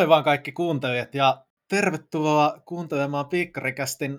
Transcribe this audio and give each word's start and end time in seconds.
Moi 0.00 0.08
vaan 0.08 0.24
kaikki 0.24 0.52
kuuntelijat 0.52 1.14
ja 1.14 1.46
tervetuloa 1.68 2.62
kuuntelemaan 2.64 3.28
Piikkarikästin 3.28 4.18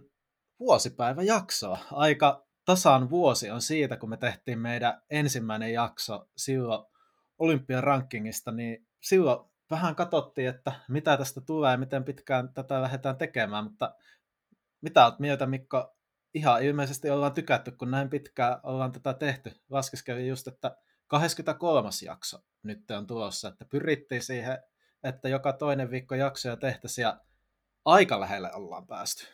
vuosipäiväjaksoa. 0.60 1.78
Aika 1.92 2.48
tasan 2.66 3.10
vuosi 3.10 3.52
on 3.52 3.62
siitä, 3.62 3.98
kun 3.98 4.10
me 4.10 4.18
tehtiin 4.18 4.60
meidän 4.60 5.02
ensimmäinen 5.10 5.74
jakso 5.74 6.30
silloin 6.38 6.86
Olympian 7.38 7.84
rankingista, 7.84 8.52
niin 8.52 8.88
silloin 9.02 9.52
vähän 9.72 9.96
katsottiin, 9.96 10.50
että 10.50 10.72
mitä 10.90 11.18
tästä 11.18 11.42
tulee 11.42 11.72
ja 11.72 11.78
miten 11.78 12.04
pitkään 12.04 12.54
tätä 12.54 12.82
lähdetään 12.82 13.18
tekemään, 13.18 13.64
mutta 13.64 13.96
mitä 14.82 15.06
olet 15.06 15.20
mieltä 15.20 15.46
Mikko? 15.46 15.96
Ihan 16.34 16.64
ilmeisesti 16.64 17.10
ollaan 17.10 17.34
tykätty, 17.34 17.72
kun 17.72 17.92
näin 17.92 18.10
pitkään 18.10 18.60
ollaan 18.64 18.92
tätä 18.92 19.14
tehty. 19.14 19.52
Laskeskelin 19.70 20.28
just, 20.28 20.48
että 20.48 20.78
23. 21.08 21.90
jakso 22.06 22.40
nyt 22.64 22.92
on 22.92 23.08
tulossa, 23.08 23.48
että 23.48 23.66
pyrittiin 23.66 24.24
siihen 24.24 24.58
että 25.04 25.30
joka 25.30 25.54
toinen 25.54 25.92
viikko 25.92 26.16
jaksoja 26.16 26.58
tehtäisiin 26.58 27.04
ja 27.04 27.20
aika 27.86 28.20
lähelle 28.20 28.54
ollaan 28.54 28.88
päästy. 28.88 29.28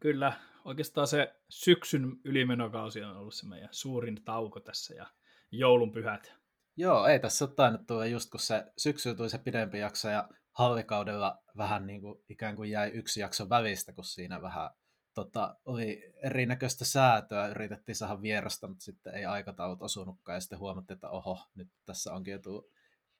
Kyllä, 0.00 0.32
oikeastaan 0.64 1.06
se 1.06 1.34
syksyn 1.48 2.20
ylimenokausi 2.24 3.02
on 3.02 3.16
ollut 3.16 3.34
se 3.34 3.46
meidän 3.46 3.68
suurin 3.72 4.24
tauko 4.24 4.60
tässä 4.60 4.94
ja 4.94 5.06
joulunpyhät. 5.50 6.34
Joo, 6.76 7.06
ei 7.06 7.20
tässä 7.20 7.44
ole 7.44 7.54
tainnut 7.54 7.86
tulla 7.86 8.06
just 8.06 8.30
kun 8.30 8.40
se 8.40 8.64
syksy 8.78 9.14
tuli 9.14 9.30
se 9.30 9.38
pidempi 9.38 9.78
jakso 9.78 10.08
ja 10.08 10.28
hallikaudella 10.52 11.42
vähän 11.56 11.86
niin 11.86 12.00
kuin 12.00 12.24
ikään 12.28 12.56
kuin 12.56 12.70
jäi 12.70 12.88
yksi 12.88 13.20
jakso 13.20 13.48
välistä, 13.48 13.92
kun 13.92 14.04
siinä 14.04 14.42
vähän 14.42 14.70
tota, 15.14 15.56
oli 15.64 16.12
erinäköistä 16.22 16.84
säätöä, 16.84 17.48
yritettiin 17.48 17.96
saada 17.96 18.22
vierasta, 18.22 18.68
mutta 18.68 18.84
sitten 18.84 19.14
ei 19.14 19.24
aikataulut 19.24 19.82
osunutkaan 19.82 20.36
ja 20.36 20.40
sitten 20.40 20.58
huomattiin, 20.58 20.94
että 20.94 21.10
oho, 21.10 21.38
nyt 21.54 21.68
tässä 21.86 22.12
onkin 22.12 22.32
jo 22.32 22.38
tullut 22.38 22.70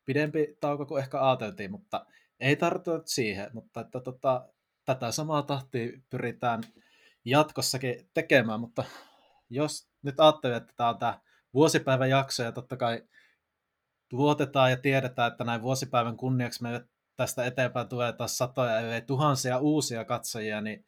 pidempi 0.04 0.56
tauko 0.60 0.86
kuin 0.86 1.02
ehkä 1.02 1.28
ajateltiin, 1.28 1.70
mutta 1.70 2.06
ei 2.40 2.56
tartuta 2.56 3.02
siihen, 3.06 3.50
mutta 3.52 3.80
että 3.80 4.00
tota, 4.00 4.48
tätä 4.84 5.12
samaa 5.12 5.42
tahtia 5.42 6.00
pyritään 6.10 6.62
jatkossakin 7.24 8.10
tekemään, 8.14 8.60
mutta 8.60 8.84
jos 9.50 9.88
nyt 10.02 10.20
ajattelee, 10.20 10.56
että 10.56 10.72
tämä 10.76 10.88
on 10.88 10.98
tämä 10.98 11.20
vuosipäivän 11.54 12.10
jakso 12.10 12.42
ja 12.42 12.52
totta 12.52 12.76
kai 12.76 13.02
luotetaan 14.12 14.70
ja 14.70 14.76
tiedetään, 14.76 15.32
että 15.32 15.44
näin 15.44 15.62
vuosipäivän 15.62 16.16
kunniaksi 16.16 16.62
meille 16.62 16.88
tästä 17.16 17.46
eteenpäin 17.46 17.88
tulee 17.88 18.12
taas 18.12 18.38
satoja, 18.38 18.80
ellei 18.80 19.02
tuhansia 19.02 19.58
uusia 19.58 20.04
katsojia, 20.04 20.60
niin 20.60 20.86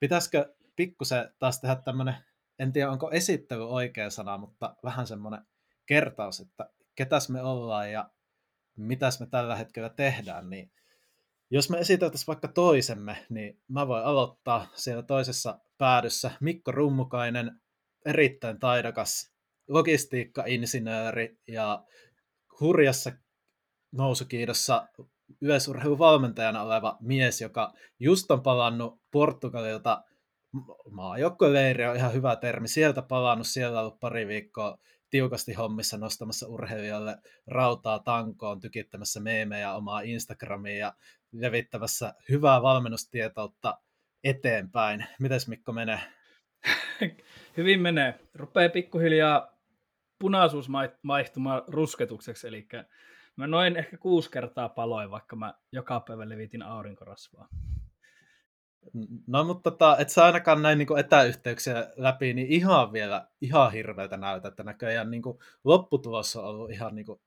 pitäisikö 0.00 0.54
pikkusen 0.76 1.34
taas 1.38 1.60
tehdä 1.60 1.76
tämmöinen, 1.76 2.14
en 2.58 2.72
tiedä 2.72 2.90
onko 2.90 3.10
esittely 3.10 3.70
oikea 3.70 4.10
sana, 4.10 4.38
mutta 4.38 4.76
vähän 4.84 5.06
semmoinen 5.06 5.46
kertaus, 5.86 6.40
että 6.40 6.70
ketäs 6.94 7.28
me 7.28 7.42
ollaan 7.42 7.92
ja 7.92 8.10
mitäs 8.76 9.20
me 9.20 9.26
tällä 9.26 9.56
hetkellä 9.56 9.88
tehdään, 9.88 10.50
niin 10.50 10.72
jos 11.50 11.70
me 11.70 11.78
esiteltäisiin 11.78 12.26
vaikka 12.26 12.48
toisemme, 12.48 13.26
niin 13.30 13.60
mä 13.68 13.88
voin 13.88 14.04
aloittaa 14.04 14.66
siellä 14.74 15.02
toisessa 15.02 15.58
päädyssä. 15.78 16.30
Mikko 16.40 16.72
Rummukainen, 16.72 17.60
erittäin 18.06 18.58
taidokas 18.58 19.32
logistiikka-insinööri 19.68 21.38
ja 21.48 21.84
hurjassa 22.60 23.12
nousukiidossa 23.92 24.88
yleisurheiluvalmentajana 25.40 26.62
oleva 26.62 26.98
mies, 27.00 27.40
joka 27.40 27.72
just 28.00 28.30
on 28.30 28.42
palannut 28.42 29.00
Portugalilta 29.10 30.02
maajoukkoleiri 30.90 31.86
on 31.86 31.96
ihan 31.96 32.12
hyvä 32.12 32.36
termi, 32.36 32.68
sieltä 32.68 33.02
palannut, 33.02 33.46
siellä 33.46 33.80
ollut 33.80 34.00
pari 34.00 34.26
viikkoa 34.26 34.78
tiukasti 35.12 35.52
hommissa 35.52 35.98
nostamassa 35.98 36.48
urheilijalle 36.48 37.16
rautaa 37.46 37.98
tankoon, 37.98 38.60
tykittämässä 38.60 39.20
meemejä 39.20 39.74
omaa 39.74 40.00
Instagramiin 40.00 40.78
ja 40.78 40.92
levittämässä 41.32 42.14
hyvää 42.28 42.62
valmennustietoutta 42.62 43.78
eteenpäin. 44.24 45.06
Mites 45.18 45.48
Mikko 45.48 45.72
menee? 45.72 46.00
Hyvin 47.56 47.80
menee. 47.80 48.20
Rupee 48.34 48.68
pikkuhiljaa 48.68 49.58
punaisuus 50.18 50.68
maihtumaan 51.02 51.62
rusketukseksi, 51.66 52.48
eli 52.48 52.68
mä 53.36 53.46
noin 53.46 53.76
ehkä 53.76 53.96
kuusi 53.96 54.30
kertaa 54.30 54.68
paloin, 54.68 55.10
vaikka 55.10 55.36
mä 55.36 55.54
joka 55.72 56.00
päivä 56.00 56.28
levitin 56.28 56.62
aurinkorasvaa. 56.62 57.48
No 59.26 59.44
mutta 59.44 59.70
tota, 59.70 59.96
et 59.98 60.08
sä 60.08 60.24
ainakaan 60.24 60.62
näin 60.62 60.78
niin 60.78 60.98
etäyhteyksiä 60.98 61.92
läpi, 61.96 62.34
niin 62.34 62.46
ihan 62.46 62.92
vielä 62.92 63.28
ihan 63.40 63.72
hirveältä 63.72 64.16
näytä, 64.16 64.48
että 64.48 64.62
näköjään 64.62 65.10
niin 65.10 65.22
kuin, 65.22 65.38
lopputulos 65.64 66.36
on 66.36 66.44
ollut 66.44 66.70
ihan 66.70 66.94
niin 66.94 67.06
kuin, 67.06 67.20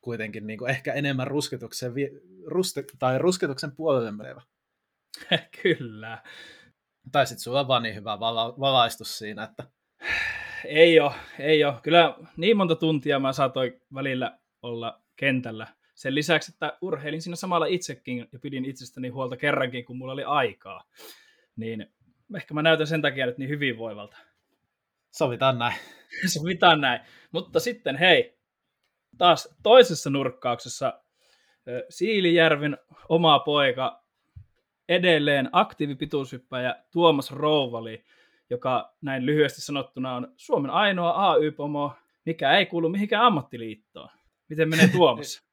kuitenkin 0.00 0.46
niin 0.46 0.58
kuin, 0.58 0.70
ehkä 0.70 0.92
enemmän 0.92 1.26
rusketuksen, 1.26 1.92
ruste, 2.46 2.84
tai 2.98 3.18
rusketuksen 3.18 3.72
puolelle 3.72 4.10
menevä. 4.10 4.42
Kyllä. 5.62 6.22
Tai 7.12 7.26
sitten 7.26 7.42
sulla 7.42 7.60
on 7.60 7.68
vaan 7.68 7.82
niin 7.82 7.94
hyvä 7.94 8.20
vala, 8.20 8.54
valaistus 8.60 9.18
siinä, 9.18 9.42
että... 9.42 9.64
Ei 10.64 11.00
ole, 11.00 11.12
ei 11.38 11.64
ole. 11.64 11.74
Kyllä 11.82 12.16
niin 12.36 12.56
monta 12.56 12.76
tuntia 12.76 13.18
mä 13.18 13.32
saatoin 13.32 13.80
välillä 13.94 14.38
olla 14.62 15.02
kentällä 15.16 15.66
sen 16.02 16.14
lisäksi, 16.14 16.52
että 16.52 16.78
urheilin 16.80 17.22
siinä 17.22 17.36
samalla 17.36 17.66
itsekin 17.66 18.28
ja 18.32 18.38
pidin 18.38 18.64
itsestäni 18.64 19.08
huolta 19.08 19.36
kerrankin, 19.36 19.84
kun 19.84 19.96
mulla 19.96 20.12
oli 20.12 20.24
aikaa. 20.24 20.84
Niin 21.56 21.86
ehkä 22.36 22.54
mä 22.54 22.62
näytän 22.62 22.86
sen 22.86 23.02
takia 23.02 23.26
nyt 23.26 23.38
niin 23.38 23.50
hyvinvoivalta. 23.50 24.16
Sovitaan 25.10 25.58
näin. 25.58 25.74
Sovitaan 26.34 26.80
näin. 26.80 27.00
Mutta 27.32 27.60
sitten 27.60 27.96
hei, 27.96 28.38
taas 29.18 29.54
toisessa 29.62 30.10
nurkkauksessa 30.10 31.02
Siilijärven 31.88 32.78
oma 33.08 33.38
poika, 33.38 34.04
edelleen 34.88 35.48
aktiivipituushyppäjä 35.52 36.84
Tuomas 36.92 37.30
Rouvali, 37.30 38.04
joka 38.50 38.94
näin 39.00 39.26
lyhyesti 39.26 39.60
sanottuna 39.60 40.14
on 40.14 40.32
Suomen 40.36 40.70
ainoa 40.70 41.30
AY-pomo, 41.30 41.94
mikä 42.24 42.58
ei 42.58 42.66
kuulu 42.66 42.88
mihinkään 42.88 43.24
ammattiliittoon. 43.24 44.08
Miten 44.48 44.68
menee 44.68 44.88
Tuomas? 44.88 45.42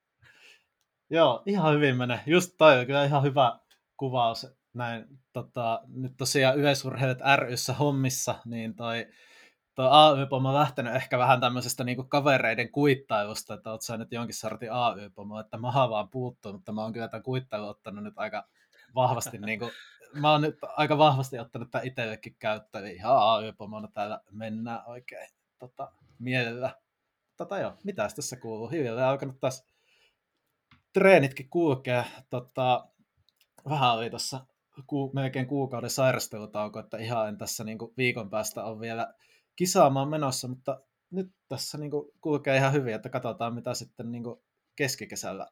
Joo, 1.09 1.43
ihan 1.45 1.73
hyvin 1.75 1.97
menee. 1.97 2.19
Just 2.25 2.55
toi 2.57 2.79
on 2.79 2.85
kyllä 2.85 3.05
ihan 3.05 3.23
hyvä 3.23 3.59
kuvaus. 3.97 4.47
Näin, 4.73 5.05
tota, 5.33 5.81
nyt 5.87 6.13
tosiaan 6.17 6.57
yleisurheilijat 6.57 7.39
ryssä 7.39 7.73
hommissa, 7.73 8.35
niin 8.45 8.75
toi, 8.75 9.07
toi 9.75 9.87
AY-pomo 9.91 10.49
on 10.49 10.55
lähtenyt 10.55 10.95
ehkä 10.95 11.17
vähän 11.17 11.41
tämmöisestä 11.41 11.83
niinku 11.83 12.03
kavereiden 12.03 12.71
kuittailusta, 12.71 13.53
että 13.53 13.71
oot 13.71 13.81
sä 13.81 13.97
nyt 13.97 14.11
jonkin 14.11 14.35
sortin 14.35 14.71
AY-pomo, 14.71 15.39
että 15.39 15.57
maha 15.57 15.89
vaan 15.89 16.09
puuttuu, 16.09 16.53
mutta 16.53 16.71
mä 16.71 16.81
oon 16.81 16.93
kyllä 16.93 17.07
tämän 17.07 17.23
kuittailun 17.23 17.69
ottanut 17.69 18.03
nyt 18.03 18.13
aika 18.17 18.47
vahvasti, 18.95 19.37
niinku, 19.45 19.71
mä 20.13 20.31
oon 20.31 20.41
nyt 20.41 20.57
aika 20.61 20.97
vahvasti 20.97 21.39
ottanut 21.39 21.71
tämän 21.71 21.87
itsellekin 21.87 22.35
käyttöön, 22.39 22.85
eli 22.85 22.95
ihan 22.95 23.17
AY-pomona 23.17 23.87
täällä 23.93 24.21
mennään 24.31 24.81
oikein 24.85 25.29
tota, 25.59 25.91
mielellä. 26.19 26.75
Tota 27.37 27.59
joo, 27.59 27.73
mitäs 27.83 28.15
tässä 28.15 28.35
kuuluu? 28.35 28.67
Hiljalleen 28.67 29.07
alkanut 29.07 29.39
taas 29.39 29.69
treenitkin 30.94 31.50
kulkee. 31.50 32.03
Tota, 32.29 32.88
vähän 33.69 33.94
oli 33.94 34.09
tuossa 34.09 34.45
ku, 34.88 35.11
melkein 35.13 35.47
kuukauden 35.47 35.89
sairastelutauko, 35.89 36.79
että 36.79 36.97
ihan 36.97 37.29
en 37.29 37.38
tässä 37.38 37.63
niin 37.63 37.77
kuin 37.77 37.94
viikon 37.97 38.29
päästä 38.29 38.63
on 38.63 38.79
vielä 38.79 39.13
kisaamaan 39.56 40.09
menossa, 40.09 40.47
mutta 40.47 40.81
nyt 41.12 41.31
tässä 41.50 41.77
niin 41.77 41.91
kuin 41.91 42.12
kulkee 42.21 42.57
ihan 42.57 42.74
hyvin, 42.74 42.94
että 42.94 43.09
katsotaan 43.09 43.53
mitä 43.53 43.74
sitten 43.74 44.12
niin 44.12 44.24
kuin 44.24 44.39
keskikesällä 44.75 45.47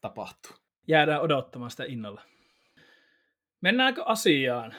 tapahtuu. 0.00 0.52
Jäädään 0.88 1.20
odottamaan 1.20 1.70
sitä 1.70 1.84
innolla. 1.84 2.22
Mennäänkö 3.60 4.04
asiaan? 4.04 4.74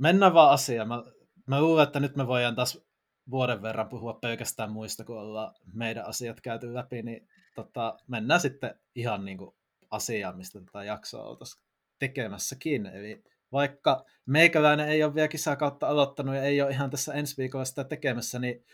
Mennään 0.00 0.34
vaan 0.34 0.52
asiaan. 0.52 0.88
Mä, 0.88 1.04
mä 1.46 1.60
luulen, 1.60 1.82
että 1.82 2.00
nyt 2.00 2.16
me 2.16 2.26
voidaan 2.26 2.54
taas 2.54 2.84
vuoden 3.30 3.62
verran 3.62 3.88
puhua 3.88 4.14
pelkästään 4.14 4.72
muista, 4.72 5.04
kun 5.04 5.18
ollaan 5.18 5.54
meidän 5.72 6.06
asiat 6.06 6.40
käyty 6.40 6.74
läpi, 6.74 7.02
niin 7.02 7.28
tota, 7.54 7.98
mennään 8.08 8.40
sitten 8.40 8.80
ihan 8.94 9.24
niin 9.24 9.38
kuin 9.38 9.54
asiaan, 9.90 10.36
mistä 10.36 10.60
tätä 10.60 10.84
jaksoa 10.84 11.24
oltaisiin 11.24 11.64
tekemässäkin. 11.98 12.86
Eli 12.86 13.24
vaikka 13.52 14.04
meikäläinen 14.26 14.88
ei 14.88 15.04
ole 15.04 15.14
vielä 15.14 15.28
kisakautta 15.28 15.88
aloittanut 15.88 16.34
ja 16.34 16.42
ei 16.42 16.62
ole 16.62 16.70
ihan 16.70 16.90
tässä 16.90 17.14
ensi 17.14 17.36
viikolla 17.36 17.64
sitä 17.64 17.84
tekemässä, 17.84 18.38
niin 18.38 18.64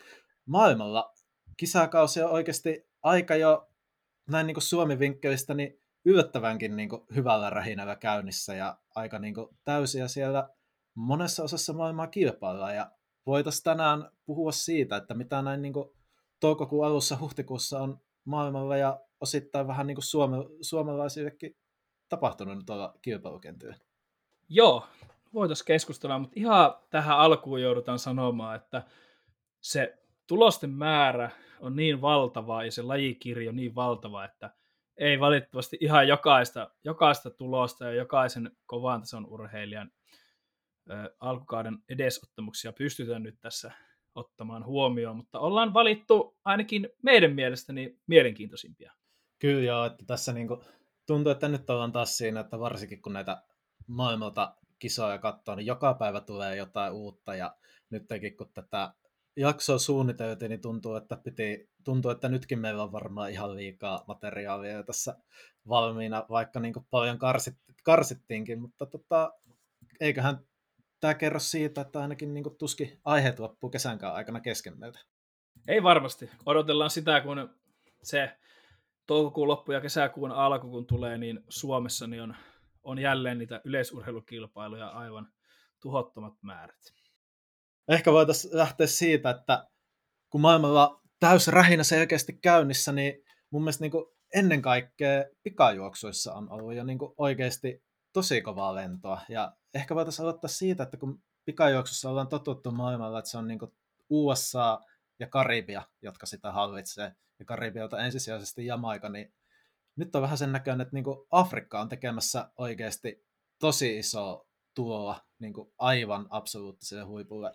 maailmalla 0.45 1.13
kisakausi 1.57 2.21
on 2.21 2.31
oikeasti 2.31 2.87
aika 3.03 3.35
jo 3.35 3.69
näin 4.29 4.47
niin 4.47 4.55
kuin 4.55 4.63
Suomi-vinkkelistä 4.63 5.53
niin 5.53 5.81
yllättävänkin 6.05 6.75
niin 6.75 6.89
kuin 6.89 7.01
hyvällä 7.15 7.49
rähinällä 7.49 7.95
käynnissä 7.95 8.55
ja 8.55 8.77
aika 8.95 9.19
niin 9.19 9.33
kuin 9.33 9.47
täysiä 9.63 10.07
siellä 10.07 10.49
monessa 10.95 11.43
osassa 11.43 11.73
maailmaa 11.73 12.07
kilpaillaan 12.07 12.75
ja 12.75 12.91
voitaisiin 13.25 13.63
tänään 13.63 14.09
puhua 14.25 14.51
siitä, 14.51 14.95
että 14.95 15.13
mitä 15.13 15.41
näin 15.41 15.61
niin 15.61 15.73
kuin 15.73 15.89
toukokuun 16.39 16.85
alussa, 16.85 17.17
huhtikuussa 17.19 17.79
on 17.79 17.99
maailmalla 18.25 18.77
ja 18.77 18.99
osittain 19.21 19.67
vähän 19.67 19.87
niin 19.87 19.95
kuin 19.95 20.03
suome, 20.03 20.37
suomalaisillekin 20.61 21.57
tapahtunut 22.09 22.65
tuolla 22.65 22.93
kilpailukentillä. 23.01 23.75
Joo, 24.49 24.87
voitaisiin 25.33 25.65
keskustella, 25.65 26.19
mutta 26.19 26.33
ihan 26.35 26.75
tähän 26.89 27.17
alkuun 27.17 27.61
joudutaan 27.61 27.99
sanomaan, 27.99 28.55
että 28.55 28.83
se 29.61 29.97
tulosten 30.27 30.69
määrä 30.69 31.29
on 31.59 31.75
niin 31.75 32.01
valtava 32.01 32.63
ja 32.63 32.71
se 32.71 32.81
lajikirjo 32.81 33.51
niin 33.51 33.75
valtava, 33.75 34.25
että 34.25 34.53
ei 34.97 35.19
valitettavasti 35.19 35.77
ihan 35.79 36.07
jokaista, 36.07 36.69
jokaista 36.83 37.29
tulosta 37.29 37.85
ja 37.85 37.93
jokaisen 37.93 38.51
kovan 38.65 39.01
tason 39.01 39.25
urheilijan 39.25 39.91
ö, 40.89 41.15
alkukauden 41.19 41.77
edesottamuksia 41.89 42.73
pystytään 42.73 43.23
nyt 43.23 43.39
tässä 43.41 43.71
ottamaan 44.15 44.65
huomioon, 44.65 45.17
mutta 45.17 45.39
ollaan 45.39 45.73
valittu 45.73 46.37
ainakin 46.45 46.89
meidän 47.03 47.33
mielestäni 47.33 47.97
mielenkiintoisimpia. 48.07 48.93
Kyllä 49.39 49.63
joo, 49.63 49.85
että 49.85 50.05
tässä 50.05 50.33
niinku, 50.33 50.63
tuntuu, 51.07 51.31
että 51.31 51.47
nyt 51.47 51.69
ollaan 51.69 51.91
taas 51.91 52.17
siinä, 52.17 52.39
että 52.39 52.59
varsinkin 52.59 53.01
kun 53.01 53.13
näitä 53.13 53.43
maailmalta 53.87 54.55
kisoja 54.79 55.17
katsoo, 55.17 55.55
niin 55.55 55.65
joka 55.65 55.93
päivä 55.93 56.21
tulee 56.21 56.55
jotain 56.55 56.93
uutta 56.93 57.35
ja 57.35 57.55
nytkin 57.89 58.37
kun 58.37 58.51
tätä 58.53 58.93
jaksoa 59.37 59.77
suunniteltiin, 59.77 60.49
niin 60.49 60.61
tuntuu, 60.61 60.95
että, 60.95 61.17
piti, 61.17 61.69
tuntuu, 61.83 62.11
että 62.11 62.29
nytkin 62.29 62.59
meillä 62.59 62.83
on 62.83 62.91
varmaan 62.91 63.31
ihan 63.31 63.55
liikaa 63.55 64.03
materiaalia 64.07 64.83
tässä 64.83 65.17
valmiina, 65.67 66.25
vaikka 66.29 66.59
niin 66.59 66.73
paljon 66.89 67.17
karsit, 67.17 67.55
karsittiinkin, 67.83 68.61
mutta 68.61 68.85
tota, 68.85 69.33
eiköhän 69.99 70.39
tämä 71.01 71.13
kerro 71.13 71.39
siitä, 71.39 71.81
että 71.81 72.01
ainakin 72.01 72.33
niin 72.33 72.57
tuski 72.59 72.99
aiheet 73.05 73.39
loppuu 73.39 73.69
kesänkään 73.69 74.13
aikana 74.13 74.39
kesken 74.39 74.79
meiltä. 74.79 74.99
Ei 75.67 75.83
varmasti. 75.83 76.29
Odotellaan 76.45 76.89
sitä, 76.89 77.21
kun 77.21 77.49
se 78.03 78.37
toukokuun 79.07 79.47
loppu 79.47 79.71
ja 79.71 79.81
kesäkuun 79.81 80.31
alku, 80.31 80.69
kun 80.69 80.87
tulee, 80.87 81.17
niin 81.17 81.39
Suomessa 81.49 82.07
niin 82.07 82.21
on, 82.21 82.35
on 82.83 82.99
jälleen 82.99 83.37
niitä 83.37 83.61
yleisurheilukilpailuja 83.63 84.87
aivan 84.87 85.27
tuhottomat 85.81 86.33
määrät. 86.41 86.93
Ehkä 87.87 88.11
voitaisiin 88.11 88.57
lähteä 88.57 88.87
siitä, 88.87 89.29
että 89.29 89.67
kun 90.29 90.41
maailmalla 90.41 91.01
täys 91.19 91.47
rähinä 91.47 91.83
selkeästi 91.83 92.33
käynnissä, 92.33 92.91
niin 92.91 93.23
mun 93.49 93.61
mielestä 93.61 93.81
niin 93.81 93.91
ennen 94.35 94.61
kaikkea 94.61 95.25
pikajuoksuissa 95.43 96.33
on 96.33 96.51
ollut 96.51 96.73
jo 96.73 96.83
niin 96.83 96.99
oikeasti 97.17 97.83
tosi 98.13 98.41
kovaa 98.41 98.75
lentoa. 98.75 99.21
Ja 99.29 99.51
ehkä 99.73 99.95
voitaisiin 99.95 100.23
aloittaa 100.23 100.49
siitä, 100.49 100.83
että 100.83 100.97
kun 100.97 101.23
pikajuoksussa 101.45 102.09
ollaan 102.09 102.27
totuttu 102.27 102.71
maailmalla, 102.71 103.19
että 103.19 103.31
se 103.31 103.37
on 103.37 103.47
niin 103.47 103.59
USA 104.09 104.79
ja 105.19 105.27
Karibia, 105.27 105.83
jotka 106.01 106.25
sitä 106.25 106.51
hallitsee, 106.51 107.15
ja 107.39 107.45
Karibialta 107.45 107.99
ensisijaisesti 107.99 108.65
Jamaika, 108.65 109.09
niin 109.09 109.33
nyt 109.95 110.15
on 110.15 110.21
vähän 110.21 110.37
sen 110.37 110.51
näköinen, 110.51 110.81
että 110.81 110.93
niin 110.93 111.05
Afrikka 111.31 111.81
on 111.81 111.89
tekemässä 111.89 112.51
oikeasti 112.57 113.25
tosi 113.59 113.97
iso 113.97 114.47
tuloa 114.73 115.19
niin 115.39 115.53
aivan 115.77 116.27
absoluuttiselle 116.29 117.03
huipulle 117.03 117.51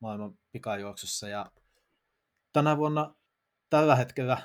maailman 0.00 0.38
pikajuoksussa. 0.52 1.28
Ja 1.28 1.52
tänä 2.52 2.76
vuonna 2.76 3.14
tällä 3.70 3.96
hetkellä 3.96 4.42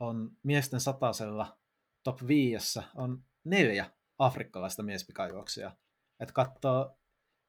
on 0.00 0.30
miesten 0.42 0.80
satasella 0.80 1.58
top 2.02 2.18
5 2.26 2.80
on 2.94 3.24
neljä 3.44 3.90
afrikkalaista 4.18 4.82
miespikajuoksia. 4.82 5.76
Että 6.20 6.32
katsoo 6.32 6.98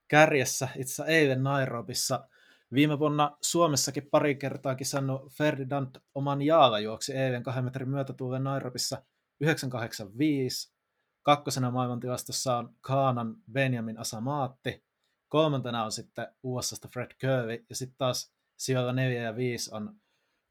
kärjessä 0.07 0.67
itse 0.77 1.03
eilen 1.03 1.43
Nairobissa. 1.43 2.27
Viime 2.73 2.99
vuonna 2.99 3.37
Suomessakin 3.41 4.07
pari 4.11 4.35
kertaa 4.35 4.75
kisannut 4.75 5.33
Ferdinand 5.33 5.95
Oman 6.15 6.41
Jaala 6.41 6.79
juoksi 6.79 7.13
eilen 7.13 7.43
kahden 7.43 7.63
metrin 7.63 7.89
myötätuulen 7.89 8.43
Nairobissa 8.43 9.03
985. 9.41 10.75
Kakkosena 11.21 11.71
maailmantilastossa 11.71 12.57
on 12.57 12.75
Kaanan 12.81 13.35
Benjamin 13.51 13.99
Asamaatti. 13.99 14.83
Kolmantena 15.27 15.83
on 15.83 15.91
sitten 15.91 16.27
USAsta 16.43 16.87
Fred 16.87 17.11
Curvy. 17.21 17.65
Ja 17.69 17.75
sitten 17.75 17.97
taas 17.97 18.33
sijoilla 18.57 18.93
4 18.93 19.21
ja 19.21 19.35
5 19.35 19.75
on 19.75 19.95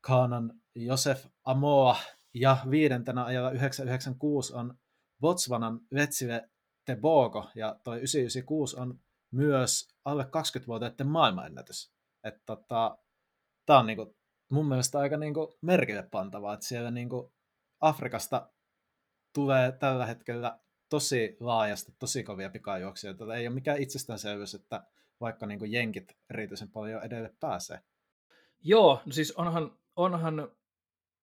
Kaanan 0.01 0.53
Josef 0.75 1.27
Amoa. 1.45 1.97
Ja 2.35 2.57
viidentenä 2.71 3.25
ajalla 3.25 3.51
996 3.51 4.55
on 4.55 4.79
Botswanan 5.21 5.81
Vetsile 5.95 6.51
Tebogo, 6.85 7.51
ja 7.55 7.81
toi 7.85 7.97
996 7.97 8.81
on 8.81 9.01
myös 9.31 9.89
alle 10.05 10.23
20-vuotiaiden 10.23 11.07
maailmanennätys. 11.07 11.93
Että 12.25 12.41
tota, 12.47 12.99
tämä 13.67 13.79
on 13.79 13.87
niinku, 13.87 14.17
mun 14.49 14.69
mielestä 14.69 14.99
aika 14.99 15.17
niinku 15.17 15.59
merkille 15.61 16.03
pantavaa, 16.11 16.55
että 16.55 16.67
siellä 16.67 16.91
niinku 16.91 17.33
Afrikasta 17.81 18.51
tulee 19.33 19.73
tällä 19.73 20.07
hetkellä 20.07 20.59
tosi 20.89 21.37
laajasti, 21.41 21.93
tosi 21.99 22.25
kovia 22.25 22.51
pikajuoksia. 22.51 23.15
Tätä 23.15 23.35
ei 23.35 23.47
ole 23.47 23.55
mikään 23.55 23.83
itsestäänselvyys, 23.83 24.55
että 24.55 24.85
vaikka 25.21 25.47
niinku 25.47 25.65
jenkit 25.65 26.17
erityisen 26.31 26.71
paljon 26.71 27.03
edelle 27.03 27.35
pääsee. 27.41 27.81
Joo, 28.63 29.03
no 29.07 29.13
siis 29.13 29.33
onhan, 29.33 29.79
onhan 29.97 30.49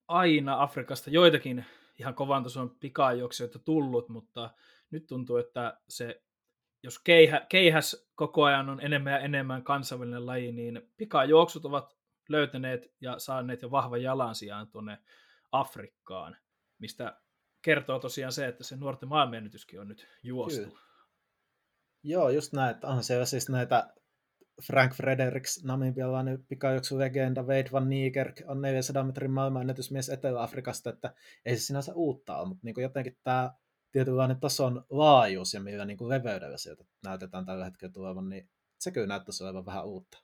aina 0.08 0.62
Afrikasta 0.62 1.10
joitakin 1.10 1.66
ihan 2.00 2.16
kovan 2.16 2.44
tason 2.44 2.70
pikajuoksijoita 2.80 3.60
tullut, 3.60 4.10
mutta 4.10 4.50
nyt 4.92 5.08
tuntuu, 5.08 5.38
että 5.38 5.80
se, 5.90 6.24
jos 6.84 7.00
keihä, 7.00 7.46
keihäs 7.50 8.10
koko 8.16 8.44
ajan 8.44 8.70
on 8.70 8.82
enemmän 8.82 9.14
ja 9.14 9.20
enemmän 9.20 9.64
kansainvälinen 9.64 10.26
laji, 10.26 10.52
niin 10.52 10.82
pikajuoksut 10.98 11.66
ovat 11.66 11.98
löytäneet 12.30 12.96
ja 13.02 13.20
saaneet 13.20 13.62
jo 13.62 13.72
vahvan 13.72 14.04
jalansijaan 14.04 14.68
tuonne 14.72 14.98
Afrikkaan, 15.52 16.38
mistä 16.80 17.22
kertoo 17.62 18.00
tosiaan 18.00 18.32
se, 18.32 18.48
että 18.48 18.64
se 18.64 18.76
nuorten 18.76 19.10
maailmanennätyskin 19.10 19.80
on 19.80 19.88
nyt 19.88 20.08
juostu. 20.24 20.64
Kyllä. 20.64 20.80
Joo, 22.04 22.30
just 22.30 22.54
näin, 22.54 22.76
että 22.76 22.88
onhan 22.88 23.04
siellä 23.04 23.26
siis 23.26 23.50
näitä 23.50 23.94
Frank 24.68 24.94
Fredericks, 24.94 25.64
namibialainen 25.64 26.46
legenda, 26.98 27.44
Wade 27.44 27.70
Van 27.72 27.90
Niekerk 27.90 28.42
on 28.46 28.62
400 28.62 29.04
metrin 29.04 29.32
maailmanennätysmies 29.32 30.10
Etelä-Afrikasta, 30.10 30.90
että 30.90 31.14
ei 31.46 31.58
se 31.58 31.62
sinänsä 31.62 31.94
uutta 31.94 32.38
ole, 32.38 32.48
mutta 32.48 32.62
niin 32.64 32.76
jotenkin 32.82 33.18
tämä 33.24 33.54
tietynlainen 33.92 34.40
tason 34.40 34.86
laajuus 34.90 35.54
ja 35.54 35.60
millä 35.60 35.86
niin 35.86 35.98
kuin 35.98 36.10
leveydellä 36.10 36.58
sieltä 36.58 36.84
näytetään 37.04 37.46
tällä 37.46 37.66
hetkellä 37.66 37.94
tulevan, 37.94 38.30
niin 38.30 38.50
se 38.80 38.92
kyllä 38.92 39.08
näyttäisi 39.08 39.44
olevan 39.44 39.66
vähän 39.66 39.86
uutta. 39.86 40.18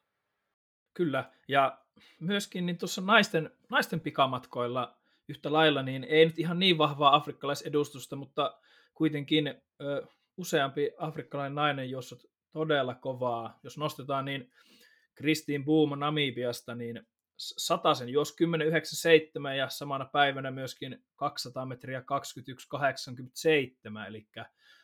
Kyllä, 0.94 1.32
ja 1.48 1.78
myöskin 2.20 2.66
niin 2.66 2.78
tuossa 2.78 3.02
naisten, 3.02 3.52
naisten 3.70 4.00
pikamatkoilla 4.00 4.98
yhtä 5.30 5.54
lailla, 5.54 5.84
niin 5.84 6.04
ei 6.04 6.26
nyt 6.26 6.40
ihan 6.40 6.60
niin 6.60 6.78
vahvaa 6.78 7.16
afrikkalaisedustusta, 7.16 8.16
mutta 8.16 8.60
kuitenkin 8.94 9.48
ö, 9.82 10.08
useampi 10.38 10.92
afrikkalainen 10.98 11.56
nainen 11.56 11.90
juossut 11.90 12.26
todella 12.52 12.96
kovaa. 12.96 13.60
Jos 13.64 13.78
nostetaan, 13.78 14.26
niin 14.26 14.52
Kristiin 15.16 15.66
Boom 15.66 16.00
Namibiasta, 16.00 16.76
niin 16.76 17.08
sen 17.38 18.10
jos 18.10 18.36
10.97 19.50 19.54
ja 19.58 19.70
samana 19.70 20.06
päivänä 20.06 20.52
myöskin 20.52 21.04
200 21.16 21.66
metriä 21.66 22.00
21.87, 22.00 22.04
eli 24.08 24.28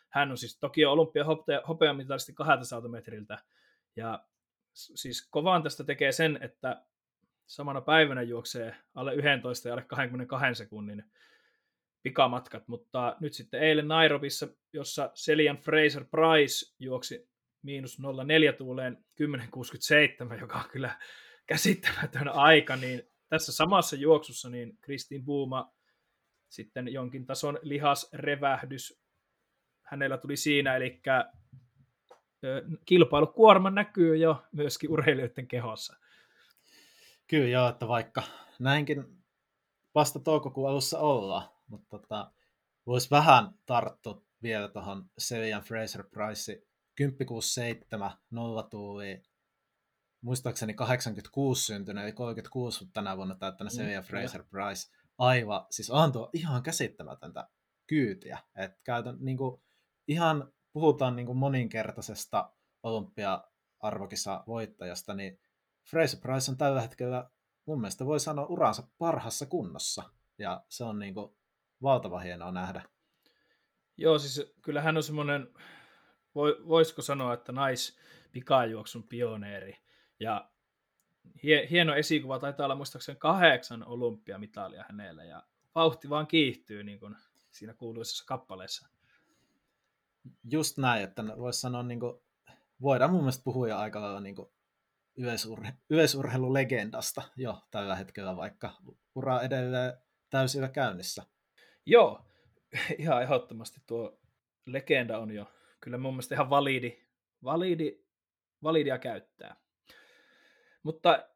hän 0.09 0.31
on 0.31 0.37
siis 0.37 0.59
Tokio 0.59 0.91
Olympia 0.91 1.25
hopeamitalisti 1.67 2.33
200 2.33 2.89
metriltä, 2.89 3.37
ja 3.95 4.25
siis 4.73 5.27
kovaan 5.29 5.63
tästä 5.63 5.83
tekee 5.83 6.11
sen, 6.11 6.39
että 6.41 6.85
samana 7.45 7.81
päivänä 7.81 8.21
juoksee 8.21 8.75
alle 8.95 9.13
11 9.13 9.67
ja 9.67 9.73
alle 9.73 9.85
22 9.87 10.55
sekunnin 10.55 11.03
pikamatkat, 12.03 12.67
mutta 12.67 13.15
nyt 13.19 13.33
sitten 13.33 13.61
eilen 13.61 13.87
Nairobissa, 13.87 14.47
jossa 14.73 15.11
Selian 15.13 15.57
Fraser 15.57 16.05
Price 16.05 16.75
juoksi 16.79 17.29
miinus 17.61 17.99
0,4 17.99 18.57
tuuleen 18.57 19.05
10,67, 20.33 20.39
joka 20.41 20.57
on 20.57 20.69
kyllä 20.71 20.99
käsittämätön 21.45 22.29
aika, 22.29 22.75
niin 22.75 23.03
tässä 23.29 23.51
samassa 23.51 23.95
juoksussa 23.95 24.49
niin 24.49 24.77
Kristin 24.81 25.25
Buuma 25.25 25.73
sitten 26.49 26.93
jonkin 26.93 27.25
tason 27.25 27.59
lihasrevähdys 27.61 29.01
hänellä 29.83 30.17
tuli 30.17 30.37
siinä, 30.37 30.75
eli 30.75 31.01
kilpailukuorma 32.85 33.69
näkyy 33.69 34.17
jo 34.17 34.43
myöskin 34.51 34.91
urheilijoiden 34.91 35.47
kehossa. 35.47 35.95
Kyllä 37.27 37.49
joo, 37.49 37.69
että 37.69 37.87
vaikka 37.87 38.23
näinkin 38.59 39.23
vasta 39.95 40.19
toukokuun 40.19 40.69
alussa 40.69 40.99
ollaan, 40.99 41.49
mutta 41.67 41.99
tota, 41.99 42.31
voisi 42.85 43.09
vähän 43.11 43.49
tarttua 43.65 44.21
vielä 44.43 44.67
tuohon 44.67 45.09
Selian 45.17 45.61
Fraser 45.61 46.03
Price 46.03 46.63
1067 46.97 48.11
nolla 48.31 48.63
tuuli, 48.63 49.21
muistaakseni 50.23 50.73
86 50.73 51.65
syntynyt, 51.65 52.03
eli 52.03 52.11
36 52.11 52.89
tänä 52.93 53.17
vuonna 53.17 53.35
täyttänyt 53.35 53.73
mm, 53.73 53.77
Sevilla 53.77 54.01
Fraser 54.01 54.43
Price. 54.43 54.91
Aivan, 55.17 55.65
siis 55.69 55.89
on 55.89 56.11
tuo 56.11 56.29
ihan 56.33 56.63
käsittämätöntä 56.63 57.49
kyytiä. 57.87 58.39
että 58.55 58.81
käytän, 58.83 59.17
niin 59.19 59.37
kuin, 59.37 59.61
ihan 60.07 60.53
puhutaan 60.73 61.15
niin 61.15 61.25
kuin 61.25 61.37
moninkertaisesta 61.37 62.53
olympia-arvokisa 62.83 64.43
voittajasta, 64.47 65.13
niin 65.13 65.39
Fraser 65.89 66.19
Price 66.19 66.51
on 66.51 66.57
tällä 66.57 66.81
hetkellä 66.81 67.29
mun 67.65 67.81
mielestä 67.81 68.05
voi 68.05 68.19
sanoa 68.19 68.45
uransa 68.45 68.87
parhassa 68.97 69.45
kunnossa. 69.45 70.03
Ja 70.37 70.65
se 70.69 70.83
on 70.83 70.99
niin 70.99 71.13
kuin 71.13 71.35
valtava 71.81 72.19
hienoa 72.19 72.51
nähdä. 72.51 72.83
Joo, 73.97 74.19
siis 74.19 74.53
kyllähän 74.61 74.97
on 74.97 75.03
semmoinen 75.03 75.47
voisiko 76.67 77.01
sanoa, 77.01 77.33
että 77.33 77.51
nais 77.51 77.97
pikajuoksun 78.31 79.03
pioneeri. 79.03 79.82
Ja 80.23 80.49
hie, 81.43 81.67
hieno 81.69 81.95
esikuva, 81.95 82.39
taitaa 82.39 82.65
olla 82.65 82.75
muistaakseni 82.75 83.17
kahdeksan 83.19 83.87
olympiamitalia 83.87 84.85
hänellä, 84.87 85.23
ja 85.23 85.43
vauhti 85.75 86.09
vaan 86.09 86.27
kiihtyy 86.27 86.83
niin 86.83 86.99
kuin 86.99 87.15
siinä 87.51 87.73
kuuluisessa 87.73 88.25
kappaleessa. 88.27 88.87
Just 90.51 90.77
näin, 90.77 91.03
että 91.03 91.23
voisi 91.37 91.59
sanoa, 91.59 91.83
niin 91.83 91.99
kuin, 91.99 92.21
voidaan 92.81 93.11
mun 93.11 93.21
mielestä 93.21 93.43
puhua 93.43 93.67
jo 93.67 93.77
aika 93.77 94.01
lailla 94.01 94.19
niin 94.19 94.35
kuin 94.35 94.49
yleisurhe, 95.17 95.73
yleisurheilulegendasta 95.89 97.21
jo 97.35 97.61
tällä 97.71 97.95
hetkellä, 97.95 98.37
vaikka 98.37 98.71
ura 99.15 99.41
edelleen 99.41 99.93
täysillä 100.29 100.67
käynnissä. 100.67 101.23
Joo, 101.85 102.25
ihan 102.99 103.23
ehdottomasti 103.23 103.81
tuo 103.87 104.19
legenda 104.65 105.19
on 105.19 105.31
jo 105.31 105.51
kyllä 105.79 105.97
mun 105.97 106.13
mielestä 106.13 106.35
ihan 106.35 106.49
validi, 106.49 106.97
validi, 107.43 107.99
validia 108.63 108.97
käyttää. 108.97 109.62
Mutta 110.83 111.27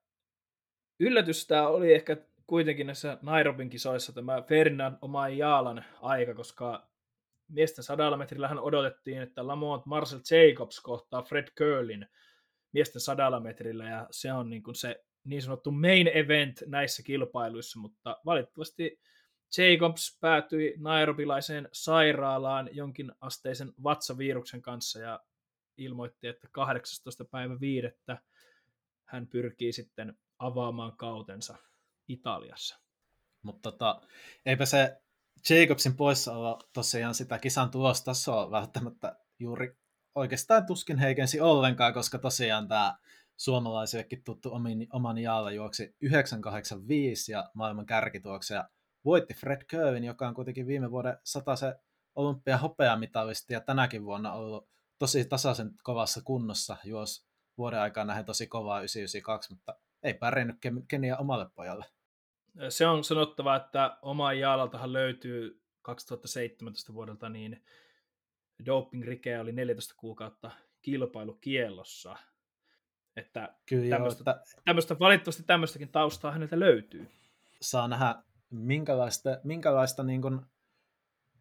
yllätys 0.99 1.47
tämä 1.47 1.67
oli 1.67 1.93
ehkä 1.93 2.17
kuitenkin 2.47 2.87
näissä 2.87 3.17
Nairobin 3.21 3.69
kisoissa 3.69 4.13
tämä 4.13 4.41
Ferdinand 4.41 4.97
Omai 5.01 5.37
Jaalan 5.37 5.85
aika, 6.01 6.33
koska 6.33 6.87
miesten 7.47 7.83
sadalla 7.83 8.17
metrillähän 8.17 8.59
odotettiin, 8.59 9.21
että 9.21 9.47
Lamont 9.47 9.85
Marcel 9.85 10.19
Jacobs 10.31 10.79
kohtaa 10.79 11.23
Fred 11.23 11.47
Curlin 11.57 12.07
miesten 12.71 13.01
sadalla 13.01 13.39
metrillä, 13.39 13.89
ja 13.89 14.07
se 14.11 14.33
on 14.33 14.49
niin 14.49 14.63
kuin 14.63 14.75
se 14.75 15.03
niin 15.23 15.41
sanottu 15.41 15.71
main 15.71 16.07
event 16.07 16.63
näissä 16.65 17.03
kilpailuissa, 17.03 17.79
mutta 17.79 18.21
valitettavasti 18.25 18.99
Jacobs 19.57 20.17
päätyi 20.21 20.73
nairobilaiseen 20.77 21.69
sairaalaan 21.71 22.69
jonkin 22.71 23.11
asteisen 23.21 23.73
vatsaviruksen 23.83 24.61
kanssa 24.61 24.99
ja 24.99 25.19
ilmoitti, 25.77 26.27
että 26.27 26.47
18. 26.51 27.25
päivä 27.25 27.59
viidettä 27.59 28.17
hän 29.07 29.27
pyrkii 29.27 29.73
sitten 29.73 30.17
avaamaan 30.39 30.97
kautensa 30.97 31.57
Italiassa. 32.07 32.79
Mutta 33.41 33.71
tota, 33.71 34.01
eipä 34.45 34.65
se 34.65 35.01
Jacobsin 35.49 35.95
poissaolo 35.95 36.59
tosiaan 36.73 37.15
sitä 37.15 37.39
kisan 37.39 37.71
tulostasoa 37.71 38.51
välttämättä 38.51 39.15
juuri 39.39 39.77
oikeastaan 40.15 40.65
tuskin 40.65 40.97
heikensi 40.97 41.41
ollenkaan, 41.41 41.93
koska 41.93 42.19
tosiaan 42.19 42.67
tämä 42.67 42.97
suomalaisillekin 43.37 44.23
tuttu 44.23 44.53
omin, 44.53 44.87
oman 44.93 45.17
jaalla 45.17 45.51
juoksi 45.51 45.95
985 46.01 47.31
ja 47.31 47.51
maailman 47.53 47.85
kärkituokse 47.85 48.55
ja 48.55 48.69
voitti 49.05 49.33
Fred 49.33 49.61
Kerwin, 49.67 50.03
joka 50.03 50.27
on 50.27 50.33
kuitenkin 50.33 50.67
viime 50.67 50.91
vuoden 50.91 51.17
se 51.23 51.75
olympia 52.15 52.57
hopeamitalisti 52.57 53.53
ja 53.53 53.61
tänäkin 53.61 54.05
vuonna 54.05 54.33
ollut 54.33 54.69
tosi 54.99 55.25
tasaisen 55.25 55.71
kovassa 55.83 56.21
kunnossa, 56.21 56.77
juos 56.83 57.26
vuoden 57.57 57.79
aikaa 57.79 58.05
nähden 58.05 58.25
tosi 58.25 58.47
kovaa 58.47 58.79
992, 58.79 59.53
mutta 59.53 59.75
ei 60.03 60.13
pärjännyt 60.13 60.57
Kenia 60.87 61.17
omalle 61.17 61.49
pojalle. 61.55 61.85
Se 62.69 62.87
on 62.87 63.03
sanottava, 63.03 63.55
että 63.55 63.97
oma 64.01 64.33
Jaalaltahan 64.33 64.93
löytyy 64.93 65.61
2017 65.81 66.93
vuodelta 66.93 67.29
niin 67.29 67.63
doping-rike 68.65 69.39
oli 69.39 69.51
14 69.51 69.93
kuukautta 69.97 70.51
kilpailukiellossa. 70.81 72.15
Että 73.15 73.55
Kyllä 73.65 73.89
tämmöistä, 73.89 74.23
joo, 74.25 74.35
että... 74.35 74.61
tämmöistä, 74.65 74.99
valitettavasti 74.99 75.43
tämmöistäkin 75.43 75.89
taustaa 75.89 76.31
häneltä 76.31 76.59
löytyy. 76.59 77.07
Saa 77.61 77.87
nähdä, 77.87 78.15
minkälaista, 78.49 79.29
minkälaista 79.43 80.03
niin 80.03 80.21
kun, 80.21 80.45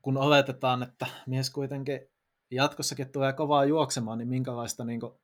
kun 0.02 0.16
oletetaan, 0.16 0.82
että 0.82 1.06
mies 1.26 1.50
kuitenkin 1.50 2.00
jatkossakin 2.50 3.12
tulee 3.12 3.32
kovaa 3.32 3.64
juoksemaan, 3.64 4.18
niin 4.18 4.28
minkälaista 4.28 4.84
niin 4.84 5.00
kun, 5.00 5.18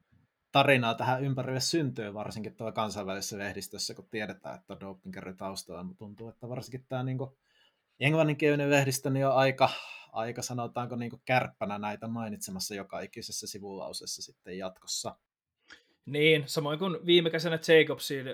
tarinaa 0.53 0.95
tähän 0.95 1.25
ympärille 1.25 1.61
syntyy, 1.61 2.15
varsinkin 2.15 2.57
tuolla 2.57 2.73
kansainvälisessä 2.73 3.39
lehdistössä, 3.39 3.95
kun 3.95 4.09
tiedetään, 4.11 4.55
että 4.55 4.81
dopingkerry 4.81 5.35
taustalla, 5.35 5.83
mutta 5.83 5.99
tuntuu, 5.99 6.29
että 6.29 6.49
varsinkin 6.49 6.87
tämä 6.89 7.03
niin 7.03 7.19
englanninkielinen 8.01 8.71
lehdistö 8.71 9.11
niin 9.11 9.27
on 9.27 9.37
aika, 9.37 9.69
aika 10.13 10.43
sanotaanko 10.43 10.97
niin 10.97 11.23
kärppänä 11.25 11.79
näitä 11.79 12.09
mainitsemassa 12.09 12.75
joka 12.75 13.01
ikisessä 13.01 13.47
sivulauseessa 13.47 14.23
sitten 14.23 14.59
jatkossa. 14.59 15.17
Niin, 16.07 16.43
samoin 16.47 16.79
kuin 16.79 17.07
viime 17.07 17.31
kesänä 17.31 17.59
Jacobsin 17.69 18.27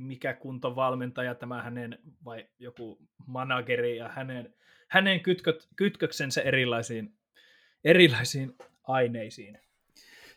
mikä 0.00 0.34
kuntovalmentaja 0.34 1.34
tämä 1.34 1.62
hänen, 1.62 1.98
vai 2.24 2.48
joku 2.58 2.98
manageri 3.26 3.96
ja 3.96 4.08
hänen, 4.08 4.54
hänen 4.88 5.20
kytkö, 5.20 5.58
kytköksensä 5.76 6.42
erilaisiin, 6.42 7.14
erilaisiin 7.84 8.56
aineisiin. 8.82 9.58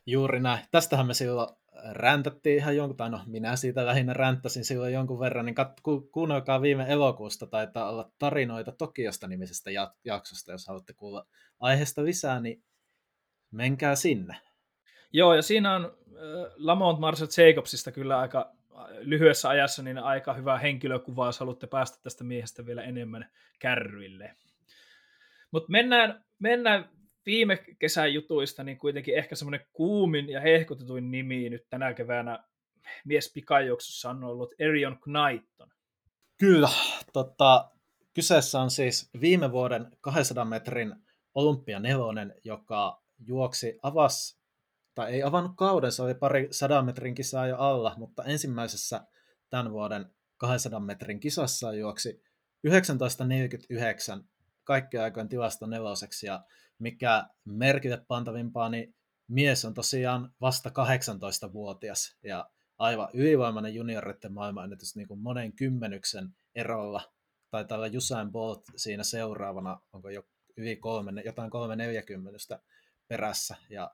Juuri 0.06 0.40
näin. 0.40 0.66
Tästähän 0.72 1.08
me 1.08 1.14
silloin 1.14 1.48
räntättiin 1.92 2.58
ihan 2.58 2.76
jonkun, 2.76 2.98
tai 2.98 3.10
no 3.10 3.20
minä 3.26 3.56
siitä 3.56 3.86
lähinnä 3.86 4.14
ränttäsin 4.14 4.66
silloin 4.66 4.94
jonkun 4.94 5.20
verran, 5.20 5.46
niin 5.46 5.56
kat, 5.56 5.82
ku, 5.84 6.02
kuunnelkaa 6.02 6.62
viime 6.62 6.86
elokuusta, 6.88 7.48
taitaa 7.48 7.90
olla 7.90 8.12
tarinoita 8.20 8.72
Tokiosta 8.72 9.28
nimisestä 9.28 9.70
jaksosta, 10.06 10.52
jos 10.52 10.68
haluatte 10.68 10.94
kuulla 10.94 11.26
aiheesta 11.60 12.04
lisää, 12.04 12.40
niin 12.40 12.64
menkää 13.52 13.96
sinne. 13.96 14.36
Joo, 15.14 15.34
ja 15.34 15.42
siinä 15.42 15.76
on 15.76 15.86
äh, 15.86 16.54
Lamont 16.56 17.00
Marshall 17.00 17.30
Jacobsista 17.38 17.92
kyllä 17.92 18.20
aika 18.20 18.52
lyhyessä 19.00 19.50
ajassa 19.50 19.84
niin 19.84 19.98
aika 19.98 20.34
hyvä 20.34 20.60
henkilökuva, 20.60 21.26
jos 21.26 21.40
haluatte 21.40 21.68
päästä 21.68 21.98
tästä 22.04 22.24
miehestä 22.24 22.66
vielä 22.66 22.84
enemmän 22.84 23.30
kärryille. 23.60 24.36
Mutta 25.52 25.72
mennään, 25.72 26.24
mennään 26.40 26.90
viime 27.26 27.58
kesän 27.80 28.14
jutuista, 28.14 28.64
niin 28.64 28.78
kuitenkin 28.78 29.18
ehkä 29.18 29.36
semmoinen 29.36 29.66
kuumin 29.74 30.30
ja 30.30 30.42
hehkutetuin 30.42 31.12
nimi 31.12 31.50
nyt 31.50 31.70
tänä 31.70 31.94
keväänä 31.94 32.44
mies 33.06 33.32
pikajuoksussa 33.34 34.10
on 34.10 34.24
ollut 34.24 34.54
Erion 34.60 35.00
Knighton. 35.00 35.70
Kyllä, 36.40 36.70
tota, 37.14 37.72
kyseessä 38.14 38.60
on 38.60 38.72
siis 38.72 39.10
viime 39.22 39.52
vuoden 39.52 39.88
200 40.02 40.46
metrin 40.46 40.96
olympia 41.36 41.80
nelonen, 41.80 42.36
joka 42.44 43.04
juoksi 43.28 43.80
avas, 43.84 44.40
tai 44.96 45.14
ei 45.14 45.24
avannut 45.24 45.52
kauden, 45.58 45.92
se 45.92 46.02
oli 46.02 46.16
pari 46.16 46.48
sadan 46.52 46.86
metrin 46.86 47.16
kisaa 47.16 47.48
jo 47.48 47.58
alla, 47.58 47.94
mutta 47.98 48.24
ensimmäisessä 48.24 49.08
tämän 49.50 49.72
vuoden 49.72 50.06
200 50.38 50.80
metrin 50.80 51.20
kisassa 51.20 51.74
juoksi 51.74 52.24
1949 52.68 54.24
kaikkien 54.64 55.04
aikojen 55.04 55.30
tilasta 55.30 55.68
neloseksi, 55.68 56.26
ja 56.26 56.44
mikä 56.80 57.24
merkille 57.46 58.06
pantavimpaa, 58.08 58.70
niin 58.70 58.96
mies 59.28 59.66
on 59.66 59.74
tosiaan 59.74 60.34
vasta 60.42 60.70
18-vuotias 60.70 62.18
ja 62.24 62.50
aivan 62.78 63.10
ylivoimainen 63.14 63.76
junioritten 63.76 64.34
maailmanennätys 64.34 64.96
niin 64.96 65.08
kuin 65.08 65.20
monen 65.20 65.54
kymmenyksen 65.56 66.30
erolla. 66.56 67.12
Tai 67.52 67.66
tällä 67.66 67.90
Usain 67.98 68.32
Bolt 68.32 68.64
siinä 68.76 69.04
seuraavana, 69.04 69.82
onko 69.94 70.10
jo 70.10 70.24
yli 70.58 70.76
kolme, 70.76 71.22
jotain 71.26 71.50
340 71.50 72.60
perässä. 73.08 73.56
Ja 73.70 73.92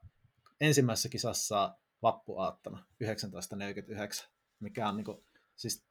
ensimmäisessä 0.61 1.09
kisassa 1.09 1.77
vappuaattona 2.01 2.77
1949, 2.77 4.29
mikä 4.59 4.89
on 4.89 4.97
niin 4.97 5.05
kuin, 5.05 5.25
siis 5.55 5.85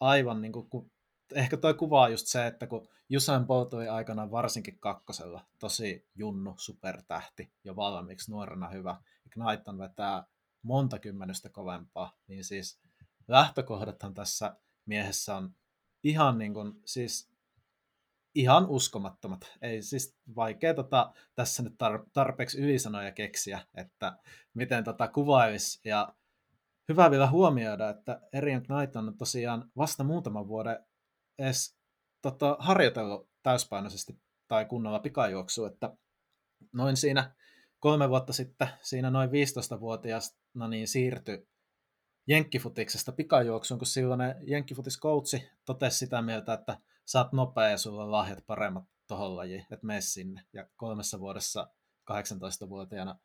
aivan 0.00 0.42
niin 0.42 0.52
kuin, 0.52 0.90
ehkä 1.34 1.56
toi 1.56 1.74
kuvaa 1.74 2.08
just 2.08 2.26
se, 2.26 2.46
että 2.46 2.66
kun 2.66 2.88
Usain 3.16 3.46
Bolt 3.46 3.74
oli 3.74 3.88
aikana 3.88 4.30
varsinkin 4.30 4.78
kakkosella 4.80 5.46
tosi 5.58 6.08
junnu, 6.14 6.54
supertähti 6.58 7.52
jo 7.64 7.76
valmiiksi 7.76 8.30
nuorena 8.30 8.68
hyvä, 8.68 8.96
ja 9.24 9.30
Knighton 9.30 9.78
vetää 9.78 10.24
monta 10.62 10.98
kymmenestä 10.98 11.48
kovempaa, 11.48 12.16
niin 12.26 12.44
siis 12.44 12.80
lähtökohdathan 13.28 14.14
tässä 14.14 14.56
miehessä 14.86 15.36
on 15.36 15.54
ihan 16.02 16.38
niin 16.38 16.54
kuin, 16.54 16.72
siis 16.84 17.30
ihan 18.34 18.66
uskomattomat. 18.66 19.40
Ei 19.62 19.82
siis 19.82 20.16
vaikea 20.36 20.74
tota, 20.74 21.12
tässä 21.34 21.62
nyt 21.62 21.72
tar- 21.72 22.10
tarpeeksi 22.12 22.60
ylisanoja 22.60 23.12
keksiä, 23.12 23.60
että 23.74 24.18
miten 24.54 24.84
tota 24.84 25.08
kuvailisi. 25.08 25.80
Ja 25.84 26.14
hyvä 26.88 27.10
vielä 27.10 27.30
huomioida, 27.30 27.88
että 27.88 28.20
Erion 28.32 28.62
Knighton 28.62 29.08
on 29.08 29.16
tosiaan 29.16 29.70
vasta 29.76 30.04
muutaman 30.04 30.48
vuoden 30.48 30.87
edes 31.38 31.78
tota, 32.22 32.56
harjoitellut 32.58 33.28
täyspainoisesti 33.42 34.20
tai 34.48 34.64
kunnolla 34.64 34.98
pikajuoksua, 34.98 35.68
että 35.68 35.96
noin 36.72 36.96
siinä 36.96 37.34
kolme 37.78 38.08
vuotta 38.08 38.32
sitten, 38.32 38.68
siinä 38.82 39.10
noin 39.10 39.30
15-vuotiaana 39.30 40.68
niin 40.68 40.88
siirtyi 40.88 41.48
jenkkifutiksesta 42.26 43.12
pikajuoksuun, 43.12 43.78
kun 43.78 43.86
silloin 43.86 44.20
jenkkifutiskoutsi 44.46 45.50
totesi 45.64 45.98
sitä 45.98 46.22
mieltä, 46.22 46.52
että 46.52 46.78
sä 47.04 47.18
oot 47.18 47.32
nopea 47.32 47.68
ja 47.68 47.78
sulla 47.78 48.04
on 48.04 48.12
lahjat 48.12 48.46
paremmat 48.46 48.84
tohon 49.06 49.36
lajiin, 49.36 49.60
että 49.60 49.86
mene 49.86 50.00
sinne. 50.00 50.42
Ja 50.52 50.66
kolmessa 50.76 51.20
vuodessa 51.20 51.68
18-vuotiaana 52.10 53.18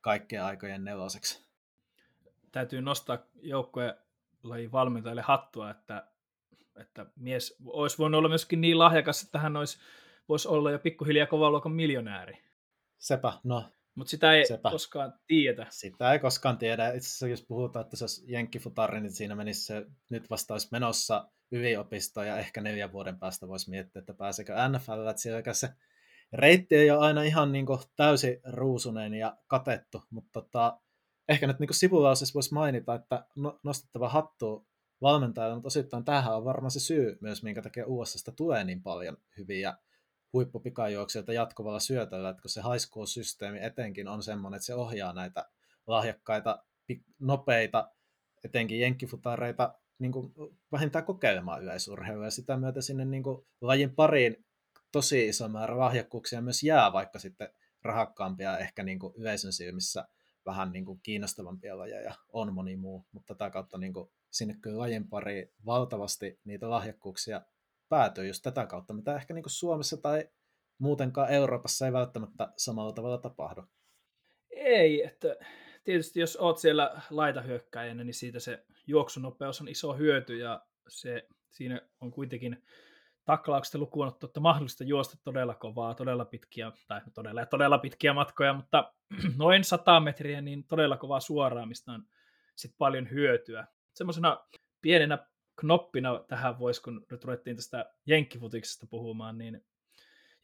kaikkien 0.00 0.44
aikojen 0.44 0.84
neloseksi. 0.84 1.46
Täytyy 2.52 2.80
nostaa 2.80 3.18
joukkojen 3.42 3.94
lajin 4.42 4.72
valmentajille 4.72 5.22
hattua, 5.22 5.70
että 5.70 6.08
että 6.80 7.06
mies 7.16 7.56
olisi 7.64 7.98
voinut 7.98 8.18
olla 8.18 8.28
myöskin 8.28 8.60
niin 8.60 8.78
lahjakas, 8.78 9.22
että 9.22 9.38
hän 9.38 9.56
olisi, 9.56 9.78
voisi 10.28 10.48
olla 10.48 10.70
jo 10.70 10.78
pikkuhiljaa 10.78 11.26
kovan 11.26 11.52
luokan 11.52 11.72
miljonääri. 11.72 12.38
Sepä, 12.98 13.32
no 13.44 13.64
Mutta 13.94 14.10
sitä 14.10 14.32
ei 14.32 14.46
Sepä. 14.46 14.70
koskaan 14.70 15.12
tiedä. 15.26 15.66
Sitä 15.70 16.12
ei 16.12 16.18
koskaan 16.18 16.58
tiedä. 16.58 16.88
Itse 16.88 17.08
asiassa 17.08 17.28
jos 17.28 17.44
puhutaan, 17.48 17.84
että 17.84 17.96
se 17.96 18.04
olisi 18.04 18.32
jenkkifutari, 18.32 19.00
niin 19.00 19.12
siinä 19.12 19.34
menisi 19.34 19.64
se, 19.64 19.86
nyt 20.10 20.30
vasta 20.30 20.54
olisi 20.54 20.68
menossa 20.72 21.30
yliopisto 21.52 22.22
ja 22.22 22.38
ehkä 22.38 22.60
neljän 22.60 22.92
vuoden 22.92 23.18
päästä 23.18 23.48
voisi 23.48 23.70
miettiä, 23.70 24.00
että 24.00 24.14
pääseekö 24.14 24.54
NFL, 24.68 25.06
että 25.06 25.22
siellä 25.22 25.52
se 25.52 25.68
reitti 26.32 26.76
ei 26.76 26.90
ole 26.90 27.00
aina 27.00 27.22
ihan 27.22 27.52
niin 27.52 27.66
kuin 27.66 27.80
täysin 27.96 28.40
ruusuneen 28.44 29.14
ja 29.14 29.36
katettu, 29.46 30.02
mutta 30.10 30.30
tota, 30.32 30.80
ehkä 31.28 31.46
nyt 31.46 31.58
niin 31.58 31.74
sivulausessa 31.74 32.34
voisi 32.34 32.54
mainita, 32.54 32.94
että 32.94 33.26
no, 33.36 33.60
nostettava 33.62 34.08
hattu 34.08 34.69
valmentajalle, 35.02 35.54
mutta 35.54 35.66
osittain 35.66 36.04
tämähän 36.04 36.36
on 36.36 36.44
varmaan 36.44 36.70
se 36.70 36.80
syy 36.80 37.18
myös, 37.20 37.42
minkä 37.42 37.62
takia 37.62 37.86
USAsta 37.86 38.32
tulee 38.32 38.64
niin 38.64 38.82
paljon 38.82 39.16
hyviä 39.38 39.76
huippupikajuoksijoita 40.32 41.32
jatkuvalla 41.32 41.80
syötöllä, 41.80 42.28
että 42.30 42.42
kun 42.42 42.50
se 42.50 42.60
high 42.60 42.86
school-systeemi 42.88 43.58
etenkin 43.62 44.08
on 44.08 44.22
semmoinen, 44.22 44.56
että 44.56 44.66
se 44.66 44.74
ohjaa 44.74 45.12
näitä 45.12 45.50
lahjakkaita, 45.86 46.64
nopeita, 47.18 47.90
etenkin 48.44 48.80
jenkkifutareita 48.80 49.74
niin 49.98 50.12
kuin 50.12 50.32
vähintään 50.72 51.04
kokeilemaan 51.04 51.62
yleisurheilua 51.62 52.24
ja 52.24 52.30
sitä 52.30 52.56
myötä 52.56 52.80
sinne 52.80 53.04
niin 53.04 53.22
kuin 53.22 53.46
lajin 53.60 53.94
pariin 53.94 54.44
tosi 54.92 55.28
iso 55.28 55.48
määrä 55.48 55.78
lahjakkuuksia 55.78 56.40
myös 56.40 56.62
jää, 56.62 56.92
vaikka 56.92 57.18
sitten 57.18 57.48
rahakkaampia 57.82 58.58
ehkä 58.58 58.82
niin 58.82 58.98
kuin 58.98 59.14
yleisön 59.16 59.52
silmissä 59.52 60.08
vähän 60.46 60.72
niin 60.72 60.84
kuin 60.84 61.00
kiinnostavampia 61.02 61.78
lajeja 61.78 62.14
on 62.32 62.54
moni 62.54 62.76
muu, 62.76 63.06
mutta 63.12 63.34
tätä 63.34 63.50
kautta 63.50 63.78
niin 63.78 63.92
kuin 63.92 64.10
sinne 64.30 64.54
kyllä 64.62 64.78
lajin 64.78 65.08
pariin 65.08 65.52
valtavasti 65.66 66.40
niitä 66.44 66.70
lahjakkuuksia 66.70 67.42
päätyy 67.88 68.26
just 68.26 68.42
tätä 68.42 68.66
kautta, 68.66 68.94
mitä 68.94 69.16
ehkä 69.16 69.34
niin 69.34 69.44
Suomessa 69.46 69.96
tai 69.96 70.28
muutenkaan 70.78 71.30
Euroopassa 71.30 71.86
ei 71.86 71.92
välttämättä 71.92 72.52
samalla 72.56 72.92
tavalla 72.92 73.18
tapahdu. 73.18 73.62
Ei, 74.50 75.04
että 75.04 75.36
tietysti 75.84 76.20
jos 76.20 76.36
oot 76.36 76.58
siellä 76.58 77.00
laitahyökkäjänä, 77.10 78.04
niin 78.04 78.14
siitä 78.14 78.40
se 78.40 78.64
juoksunopeus 78.86 79.60
on 79.60 79.68
iso 79.68 79.92
hyöty 79.92 80.36
ja 80.36 80.66
se, 80.88 81.28
siinä 81.50 81.80
on 82.00 82.10
kuitenkin 82.10 82.64
taklauksesta 83.24 83.78
lukuun 83.78 84.06
ottamatta 84.06 84.40
mahdollista 84.40 84.84
juosta 84.84 85.18
todella 85.24 85.54
kovaa, 85.54 85.94
todella 85.94 86.24
pitkiä, 86.24 86.72
tai 86.88 87.00
todella, 87.14 87.46
todella 87.46 87.78
pitkiä 87.78 88.12
matkoja, 88.12 88.52
mutta 88.52 88.94
noin 89.38 89.64
100 89.64 90.00
metriä, 90.00 90.40
niin 90.40 90.64
todella 90.64 90.96
kovaa 90.96 91.20
suoraan, 91.20 91.68
mistä 91.68 91.92
on 91.92 92.04
sit 92.56 92.74
paljon 92.78 93.10
hyötyä. 93.10 93.66
Semmoisena 93.94 94.46
pienenä 94.80 95.26
knoppina 95.56 96.24
tähän 96.28 96.58
voisi, 96.58 96.82
kun 96.82 97.06
nyt 97.10 97.24
ruvettiin 97.24 97.56
tästä 97.56 97.92
jenkkifutiksesta 98.06 98.86
puhumaan, 98.86 99.38
niin 99.38 99.64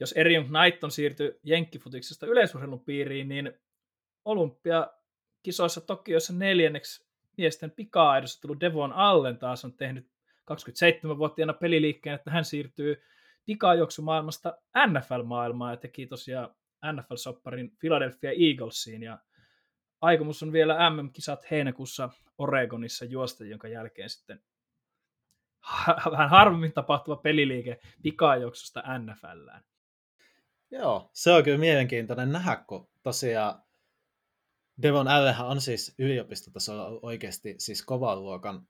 jos 0.01 0.13
Erion 0.13 0.47
Knighton 0.47 0.91
siirtyi 0.91 1.41
jenkkifutiksesta 1.43 2.27
yleisurheilun 2.27 2.85
piiriin, 2.85 3.29
niin 3.29 3.53
olympiakisoissa 4.25 5.81
Tokiossa 5.81 6.33
neljänneksi 6.33 7.07
miesten 7.37 7.71
pika-aidossa 7.71 8.41
tullut 8.41 8.61
Devon 8.61 8.93
Allen 8.93 9.39
taas 9.39 9.65
on 9.65 9.77
tehnyt 9.77 10.11
27-vuotiaana 10.53 11.53
peliliikkeen, 11.53 12.15
että 12.15 12.31
hän 12.31 12.45
siirtyy 12.45 13.03
pikajuoksumaailmasta 13.45 14.59
NFL-maailmaan 14.87 15.73
ja 15.73 15.77
teki 15.77 16.07
tosiaan 16.07 16.55
NFL-sopparin 16.93 17.77
Philadelphia 17.81 18.31
Eaglesiin. 18.31 19.03
Ja 19.03 19.19
aikomus 20.01 20.43
on 20.43 20.53
vielä 20.53 20.91
MM-kisat 20.91 21.51
heinäkuussa 21.51 22.11
Oregonissa 22.39 23.05
juosta, 23.05 23.45
jonka 23.45 23.69
jälkeen 23.69 24.11
sitten 24.11 24.41
vähän 26.11 26.31
harvemmin 26.31 26.73
tapahtuva 26.73 27.17
peliliike 27.17 27.79
pikajuoksusta 28.03 28.83
NFLään. 28.99 29.65
Joo, 30.71 31.11
se 31.13 31.33
on 31.33 31.45
kyllä 31.45 31.59
mielenkiintoinen 31.59 32.33
nähdä, 32.33 32.57
kun 32.57 32.89
tosiaan 33.03 33.63
Devon 34.83 35.09
Allenhan 35.09 35.49
on 35.49 35.61
siis 35.61 35.95
yliopistotasolla 35.99 36.99
oikeasti 37.03 37.55
siis 37.59 37.83
kovan 37.83 38.23
luokan, 38.23 38.69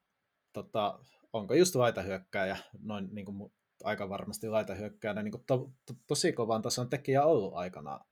tota, 0.52 0.98
onko 1.32 1.54
just 1.54 1.74
laitahyökkääjä, 1.74 2.56
noin 2.82 3.08
niin 3.12 3.26
kuin 3.26 3.52
aika 3.84 4.08
varmasti 4.08 4.48
laitahyökkääjä, 4.48 5.22
niin 5.22 5.32
kuin 5.32 5.44
to, 5.46 5.58
to, 5.86 5.94
tosi 6.06 6.32
kovan 6.32 6.62
tason 6.62 6.88
tekijä 6.88 7.24
ollut 7.24 7.54
aikanaan 7.54 8.04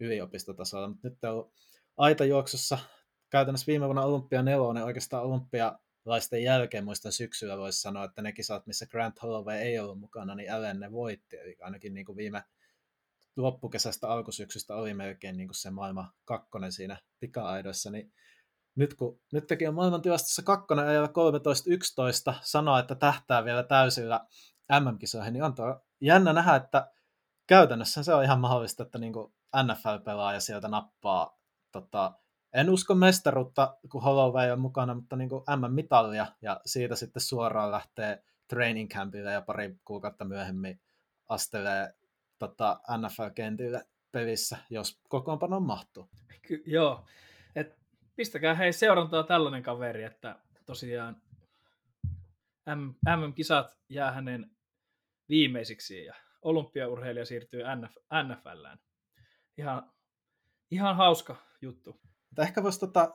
yliopistotasolla, 0.00 0.88
mutta 0.88 1.08
nyt 1.08 1.24
on 1.24 1.50
aitajuoksussa 1.96 2.78
käytännössä 3.30 3.66
viime 3.66 3.84
vuonna 3.84 4.02
Olympia 4.02 4.42
nelonen, 4.42 4.84
oikeastaan 4.84 5.24
olympialaisten 5.24 6.42
jälkeen 6.42 6.84
muistan 6.84 7.12
syksyllä 7.12 7.58
voisi 7.58 7.80
sanoa, 7.80 8.04
että 8.04 8.22
ne 8.22 8.32
kisat, 8.32 8.66
missä 8.66 8.86
Grant 8.86 9.22
Holloway 9.22 9.56
ei 9.56 9.78
ollut 9.78 10.00
mukana, 10.00 10.34
niin 10.34 10.52
Allen 10.52 10.80
ne 10.80 10.92
voitti, 10.92 11.36
eli 11.36 11.56
ainakin 11.60 11.94
niin 11.94 12.06
kuin 12.06 12.16
viime 12.16 12.44
loppukesästä 13.36 14.08
alkusyksystä 14.08 14.74
oli 14.74 14.94
melkein 14.94 15.36
niin 15.36 15.48
kuin 15.48 15.56
se 15.56 15.70
maailma 15.70 16.12
kakkonen 16.24 16.72
siinä 16.72 16.96
pika-aidoissa, 17.20 17.90
niin 17.90 18.12
nyt 18.74 18.94
kun 18.94 19.20
nyt 19.32 19.46
teki 19.46 19.66
on 19.66 19.74
maailman 19.74 20.02
tilastossa 20.02 20.42
kakkonen 20.42 20.86
ajalla 20.86 21.08
13-11, 22.32 22.34
sanoa, 22.42 22.78
että 22.78 22.94
tähtää 22.94 23.44
vielä 23.44 23.62
täysillä 23.62 24.26
MM-kisoihin, 24.80 25.32
niin 25.32 25.42
on 25.42 25.54
tuo 25.54 25.80
jännä 26.00 26.32
nähdä, 26.32 26.56
että 26.56 26.90
käytännössä 27.46 28.02
se 28.02 28.14
on 28.14 28.24
ihan 28.24 28.40
mahdollista, 28.40 28.82
että 28.82 28.98
niin 28.98 29.12
NFL-pelaaja 29.62 30.40
sieltä 30.40 30.68
nappaa, 30.68 31.35
tota, 31.80 32.12
en 32.52 32.70
usko 32.70 32.94
mestaruutta, 32.94 33.76
kun 33.88 34.02
Holloway 34.02 34.50
on 34.50 34.60
mukana, 34.60 34.94
mutta 34.94 35.16
niin 35.16 35.30
MM-mitallia, 35.56 36.26
ja 36.42 36.60
siitä 36.66 36.96
sitten 36.96 37.22
suoraan 37.22 37.70
lähtee 37.70 38.22
training 38.48 38.90
campille 38.90 39.32
ja 39.32 39.42
pari 39.42 39.76
kuukautta 39.84 40.24
myöhemmin 40.24 40.80
astelee 41.28 41.94
tota, 42.38 42.80
NFL-kentille 42.98 43.86
pelissä, 44.12 44.56
jos 44.70 45.00
kokoonpano 45.08 45.60
mahtuu. 45.60 46.08
Ky- 46.42 46.62
joo, 46.66 47.04
et 47.54 47.78
pistäkää 48.16 48.54
hei 48.54 48.72
seurantaa 48.72 49.22
tällainen 49.22 49.62
kaveri, 49.62 50.04
että 50.04 50.36
tosiaan 50.66 51.16
MM-kisat 53.06 53.78
jää 53.88 54.12
hänen 54.12 54.50
viimeisiksi 55.28 56.04
ja 56.04 56.14
olympiaurheilija 56.42 57.24
siirtyy 57.24 57.62
NF- 57.62 58.22
NFLään. 58.22 58.78
Ihan, 59.58 59.92
ihan 60.70 60.96
hauska 60.96 61.36
juttu. 61.62 62.00
Mutta 62.30 62.42
ehkä 62.42 62.62
voisi, 62.62 62.80
tota, 62.80 63.12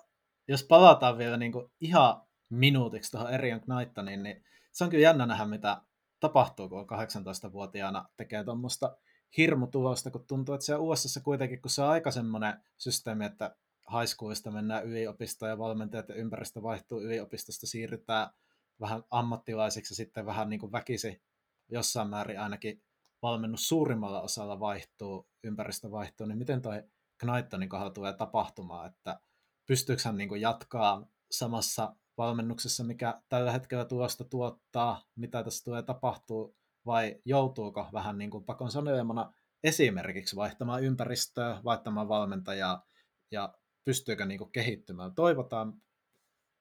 jos 0.47 0.63
palataan 0.63 1.17
vielä 1.17 1.37
niin 1.37 1.51
kuin 1.51 1.71
ihan 1.79 2.21
minuutiksi 2.49 3.11
tuohon 3.11 3.33
Erion 3.33 3.61
Knightoniin, 3.61 4.23
niin 4.23 4.43
se 4.71 4.83
on 4.83 4.89
kyllä 4.89 5.03
jännä 5.03 5.25
nähdä, 5.25 5.45
mitä 5.45 5.81
tapahtuu, 6.19 6.69
kun 6.69 6.87
18-vuotiaana 6.89 8.05
tekee 8.17 8.43
tuommoista 8.43 8.97
hirmutulosta, 9.37 10.11
kun 10.11 10.27
tuntuu, 10.27 10.55
että 10.55 10.65
se 10.65 10.75
USA 10.75 11.21
kuitenkin, 11.23 11.61
kun 11.61 11.71
se 11.71 11.81
on 11.81 11.89
aika 11.89 12.11
semmoinen 12.11 12.53
systeemi, 12.77 13.25
että 13.25 13.55
schoolista 14.05 14.51
mennään 14.51 14.85
yliopistoon 14.85 15.49
ja 15.49 15.57
valmentajat 15.57 16.09
ja 16.09 16.15
ympäristö 16.15 16.61
vaihtuu 16.61 17.01
yliopistosta, 17.01 17.67
siirrytään 17.67 18.29
vähän 18.79 19.03
ammattilaisiksi 19.11 19.91
ja 19.93 19.95
sitten 19.95 20.25
vähän 20.25 20.49
niin 20.49 20.59
kuin 20.59 20.71
väkisi 20.71 21.21
jossain 21.69 22.09
määrin 22.09 22.39
ainakin 22.39 22.83
valmennus 23.21 23.67
suurimmalla 23.67 24.21
osalla 24.21 24.59
vaihtuu, 24.59 25.27
ympäristö 25.43 25.91
vaihtuu, 25.91 26.27
niin 26.27 26.37
miten 26.37 26.61
toi 26.61 26.83
Knightonin 27.21 27.69
kohdalla 27.69 27.93
tulee 27.93 28.13
tapahtumaan, 28.13 28.87
että 28.87 29.19
pystyykö 29.65 30.01
hän 30.05 30.17
niin 30.17 30.41
jatkaa 30.41 31.07
samassa 31.31 31.95
valmennuksessa, 32.17 32.83
mikä 32.83 33.21
tällä 33.29 33.51
hetkellä 33.51 33.85
tulosta 33.85 34.23
tuottaa, 34.23 35.03
mitä 35.15 35.43
tässä 35.43 35.63
tulee 35.63 35.83
tapahtuu, 35.83 36.57
vai 36.85 37.21
joutuuko 37.25 37.89
vähän 37.93 38.17
niin 38.17 38.29
kuin 38.29 38.43
pakon 38.43 38.71
sanelemana 38.71 39.33
esimerkiksi 39.63 40.35
vaihtamaan 40.35 40.83
ympäristöä, 40.83 41.61
vaihtamaan 41.63 42.07
valmentajaa 42.07 42.87
ja 43.31 43.53
pystyykö 43.83 44.25
niin 44.25 44.37
kuin 44.37 44.51
kehittymään. 44.51 45.15
Toivotaan, 45.15 45.73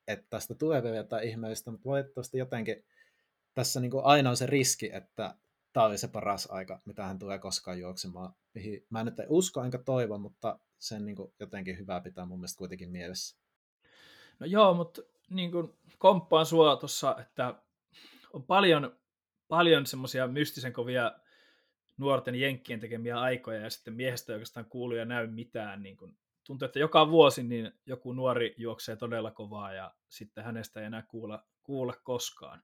että 0.08 0.26
tästä 0.30 0.54
tulee 0.54 0.82
vielä 0.82 0.96
jotain 0.96 1.28
ihmeellistä, 1.28 1.70
mutta 1.70 1.88
valitettavasti 1.88 2.38
jotenkin 2.38 2.84
tässä 3.54 3.80
niin 3.80 3.90
kuin 3.90 4.04
aina 4.04 4.30
on 4.30 4.36
se 4.36 4.46
riski, 4.46 4.90
että 4.92 5.34
tämä 5.72 5.86
oli 5.86 5.98
se 5.98 6.08
paras 6.08 6.48
aika, 6.50 6.80
mitä 6.84 7.04
hän 7.04 7.18
tulee 7.18 7.38
koskaan 7.38 7.78
juoksemaan. 7.78 8.34
Mihin 8.54 8.86
mä 8.90 9.04
nyt 9.04 9.20
en 9.20 9.26
usko 9.28 9.64
enkä 9.64 9.78
toivo, 9.78 10.18
mutta 10.18 10.58
sen 10.78 11.06
niin 11.06 11.16
kuin 11.16 11.32
jotenkin 11.40 11.78
hyvää 11.78 12.00
pitää 12.00 12.24
mun 12.24 12.38
mielestä 12.38 12.58
kuitenkin 12.58 12.90
mielessä. 12.90 13.40
No 14.38 14.46
joo, 14.46 14.74
mutta 14.74 15.02
niin 15.30 15.52
kuin 15.52 15.78
komppaan 15.98 16.46
sua 16.46 16.76
tuossa, 16.76 17.16
että 17.18 17.54
on 18.32 18.42
paljon 18.42 19.00
paljon 19.50 19.86
semmoisia 19.86 20.26
mystisen 20.26 20.72
kovia 20.72 21.12
nuorten 21.96 22.34
jenkkien 22.34 22.80
tekemiä 22.80 23.20
aikoja 23.20 23.60
ja 23.60 23.70
sitten 23.70 23.94
miehestä 23.94 24.32
ei 24.32 24.34
oikeastaan 24.34 24.66
kuulu 24.66 24.94
ja 24.94 25.04
näy 25.04 25.26
mitään. 25.26 25.82
Niin 25.82 25.96
kun, 25.96 26.16
tuntuu, 26.44 26.66
että 26.66 26.78
joka 26.78 27.10
vuosi 27.10 27.42
niin 27.42 27.72
joku 27.86 28.12
nuori 28.12 28.54
juoksee 28.56 28.96
todella 28.96 29.30
kovaa 29.30 29.72
ja 29.72 29.94
sitten 30.08 30.44
hänestä 30.44 30.80
ei 30.80 30.86
enää 30.86 31.02
kuulla, 31.02 31.44
kuulla 31.62 31.94
koskaan. 32.04 32.62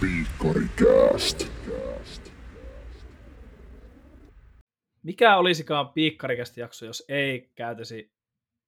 Piikkarikääst. 0.00 1.52
Mikä 5.02 5.36
olisikaan 5.36 5.88
piikkarikästi 5.88 6.60
jakso, 6.60 6.86
jos 6.86 7.04
ei 7.08 7.52
käytäisi 7.54 8.12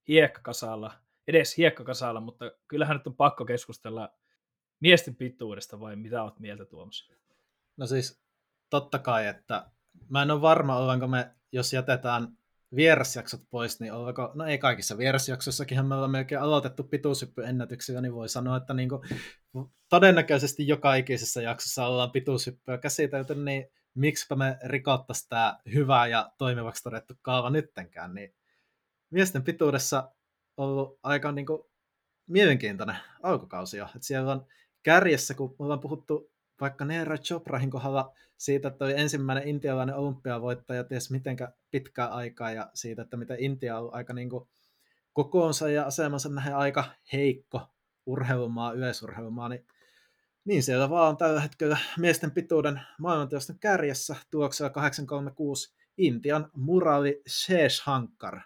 hiekkakasalla– 0.08 0.92
edes 1.30 1.56
hiekkakasalla, 1.56 2.20
mutta 2.20 2.52
kyllähän 2.68 2.96
nyt 2.96 3.06
on 3.06 3.16
pakko 3.16 3.44
keskustella 3.44 4.14
miesten 4.80 5.16
pituudesta 5.16 5.80
vai 5.80 5.96
mitä 5.96 6.22
oot 6.22 6.38
mieltä 6.38 6.64
Tuomas? 6.64 7.10
No 7.76 7.86
siis 7.86 8.22
totta 8.70 8.98
kai, 8.98 9.26
että 9.26 9.70
mä 10.08 10.22
en 10.22 10.30
ole 10.30 10.40
varma, 10.40 10.76
ollaanko 10.76 11.08
me, 11.08 11.30
jos 11.52 11.72
jätetään 11.72 12.36
vierasjaksot 12.76 13.40
pois, 13.50 13.80
niin 13.80 13.92
ollaanko, 13.92 14.32
no 14.34 14.46
ei 14.46 14.58
kaikissa 14.58 14.98
vierasjaksoissakin 14.98 15.86
me 15.86 15.94
ollaan 15.94 16.10
melkein 16.10 16.40
aloitettu 16.40 16.84
pituushyppyennätyksiä, 16.84 18.00
niin 18.00 18.14
voi 18.14 18.28
sanoa, 18.28 18.56
että 18.56 18.74
niin 18.74 18.88
kuin, 18.88 19.02
todennäköisesti 19.88 20.68
joka 20.68 20.94
ikisessä 20.94 21.42
jaksossa 21.42 21.86
ollaan 21.86 22.10
pituushyppyä 22.10 22.78
käsitelty, 22.78 23.34
niin 23.34 23.66
miksipä 23.94 24.36
me 24.36 24.58
rikottaisiin 24.64 25.28
tämä 25.28 25.58
hyvä 25.74 26.06
ja 26.06 26.32
toimivaksi 26.38 26.82
todettu 26.82 27.14
kaava 27.22 27.50
nyttenkään, 27.50 28.14
niin 28.14 28.34
miesten 29.10 29.42
pituudessa 29.42 30.12
ollut 30.56 30.98
aika 31.02 31.32
niin 31.32 31.46
kuin, 31.46 31.62
mielenkiintoinen 32.26 32.96
alkukausi 33.22 33.76
jo. 33.76 33.84
että 33.84 34.06
siellä 34.06 34.32
on 34.32 34.46
kärjessä, 34.82 35.34
kun 35.34 35.56
ollaan 35.58 35.80
puhuttu 35.80 36.29
vaikka 36.60 36.84
Neera 36.84 37.18
Choprahin 37.18 37.70
kohdalla 37.70 38.14
siitä, 38.36 38.68
että 38.68 38.84
oli 38.84 38.94
ensimmäinen 38.96 39.48
intialainen 39.48 39.96
olympiavoittaja 39.96 40.84
ties 40.84 41.10
mitenkä 41.10 41.52
pitkää 41.70 42.08
aikaa 42.08 42.50
ja 42.50 42.70
siitä, 42.74 43.02
että 43.02 43.16
miten 43.16 43.40
Intia 43.40 43.78
on 43.78 43.94
aika 43.94 44.12
niin 44.12 44.30
kuin 44.30 44.48
kokoonsa 45.12 45.68
ja 45.68 45.86
asemansa 45.86 46.28
nähdä 46.28 46.56
aika 46.56 46.84
heikko 47.12 47.60
urheilumaa, 48.06 48.72
yleisurheilumaa, 48.72 49.48
niin 49.48 49.66
niin 50.44 50.62
siellä 50.62 50.90
vaan 50.90 51.08
on 51.08 51.16
tällä 51.16 51.40
hetkellä 51.40 51.78
miesten 51.98 52.30
pituuden 52.30 52.80
maailmanteoston 52.98 53.58
kärjessä 53.58 54.16
tuoksella 54.30 54.70
836 54.70 55.74
Intian 55.98 56.50
Murali 56.54 57.22
Sheshankar. 57.28 58.40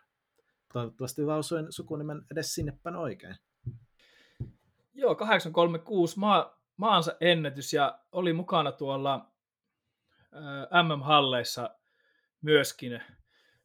Toivottavasti 0.73 1.23
lausuin 1.23 1.67
sukunimen 1.71 2.23
edes 2.31 2.55
sinne 2.55 2.79
päin 2.83 2.97
oikein. 2.97 3.37
Joo, 4.95 5.15
836 5.15 6.19
maa, 6.19 6.59
maansa 6.77 7.17
ennätys 7.21 7.73
ja 7.73 7.99
oli 8.13 8.33
mukana 8.33 8.73
tuolla 8.73 9.31
MM-halleissa 10.83 11.71
myöskin. 12.41 13.03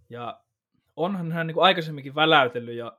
Ja 0.10 0.42
onhan 0.96 1.32
hän 1.32 1.48
niin 1.48 1.54
kuin 1.54 1.64
aikaisemminkin 1.64 2.16
väläytellyt 2.16 2.76
ja 2.76 2.98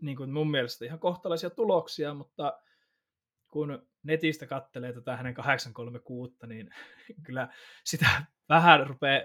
niin 0.00 0.16
kuin 0.16 0.30
mun 0.30 0.50
mielestä 0.50 0.84
ihan 0.84 0.98
kohtalaisia 0.98 1.50
tuloksia, 1.50 2.14
mutta 2.14 2.58
kun 3.48 3.86
netistä 4.02 4.46
kattelee 4.46 4.92
tätä 4.92 5.16
hänen 5.16 5.34
836, 5.34 6.36
niin 6.46 6.70
kyllä 7.26 7.48
sitä 7.84 8.06
vähän 8.48 8.86
rupeaa 8.86 9.22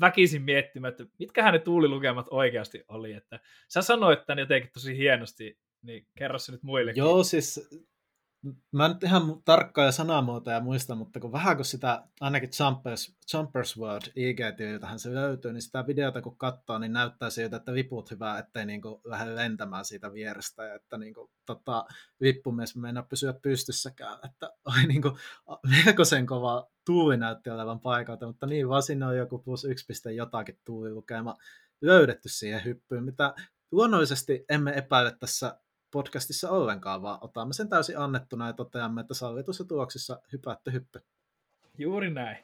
väkisin 0.00 0.42
miettimään, 0.42 0.90
että 0.90 1.04
mitkä 1.18 1.42
hänen 1.42 1.60
tuulilukemat 1.60 2.26
oikeasti 2.30 2.84
oli. 2.88 3.12
Että 3.12 3.40
sä 3.68 3.82
sanoit 3.82 4.26
tämän 4.26 4.38
jotenkin 4.38 4.70
tosi 4.72 4.98
hienosti, 4.98 5.58
niin 5.82 6.06
kerro 6.18 6.38
se 6.38 6.52
nyt 6.52 6.62
muillekin. 6.62 7.00
Joo, 7.00 7.22
siis 7.22 7.70
mä 8.72 8.86
en 8.86 8.92
nyt 8.92 9.02
ihan 9.02 9.42
tarkkaa 9.44 9.92
sanamuotoja 9.92 10.60
muista, 10.60 10.94
mutta 10.94 11.20
kun 11.20 11.32
vähän 11.32 11.56
kun 11.56 11.64
sitä, 11.64 12.04
ainakin 12.20 12.50
Jumpers, 12.60 13.16
Jumpers 13.34 13.78
World 13.78 14.06
IG-tililtähän 14.16 14.98
se 14.98 15.14
löytyy, 15.14 15.52
niin 15.52 15.62
sitä 15.62 15.86
videota 15.86 16.22
kun 16.22 16.36
katsoo, 16.36 16.78
niin 16.78 16.92
näyttää 16.92 17.30
siltä, 17.30 17.56
että 17.56 17.72
viput 17.72 18.10
hyvää, 18.10 18.38
ettei 18.38 18.66
niinku 18.66 19.00
lähde 19.04 19.34
lentämään 19.34 19.84
siitä 19.84 20.12
vierestä, 20.12 20.64
ja 20.64 20.74
että 20.74 20.98
niinku, 20.98 21.30
tota, 21.46 21.86
vippumies 22.20 22.76
meinaa 22.76 23.02
pysyä 23.02 23.34
pystyssäkään, 23.42 24.18
että 24.24 24.50
oli 24.70 24.86
niinku, 24.86 25.18
melkoisen 25.84 26.26
kova 26.26 26.70
tuuli 26.86 27.16
näytti 27.16 27.50
olevan 27.50 27.80
paikalta, 27.80 28.26
mutta 28.26 28.46
niin 28.46 28.68
vaan 28.68 28.82
sinne 28.82 29.06
on 29.06 29.16
joku 29.16 29.38
plus 29.38 29.64
yksi 29.64 29.86
piste 29.86 30.12
jotakin 30.12 30.58
tuulilukema 30.64 31.36
löydetty 31.80 32.28
siihen 32.28 32.64
hyppyyn, 32.64 33.04
mitä 33.04 33.34
luonnollisesti 33.72 34.44
emme 34.48 34.72
epäile 34.76 35.16
tässä 35.20 35.58
podcastissa 35.94 36.50
ollenkaan, 36.50 37.02
vaan 37.02 37.18
otamme 37.20 37.52
sen 37.54 37.68
täysin 37.68 37.98
annettuna 37.98 38.46
ja 38.46 38.52
toteamme, 38.52 39.00
että 39.00 39.14
sallitussa 39.14 39.64
tuloksissa 39.64 40.20
hypätte 40.32 40.72
hyppy. 40.72 41.00
Juuri 41.78 42.10
näin. 42.10 42.36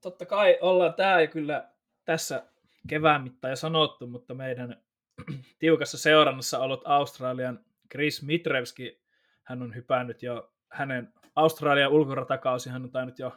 Totta 0.00 0.26
kai 0.26 0.58
ollaan 0.60 0.94
tämä 0.94 1.26
kyllä 1.26 1.70
tässä 2.04 2.46
kevään 2.88 3.22
mittaan 3.22 3.50
jo 3.52 3.56
sanottu, 3.56 4.06
mutta 4.06 4.34
meidän 4.34 4.82
tiukassa 5.58 5.98
seurannassa 5.98 6.58
ollut 6.58 6.82
Australian 6.84 7.60
Chris 7.92 8.22
Mitrevski, 8.22 9.02
hän 9.44 9.62
on 9.62 9.74
hypännyt 9.74 10.22
jo, 10.22 10.52
hänen 10.72 11.12
Australian 11.36 11.92
ulkoratakausi 11.92 12.70
hän 12.70 12.84
on 12.84 12.90
tainnut 12.90 13.18
jo 13.18 13.36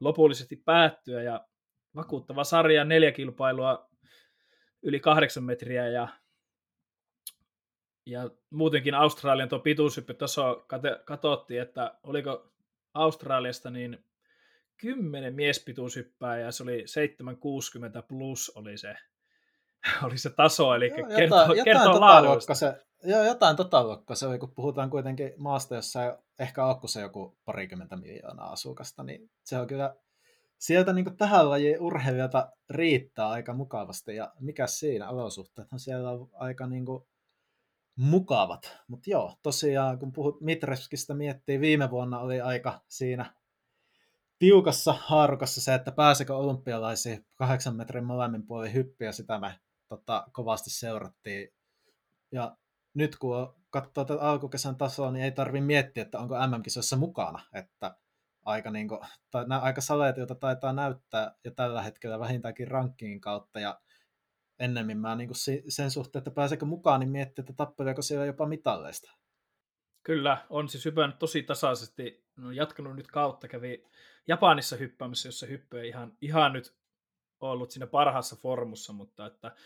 lopullisesti 0.00 0.56
päättyä 0.56 1.22
ja 1.22 1.46
vakuuttava 1.96 2.44
sarja, 2.44 2.84
neljä 2.84 3.12
kilpailua 3.12 3.90
yli 4.82 5.00
kahdeksan 5.00 5.44
metriä 5.44 5.88
ja 5.88 6.08
ja 8.10 8.30
muutenkin 8.50 8.94
Australian 8.94 9.48
tuo 9.48 9.58
pituushyppytaso 9.58 10.66
katsottiin, 11.04 11.62
että 11.62 11.98
oliko 12.02 12.52
Australiasta 12.94 13.70
niin 13.70 14.04
10 14.76 15.34
miespituushyppää 15.34 16.38
ja 16.38 16.52
se 16.52 16.62
oli 16.62 16.82
760 16.86 18.02
plus 18.02 18.52
oli 18.54 18.78
se, 18.78 18.94
oli 20.04 20.18
se 20.18 20.30
taso, 20.30 20.74
eli 20.74 20.88
joo, 20.88 21.08
kertoo, 21.16 21.40
jotain, 21.40 21.64
kertoo 21.64 21.94
jotain 21.94 22.56
se, 22.56 22.74
joo, 23.04 23.24
jotain 23.24 23.56
tota 23.56 23.84
luokkaa 23.84 24.16
se 24.16 24.26
oli, 24.26 24.38
kun 24.38 24.54
puhutaan 24.54 24.90
kuitenkin 24.90 25.32
maasta, 25.36 25.74
jossa 25.74 26.18
ehkä 26.38 26.64
on 26.64 26.88
se 26.88 27.00
joku 27.00 27.38
parikymmentä 27.44 27.96
miljoonaa 27.96 28.52
asukasta, 28.52 29.02
niin 29.02 29.30
se 29.44 29.58
on 29.58 29.66
kyllä 29.66 29.96
sieltä 30.58 30.92
niin 30.92 31.16
tähän 31.16 31.50
lajiin 31.50 31.80
urheilijata 31.80 32.52
riittää 32.70 33.28
aika 33.28 33.54
mukavasti, 33.54 34.16
ja 34.16 34.32
mikä 34.40 34.66
siinä 34.66 35.10
olosuhteethan? 35.10 35.80
Siellä 35.80 36.10
on 36.10 36.28
aika 36.32 36.66
niin 36.66 36.86
kuin, 36.86 37.04
mukavat. 37.96 38.78
Mutta 38.88 39.10
joo, 39.10 39.38
tosiaan 39.42 39.98
kun 39.98 40.12
puhut 40.12 40.40
Mitreskistä 40.40 41.14
miettii, 41.14 41.60
viime 41.60 41.90
vuonna 41.90 42.18
oli 42.18 42.40
aika 42.40 42.80
siinä 42.88 43.34
tiukassa 44.38 44.94
haarukassa 44.98 45.60
se, 45.60 45.74
että 45.74 45.92
pääsekö 45.92 46.36
olympialaisiin 46.36 47.26
kahdeksan 47.36 47.76
metrin 47.76 48.04
molemmin 48.04 48.46
puolin 48.46 48.74
hyppiä, 48.74 49.12
sitä 49.12 49.38
me 49.38 49.60
tota, 49.88 50.26
kovasti 50.32 50.70
seurattiin. 50.70 51.48
Ja 52.32 52.56
nyt 52.94 53.16
kun 53.16 53.54
katsoo 53.70 54.04
tätä 54.04 54.22
alkukesän 54.22 54.76
tasoa, 54.76 55.10
niin 55.10 55.24
ei 55.24 55.32
tarvi 55.32 55.60
miettiä, 55.60 56.02
että 56.02 56.18
onko 56.18 56.34
MM-kisoissa 56.46 56.96
mukana. 56.96 57.44
Että 57.54 57.96
aika, 58.44 58.70
niin 58.70 58.88
kuin, 58.88 59.00
tai 59.30 59.48
nämä 59.48 59.60
aika 59.60 59.80
saleetilta 59.80 60.34
taitaa 60.34 60.72
näyttää 60.72 61.34
jo 61.44 61.50
tällä 61.50 61.82
hetkellä 61.82 62.18
vähintäänkin 62.18 62.68
rankkingin 62.68 63.20
kautta. 63.20 63.60
Ja 63.60 63.80
ennemmin 64.60 64.98
mä 64.98 65.16
niin 65.16 65.28
kuin 65.28 65.62
sen 65.68 65.90
suhteen, 65.90 66.20
että 66.20 66.30
pääsekö 66.30 66.64
mukaan, 66.64 67.00
niin 67.00 67.10
miettii, 67.10 67.42
että 67.42 67.52
tappeleeko 67.52 68.02
siellä 68.02 68.26
jopa 68.26 68.46
mitalleista. 68.46 69.12
Kyllä, 70.02 70.46
on 70.50 70.68
siis 70.68 70.84
hypännyt 70.84 71.18
tosi 71.18 71.42
tasaisesti. 71.42 72.24
No, 72.36 72.50
jatkanut 72.50 72.96
nyt 72.96 73.06
kautta, 73.06 73.48
kävi 73.48 73.84
Japanissa 74.28 74.76
hyppäämässä, 74.76 75.28
jossa 75.28 75.46
hyppy 75.46 75.80
ei 75.80 75.88
ihan, 75.88 76.12
ihan 76.20 76.52
nyt 76.52 76.76
ollut 77.40 77.70
siinä 77.70 77.86
parhaassa 77.86 78.36
formussa, 78.36 78.92
mutta 78.92 79.26
että 79.26 79.56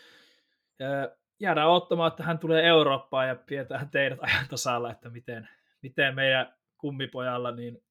jäädään 1.39 1.69
ottamaan, 1.69 2.07
että 2.07 2.23
hän 2.23 2.39
tulee 2.39 2.63
Eurooppaan 2.63 3.27
ja 3.27 3.35
pidetään 3.35 3.89
teidät 3.89 4.19
ajan 4.21 4.47
tasalla, 4.49 4.91
että 4.91 5.09
miten, 5.09 5.49
miten 5.81 6.15
meidän 6.15 6.55
kummipojalla 6.77 7.51
niin 7.51 7.83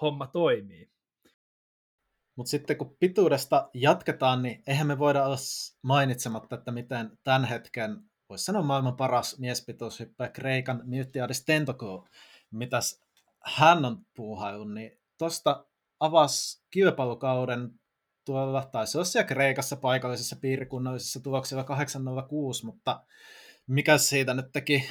homma 0.00 0.26
toimii. 0.26 0.92
Mutta 2.36 2.50
sitten 2.50 2.76
kun 2.76 2.96
pituudesta 3.00 3.70
jatketaan, 3.74 4.42
niin 4.42 4.62
eihän 4.66 4.86
me 4.86 4.98
voida 4.98 5.24
olla 5.24 5.36
mainitsematta, 5.82 6.56
että 6.56 6.72
miten 6.72 7.18
tämän 7.24 7.44
hetken, 7.44 7.96
voisi 8.28 8.44
sanoa 8.44 8.62
maailman 8.62 8.96
paras 8.96 9.38
miespituushyppäjä 9.38 10.30
Kreikan 10.30 10.82
Mythiadis 10.84 11.44
Tentoklu, 11.44 12.08
mitäs 12.50 13.02
hän 13.44 13.84
on 13.84 14.06
puuhaillut, 14.16 14.74
niin 14.74 15.00
tuosta 15.18 15.66
avasi 16.00 16.62
kilpailukauden 16.70 17.70
tuolla, 18.24 18.68
taisi 18.72 18.98
olla 18.98 19.04
siellä 19.04 19.28
Kreikassa 19.28 19.76
paikallisessa 19.76 20.36
piirikunnallisessa 20.36 21.20
tuloksella 21.20 21.64
806, 21.64 22.66
mutta 22.66 23.04
mikä 23.66 23.98
siitä 23.98 24.34
nyt 24.34 24.52
teki, 24.52 24.84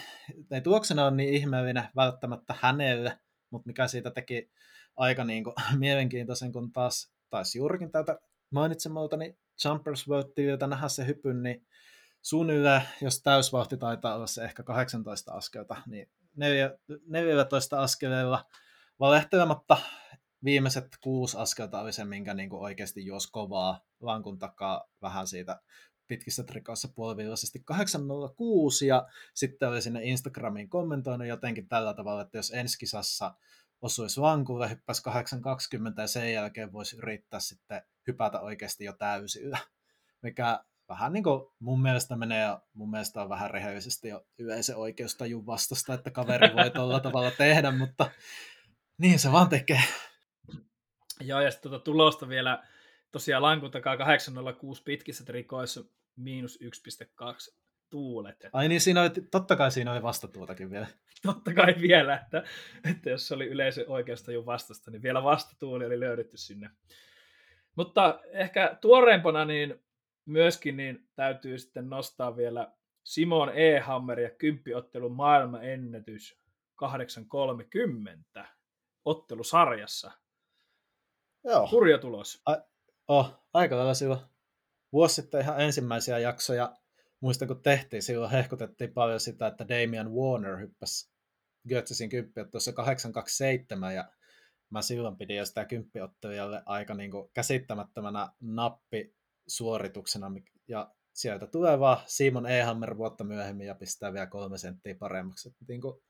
ei 0.52 0.62
tuloksena 0.62 1.06
on 1.06 1.18
niin 1.18 1.34
ihmeellinen 1.34 1.88
välttämättä 1.96 2.56
hänelle, 2.60 3.20
mutta 3.50 3.68
mikä 3.68 3.88
siitä 3.88 4.12
teki 4.12 4.52
aika 4.98 5.24
niin 5.24 5.44
kuin, 5.44 5.56
mielenkiintoisen, 5.78 6.52
kun 6.52 6.72
taas 6.72 7.12
taisi 7.32 7.58
juurikin 7.58 7.92
täältä 7.92 8.20
mainitsemalta, 8.52 9.18
Jumpers 9.66 10.08
World 10.08 10.68
nähdä 10.68 10.88
se 10.88 11.08
hypyn, 11.08 11.44
niin 11.44 11.68
suunnilleen, 12.22 12.82
jos 13.02 13.22
täysvauhti 13.22 13.78
taitaa 13.78 14.16
olla 14.16 14.28
se 14.28 14.44
ehkä 14.44 14.64
18 14.64 15.34
askelta, 15.34 15.76
niin 15.86 16.12
14 17.08 17.82
askeleella 17.82 18.46
valehtelematta 19.00 19.78
viimeiset 20.44 20.88
kuusi 21.02 21.38
askelta 21.38 21.82
oli 21.82 21.94
se, 21.94 22.06
minkä 22.06 22.34
niin 22.34 22.50
kuin 22.50 22.62
oikeasti 22.62 23.06
jos 23.06 23.28
kovaa 23.28 23.86
lankun 24.00 24.40
takaa 24.40 24.90
vähän 25.02 25.28
siitä 25.28 25.62
pitkissä 26.08 26.44
trikoissa 26.44 26.88
puolivillaisesti 26.96 27.62
806 27.66 28.88
ja 28.88 29.08
sitten 29.34 29.70
oli 29.70 29.82
sinne 29.82 30.04
Instagramiin 30.04 30.70
kommentoinut 30.70 31.28
jotenkin 31.28 31.68
tällä 31.68 31.94
tavalla, 31.94 32.22
että 32.22 32.38
jos 32.38 32.52
ensi 32.52 32.78
kisassa 32.78 33.36
osuisi 33.82 34.22
vankulle, 34.22 34.70
hyppäisi 34.70 35.04
820 35.04 36.02
ja 36.02 36.08
sen 36.08 36.34
jälkeen 36.34 36.74
voisi 36.74 36.98
yrittää 36.98 37.40
sitten 37.40 37.82
hypätä 38.08 38.40
oikeasti 38.40 38.84
jo 38.84 38.94
täysillä, 38.94 39.58
mikä 40.24 40.64
vähän 40.90 41.14
niin 41.14 41.24
kuin 41.24 41.52
mun 41.60 41.82
mielestä 41.82 42.16
menee 42.16 42.42
ja 42.42 42.62
mun 42.74 42.92
mielestä 42.92 43.22
on 43.22 43.30
vähän 43.30 43.52
rehellisesti 43.52 44.08
jo 44.08 44.26
yleisen 44.38 44.76
oikeustajun 44.78 45.46
vastasta, 45.46 45.94
että 45.94 46.12
kaveri 46.12 46.56
voi 46.56 46.70
tuolla 46.70 47.00
tavalla 47.10 47.32
tehdä, 47.32 47.72
mutta 47.72 48.12
niin 48.98 49.20
se 49.20 49.32
vaan 49.32 49.50
tekee. 49.50 49.84
Joo, 51.20 51.42
ja 51.42 51.52
sitten 51.52 51.72
tuota 51.72 51.84
tulosta 51.84 52.28
vielä 52.28 52.64
tosiaan 53.12 53.44
lankun 53.44 53.72
takaa 53.72 53.98
806 53.98 54.84
pitkissä 54.84 55.26
trikoissa 55.26 55.84
miinus 56.16 56.60
1,2 56.62 57.61
tuulet. 57.92 58.48
Ai 58.54 58.68
niin, 58.68 58.82
siinä 58.82 59.02
oli, 59.02 59.10
totta 59.32 59.56
kai 59.56 59.72
siinä 59.72 59.92
oli 59.92 60.02
vastatuutakin 60.02 60.72
vielä. 60.72 60.88
Totta 61.26 61.54
kai 61.54 61.76
vielä, 61.82 62.16
että, 62.16 62.44
että 62.92 63.10
jos 63.10 63.28
se 63.28 63.34
oli 63.34 63.48
yleisö 63.48 63.86
oikeasta 63.88 64.32
jo 64.32 64.46
vastasta, 64.46 64.92
niin 64.92 65.02
vielä 65.02 65.24
vastatuuli 65.24 65.86
oli 65.86 66.00
löydetty 66.00 66.38
sinne. 66.38 66.70
Mutta 67.76 68.20
ehkä 68.32 68.78
tuoreempana 68.82 69.46
niin 69.46 69.84
myöskin 70.26 70.78
niin 70.78 71.10
täytyy 71.16 71.58
sitten 71.58 71.90
nostaa 71.90 72.38
vielä 72.38 72.72
Simon 73.04 73.52
E. 73.56 73.80
Hammer 73.80 74.20
ja 74.20 74.30
kymppiottelun 74.30 75.16
maailmanennätys 75.16 76.42
8.30 78.38 78.46
ottelusarjassa. 79.06 80.12
Joo. 81.44 81.70
Hurja 81.72 81.98
tulos. 81.98 82.42
A- 82.46 82.64
oh, 83.08 83.44
aika 83.54 83.78
lailla 83.78 83.94
silloin 83.94 84.20
vuosi 84.94 85.16
sitten 85.16 85.42
ihan 85.42 85.62
ensimmäisiä 85.62 86.20
jaksoja, 86.20 86.76
muistan 87.22 87.48
kun 87.48 87.62
tehtiin, 87.62 88.04
silloin 88.04 88.32
hehkutettiin 88.32 88.94
paljon 88.94 89.20
sitä, 89.20 89.48
että 89.48 89.68
Damian 89.68 90.14
Warner 90.14 90.58
hyppäsi 90.58 91.12
Götzesin 91.70 92.10
kymppiottelussa 92.10 92.74
827 92.74 93.96
ja 93.96 94.12
mä 94.70 94.82
silloin 94.82 95.18
pidin 95.18 95.38
jo 95.38 95.46
sitä 95.46 95.66
kymppiottelijalle 95.66 96.64
aika 96.66 96.94
niin 96.94 97.12
kuin 97.12 97.30
käsittämättömänä 97.34 98.30
nappisuorituksena 98.40 100.32
ja 100.68 100.92
sieltä 101.14 101.48
tulee 101.48 101.80
vaan 101.80 101.98
Simon 102.06 102.46
Ehammer 102.46 102.98
vuotta 102.98 103.24
myöhemmin 103.24 103.68
ja 103.68 103.76
pistää 103.76 104.14
vielä 104.14 104.28
kolme 104.28 104.58
senttiä 104.58 104.96
paremmaksi. 104.96 105.50
Että 105.50 105.66
niin 105.68 105.82
kuin, 105.82 106.02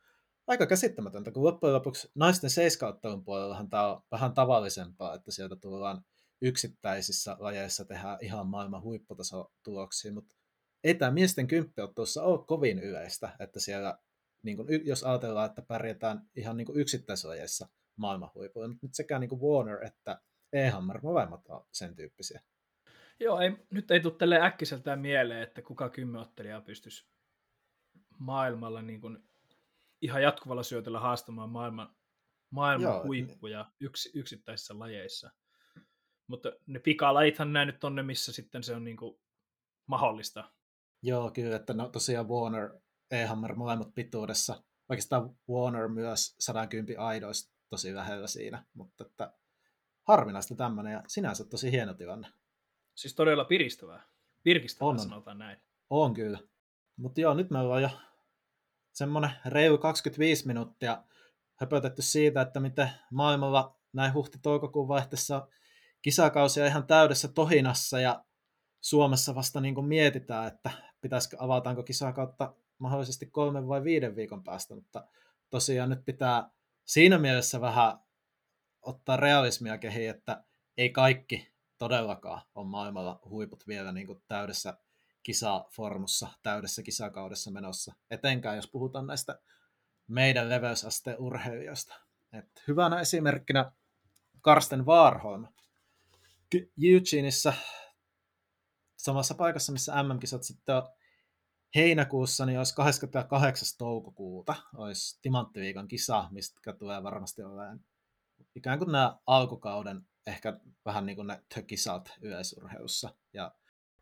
aika 0.47 0.65
käsittämätöntä, 0.65 1.31
kun 1.31 1.43
loppujen 1.43 1.75
lopuksi 1.75 2.11
naisten 2.15 2.49
seiskauttelun 2.49 3.23
puolellahan 3.23 3.69
tämä 3.69 3.87
on 3.87 4.01
vähän 4.11 4.33
tavallisempaa, 4.33 5.13
että 5.13 5.31
sieltä 5.31 5.55
tullaan 5.55 6.05
yksittäisissä 6.41 7.35
lajeissa 7.39 7.85
tehdään 7.85 8.17
ihan 8.21 8.47
maailman 8.47 8.81
huipputasotuloksia, 8.81 10.13
mutta 10.13 10.35
ei 10.83 10.95
tämä 10.95 11.11
miesten 11.11 11.47
kymppiottelussa 11.47 12.23
ole 12.23 12.45
kovin 12.45 12.79
yleistä, 12.79 13.35
että 13.39 13.59
siellä, 13.59 13.97
niin 14.43 14.57
kun, 14.57 14.67
jos 14.85 15.03
ajatellaan, 15.03 15.49
että 15.49 15.61
pärjätään 15.61 16.29
ihan 16.35 16.57
niin 16.57 16.67
yksittäislajeissa 16.75 17.67
maailman 17.95 18.31
huipulla, 18.35 18.67
mutta 18.67 18.85
nyt 18.87 18.95
sekä 18.95 19.19
niin 19.19 19.41
Warner 19.41 19.85
että 19.85 20.21
Ehammer, 20.53 20.99
molemmat 21.03 21.47
on 21.47 21.65
sen 21.71 21.95
tyyppisiä. 21.95 22.41
Joo, 23.19 23.39
ei, 23.39 23.51
nyt 23.69 23.91
ei 23.91 23.99
tule 23.99 24.13
tälle 24.13 24.41
äkkiseltään 24.41 24.99
mieleen, 24.99 25.43
että 25.43 25.61
kuka 25.61 25.89
kymmenottelijaa 25.89 26.61
pystyisi 26.61 27.07
maailmalla 28.19 28.81
niin 28.81 29.01
kuin 29.01 29.17
ihan 30.01 30.23
jatkuvalla 30.23 30.63
syötöllä 30.63 30.99
haastamaan 30.99 31.49
maailman, 31.49 31.95
maailman 32.49 32.93
Joo, 32.93 33.03
huippuja 33.03 33.71
yks, 33.79 34.09
yksittäisissä 34.13 34.79
lajeissa. 34.79 35.31
Mutta 36.27 36.51
ne 36.65 36.79
pikalajithan 36.79 37.53
näin 37.53 37.67
nyt 37.67 37.83
on 37.83 37.95
ne, 37.95 38.03
missä 38.03 38.31
sitten 38.33 38.63
se 38.63 38.75
on 38.75 38.83
niin 38.83 38.97
kuin 38.97 39.19
mahdollista. 39.87 40.51
Joo, 41.01 41.31
kyllä, 41.31 41.55
että 41.55 41.73
no, 41.73 41.89
tosiaan 41.89 42.29
Warner, 42.29 42.69
E-Hammer 43.11 43.55
molemmat 43.55 43.93
pituudessa. 43.93 44.63
Oikeastaan 44.89 45.35
Warner 45.49 45.87
myös 45.87 46.35
110 46.39 46.99
aidoista 46.99 47.53
tosi 47.69 47.95
lähellä 47.95 48.27
siinä, 48.27 48.65
mutta 48.73 49.05
että 49.05 49.33
harvinaista 50.07 50.55
tämmöinen 50.55 50.93
ja 50.93 51.03
sinänsä 51.07 51.45
tosi 51.45 51.71
hieno 51.71 51.93
tilanne. 51.93 52.27
Siis 52.95 53.15
todella 53.15 53.45
piristävää. 53.45 54.03
Virkistävää 54.45 54.89
on. 54.89 54.99
sanotaan 54.99 55.37
näin. 55.37 55.61
On 55.89 56.13
kyllä. 56.13 56.39
Mutta 56.97 57.21
joo, 57.21 57.33
nyt 57.33 57.49
me 57.49 57.59
ollaan 57.59 57.81
jo 57.81 57.89
semmoinen 58.91 59.31
reilu 59.45 59.77
25 59.77 60.47
minuuttia 60.47 61.03
höpötetty 61.55 62.01
siitä, 62.01 62.41
että 62.41 62.59
miten 62.59 62.89
maailmalla 63.11 63.79
näin 63.93 64.13
huhti-toukokuun 64.13 64.87
vaihteessa 64.87 65.47
kisakausia 66.01 66.65
ihan 66.65 66.87
täydessä 66.87 67.27
tohinassa 67.27 67.99
ja 67.99 68.25
Suomessa 68.81 69.35
vasta 69.35 69.61
niin 69.61 69.75
kuin 69.75 69.87
mietitään, 69.87 70.47
että 70.47 70.71
pitäisikö, 71.01 71.37
avataanko 71.39 71.83
kisakautta 71.83 72.53
mahdollisesti 72.77 73.25
kolmen 73.25 73.67
vai 73.67 73.83
viiden 73.83 74.15
viikon 74.15 74.43
päästä, 74.43 74.75
mutta 74.75 75.07
tosiaan 75.49 75.89
nyt 75.89 76.05
pitää 76.05 76.49
siinä 76.85 77.17
mielessä 77.17 77.61
vähän 77.61 77.99
ottaa 78.81 79.17
realismia 79.17 79.77
kehiin, 79.77 80.09
että 80.09 80.43
ei 80.77 80.89
kaikki 80.89 81.51
todellakaan 81.77 82.41
on 82.55 82.67
maailmalla 82.67 83.19
huiput 83.29 83.67
vielä 83.67 83.91
niin 83.91 84.07
kuin 84.07 84.23
täydessä 84.27 84.77
kisaformussa, 85.23 86.27
täydessä 86.43 86.83
kisakaudessa 86.83 87.51
menossa, 87.51 87.93
etenkään 88.11 88.55
jos 88.55 88.67
puhutaan 88.71 89.07
näistä 89.07 89.39
meidän 90.07 90.49
leveysasteen 90.49 91.19
urheilijoista. 91.19 91.95
Et 92.33 92.63
hyvänä 92.67 92.99
esimerkkinä 92.99 93.71
Karsten 94.41 94.85
Warholm. 94.85 95.47
Eugeneissa 96.83 97.53
samassa 99.03 99.35
paikassa, 99.35 99.71
missä 99.71 100.03
MM-kisat 100.03 100.43
sitten 100.43 100.83
heinäkuussa, 101.75 102.45
niin 102.45 102.57
olisi 102.57 102.75
28. 102.75 103.67
toukokuuta, 103.77 104.55
olisi 104.75 105.19
Timanttiviikon 105.21 105.87
kisa, 105.87 106.27
mistä 106.31 106.73
tulee 106.73 107.03
varmasti 107.03 107.43
olemaan 107.43 107.79
ikään 108.55 108.79
kuin 108.79 108.91
nämä 108.91 109.17
alkukauden 109.27 110.01
ehkä 110.27 110.59
vähän 110.85 111.05
niin 111.05 111.15
kuin 111.15 111.27
ne 111.27 111.43
kisat 111.67 112.13
yleisurheussa. 112.21 113.15
Ja 113.33 113.51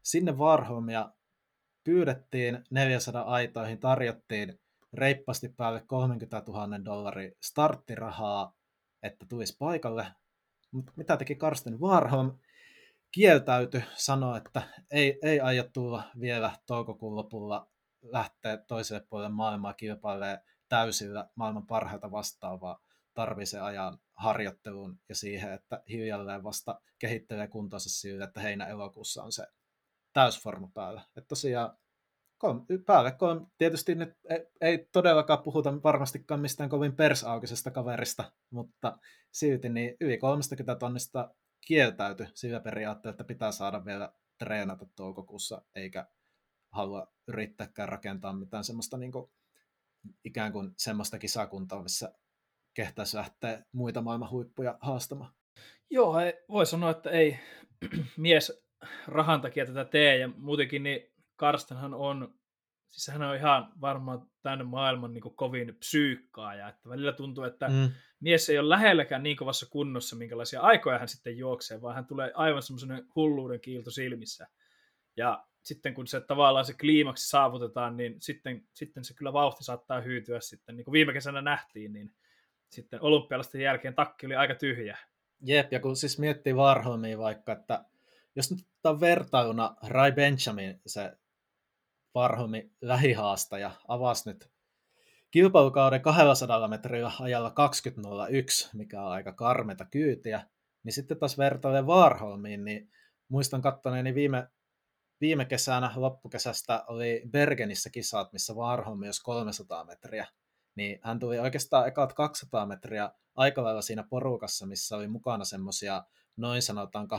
sinne 0.03 0.37
Varholmia 0.37 1.13
pyydettiin 1.83 2.63
400 2.69 3.23
aitoihin, 3.23 3.79
tarjottiin 3.79 4.59
reippasti 4.93 5.49
päälle 5.49 5.83
30 5.87 6.43
000 6.47 6.85
dollaria 6.85 7.31
starttirahaa, 7.43 8.55
että 9.03 9.25
tulisi 9.29 9.55
paikalle. 9.59 10.07
Mutta 10.71 10.93
mitä 10.95 11.17
teki 11.17 11.35
Karsten 11.35 11.79
Warholm? 11.79 12.37
Kieltäytyi, 13.11 13.83
sanoi, 13.95 14.37
että 14.37 14.61
ei, 14.91 15.19
ei 15.23 15.39
aio 15.39 15.63
tulla 15.73 16.03
vielä 16.19 16.51
toukokuun 16.65 17.15
lopulla 17.15 17.67
lähteä 18.01 18.57
toiselle 18.57 19.05
puolelle 19.09 19.35
maailmaa 19.35 19.73
kilpailemaan 19.73 20.39
täysillä 20.69 21.29
maailman 21.35 21.67
parhaita 21.67 22.11
vastaavaa. 22.11 22.79
Tarvii 23.13 23.45
se 23.45 23.59
ajan 23.59 23.97
harjoitteluun 24.13 24.99
ja 25.09 25.15
siihen, 25.15 25.53
että 25.53 25.83
hiljalleen 25.89 26.43
vasta 26.43 26.81
kehittelee 26.99 27.47
kuntonsa 27.47 27.89
sille, 27.89 28.23
että 28.23 28.39
heinä-elokuussa 28.39 29.23
on 29.23 29.31
se 29.31 29.47
täysforma 30.13 30.69
päällä. 30.73 31.01
Että 31.17 31.27
tosiaan 31.27 31.77
kolme, 32.37 32.61
päälle 32.85 33.11
kolme, 33.11 33.47
tietysti 33.57 33.95
nyt 33.95 34.13
ei, 34.29 34.45
ei 34.61 34.87
todellakaan 34.91 35.43
puhuta 35.43 35.83
varmastikaan 35.83 36.39
mistään 36.39 36.69
kovin 36.69 36.95
persaukisesta 36.95 37.71
kaverista, 37.71 38.31
mutta 38.49 38.97
silti 39.31 39.69
niin 39.69 39.95
yli 40.01 40.17
30 40.17 40.75
tonnista 40.75 41.35
kieltäyty 41.67 42.27
sillä 42.33 42.59
periaatteella, 42.59 43.13
että 43.13 43.23
pitää 43.23 43.51
saada 43.51 43.85
vielä 43.85 44.13
treenata 44.37 44.85
toukokuussa, 44.95 45.61
eikä 45.75 46.07
halua 46.71 47.13
yrittääkään 47.27 47.89
rakentaa 47.89 48.33
mitään 48.33 48.63
semmoista 48.63 48.97
niin 48.97 49.11
kuin, 49.11 49.31
ikään 50.25 50.51
kuin 50.51 50.73
semmoista 50.77 51.19
kisakuntaa, 51.19 51.83
missä 51.83 52.13
kehtäisi 52.73 53.17
lähteä 53.17 53.63
muita 53.71 54.01
maailman 54.01 54.29
huippuja 54.29 54.77
haastamaan. 54.81 55.33
Joo, 55.89 56.15
voi 56.49 56.65
sanoa, 56.65 56.89
että 56.89 57.09
ei 57.09 57.39
mies 58.17 58.63
rahan 59.07 59.41
takia 59.41 59.65
tätä 59.65 59.85
tee, 59.85 60.17
ja 60.17 60.27
muutenkin 60.27 60.83
niin 60.83 61.01
Karstenhan 61.35 61.93
on, 61.93 62.39
siis 62.87 63.07
hän 63.07 63.21
on 63.21 63.35
ihan 63.35 63.73
varmaan 63.81 64.28
tänne 64.41 64.63
maailman 64.63 65.13
niin 65.13 65.35
kovin 65.35 65.75
psyykkaaja, 65.75 66.69
että 66.69 66.89
välillä 66.89 67.13
tuntuu, 67.13 67.43
että 67.43 67.67
mm. 67.67 67.91
mies 68.19 68.49
ei 68.49 68.59
ole 68.59 68.69
lähelläkään 68.69 69.23
niin 69.23 69.37
kovassa 69.37 69.65
kunnossa, 69.69 70.15
minkälaisia 70.15 70.61
aikoja 70.61 70.99
hän 70.99 71.07
sitten 71.07 71.37
juoksee, 71.37 71.81
vaan 71.81 71.95
hän 71.95 72.05
tulee 72.05 72.31
aivan 72.35 72.61
semmoisen 72.61 73.07
hulluuden 73.15 73.61
kiilto 73.61 73.91
silmissä. 73.91 74.47
Ja 75.17 75.45
sitten 75.63 75.93
kun 75.93 76.07
se 76.07 76.21
tavallaan 76.21 76.65
se 76.65 76.73
kliimaksi 76.73 77.29
saavutetaan, 77.29 77.97
niin 77.97 78.15
sitten, 78.19 78.67
sitten 78.73 79.03
se 79.03 79.13
kyllä 79.13 79.33
vauhti 79.33 79.63
saattaa 79.63 80.01
hyytyä 80.01 80.39
sitten, 80.39 80.77
niin 80.77 80.85
kuin 80.85 80.93
viime 80.93 81.13
kesänä 81.13 81.41
nähtiin, 81.41 81.93
niin 81.93 82.13
sitten 82.69 83.01
olympialaisten 83.01 83.61
jälkeen 83.61 83.95
takki 83.95 84.25
oli 84.25 84.35
aika 84.35 84.55
tyhjä. 84.55 84.97
Jep, 85.41 85.73
ja 85.73 85.79
kun 85.79 85.95
siis 85.95 86.19
miettii 86.19 86.53
Warholmia 86.53 87.17
vaikka, 87.17 87.51
että 87.51 87.85
jos 88.35 88.51
nyt 88.51 88.59
on 88.83 88.99
vertailuna 88.99 89.75
Rai 89.87 90.11
Benjamin, 90.11 90.81
se 90.85 91.11
Warholmi 92.15 92.71
lähihaastaja, 92.81 93.71
avasi 93.87 94.29
nyt 94.29 94.51
kilpailukauden 95.31 96.01
200 96.01 96.67
metrillä 96.67 97.11
ajalla 97.19 97.49
20.01, 97.49 98.69
mikä 98.73 99.01
on 99.01 99.11
aika 99.11 99.33
karmeta 99.33 99.85
kyytiä, 99.85 100.45
niin 100.83 100.93
sitten 100.93 101.19
taas 101.19 101.37
vertailen 101.37 101.87
Warholmiin, 101.87 102.65
niin 102.65 102.91
muistan 103.29 103.61
kattoneeni 103.61 104.15
viime, 104.15 104.47
viime 105.21 105.45
kesänä 105.45 105.91
loppukesästä 105.95 106.83
oli 106.87 107.21
Bergenissä 107.31 107.89
kisat, 107.89 108.33
missä 108.33 108.53
Warholmi 108.53 109.07
olisi 109.07 109.23
300 109.23 109.85
metriä, 109.85 110.27
niin 110.75 110.99
hän 111.03 111.19
tuli 111.19 111.39
oikeastaan 111.39 111.87
ekat 111.87 112.13
200 112.13 112.65
metriä 112.65 113.11
aika 113.35 113.63
lailla 113.63 113.81
siinä 113.81 114.03
porukassa, 114.09 114.65
missä 114.65 114.95
oli 114.95 115.07
mukana 115.07 115.45
semmoisia 115.45 116.03
noin 116.37 116.61
sanotaan 116.61 117.07
27-28 117.07 117.09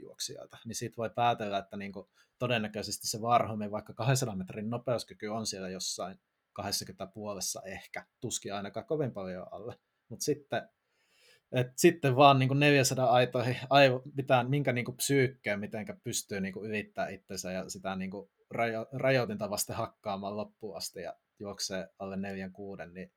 juoksijoita, 0.00 0.58
niin 0.64 0.74
siitä 0.74 0.96
voi 0.96 1.10
päätellä, 1.10 1.58
että 1.58 1.76
niin 1.76 1.92
kuin 1.92 2.08
todennäköisesti 2.38 3.08
se 3.08 3.20
Varhomin 3.20 3.70
vaikka 3.70 3.92
200 3.92 4.36
metrin 4.36 4.70
nopeuskyky 4.70 5.26
on 5.26 5.46
siellä 5.46 5.68
jossain 5.68 6.20
20 6.52 7.06
puolessa 7.06 7.62
ehkä, 7.64 8.06
tuskin 8.20 8.54
ainakaan 8.54 8.86
kovin 8.86 9.12
paljon 9.12 9.46
alle. 9.50 9.78
Mutta 10.08 10.24
sitten 10.24 10.68
Et 11.52 11.72
sitten 11.76 12.16
vaan 12.16 12.38
niin 12.38 12.48
kuin 12.48 12.60
400 12.60 13.10
aitoihin 13.10 13.56
aivo, 13.70 14.02
mitään, 14.14 14.50
minkä 14.50 14.72
niin 14.72 14.84
kuin 14.84 14.96
psyykkeen, 14.96 15.60
miten 15.60 15.86
pystyy 16.04 16.40
niin 16.40 16.52
kuin 16.54 16.70
ylittämään 16.70 17.14
itsensä 17.14 17.52
ja 17.52 17.70
sitä 17.70 17.96
niin 17.96 18.10
kuin 18.10 18.30
rajo, 18.50 18.86
rajoitinta 18.92 19.50
vasten 19.50 19.76
hakkaamaan 19.76 20.36
loppuun 20.36 20.76
asti 20.76 21.00
ja 21.00 21.14
juoksee 21.38 21.88
alle 21.98 22.16
4-6, 22.16 22.90
niin 22.92 23.12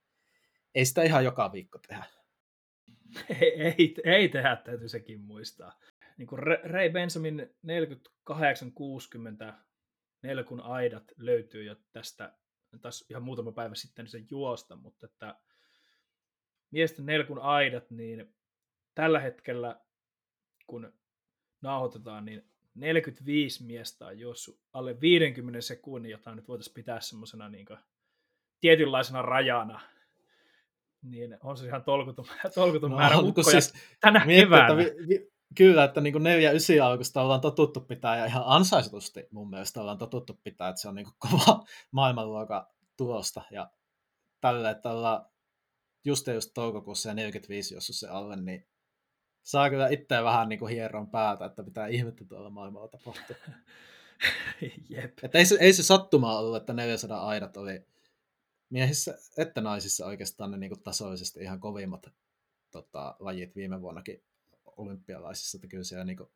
ei 0.76 0.86
sitä 0.86 1.04
ihan 1.04 1.24
joka 1.24 1.52
viikko 1.52 1.80
tehdä. 1.88 2.06
Ei, 3.42 3.62
ei, 3.62 3.96
ei 4.04 4.30
tehdä, 4.30 4.56
täytyy 4.56 4.90
sekin 4.90 5.22
muistaa. 5.22 5.74
Niin 6.20 6.28
kuin 6.28 6.40
Ray 6.64 6.90
Benjamin 6.90 7.50
48-60 9.50 9.54
nelkun 10.24 10.62
aidat 10.62 11.04
löytyy 11.18 11.64
jo 11.64 11.76
tästä, 11.92 12.34
taas 12.82 13.06
ihan 13.10 13.24
muutama 13.24 13.52
päivä 13.52 13.76
sitten 13.76 14.08
sen 14.08 14.28
juosta, 14.30 14.76
mutta 14.76 15.06
että 15.06 15.36
miesten 16.72 17.06
nelkun 17.06 17.40
aidat, 17.40 17.92
niin 17.92 18.36
tällä 18.96 19.20
hetkellä, 19.20 19.80
kun 20.68 20.94
nauhoitetaan, 21.62 22.26
niin 22.26 22.50
45 22.76 23.64
miestä 23.64 24.06
on 24.06 24.20
juossut 24.20 24.62
alle 24.74 25.02
50 25.02 25.62
sekunnin, 25.62 26.12
jota 26.12 26.36
nyt 26.36 26.48
voitaisiin 26.48 26.74
pitää 26.74 27.00
semmoisena 27.00 27.50
niin 27.50 27.66
tietynlaisena 28.62 29.22
rajana. 29.22 29.82
Niin 31.02 31.38
on 31.44 31.58
se 31.58 31.66
ihan 31.66 31.84
tolkuton, 31.84 32.26
tolkuton 32.56 32.92
no, 32.92 32.98
määrä 32.98 33.18
ukkoja 33.18 33.62
siis, 33.62 33.74
tänä 34.00 34.26
keväänä. 34.26 34.78
Vi, 34.78 34.84
vi, 34.84 35.32
kyllä, 35.56 35.84
että 35.84 36.02
niin 36.02 36.16
4-9 36.16 36.84
alkusta 36.84 37.22
ollaan 37.22 37.42
totuttu 37.42 37.80
pitää, 37.82 38.18
ja 38.18 38.26
ihan 38.26 38.44
ansaitusti 38.46 39.28
mun 39.32 39.50
mielestä 39.50 39.82
ollaan 39.82 39.98
totuttu 39.98 40.40
pitää, 40.44 40.70
että 40.70 40.82
se 40.82 40.88
on 40.88 40.96
niin 40.96 41.08
kova 41.30 41.66
maailmanluokan 41.92 42.68
tulosta, 42.98 43.42
ja 43.52 43.72
tällä, 44.42 44.70
että 44.70 44.92
ollaan 44.92 45.26
just 46.06 46.28
ja 46.28 46.34
just 46.34 46.52
toukokuussa 46.54 47.10
ja 47.10 47.16
45 47.16 47.76
jos 47.76 47.88
se 47.88 48.08
alle, 48.08 48.36
niin 48.36 48.68
saa 49.44 49.70
kyllä 49.70 49.88
itse 49.88 50.24
vähän 50.24 50.50
niin 50.50 50.60
kuin 50.60 50.74
hieron 50.74 51.12
päätä, 51.12 51.46
että 51.46 51.64
pitää 51.64 51.88
ihmettä 51.88 52.26
tuolla 52.26 52.50
maailmalla 52.50 52.88
tapahtua. 52.88 53.36
Jep. 54.90 55.20
Että 55.24 55.38
ei, 55.38 55.46
se, 55.46 55.58
ei 55.60 55.74
se 55.74 55.84
sattuma 55.84 56.40
ollut, 56.40 56.58
että 56.58 56.74
400 56.74 57.28
aidat 57.28 57.58
oli 57.58 57.86
miehissä 58.70 59.18
että 59.38 59.62
naisissa 59.62 60.06
oikeastaan 60.06 60.52
ne 60.52 60.58
niin 60.58 60.70
kuin 60.70 60.84
tasoisesti 60.84 61.40
ihan 61.40 61.60
kovimmat 61.60 62.08
tota, 62.72 63.16
lajit 63.20 63.56
viime 63.56 63.82
vuonnakin 63.82 64.24
olympialaisissa, 64.80 65.58
että 65.58 65.68
kyllä 65.68 65.84
siellä 65.84 66.06
niin 66.06 66.18
kuin, 66.18 66.30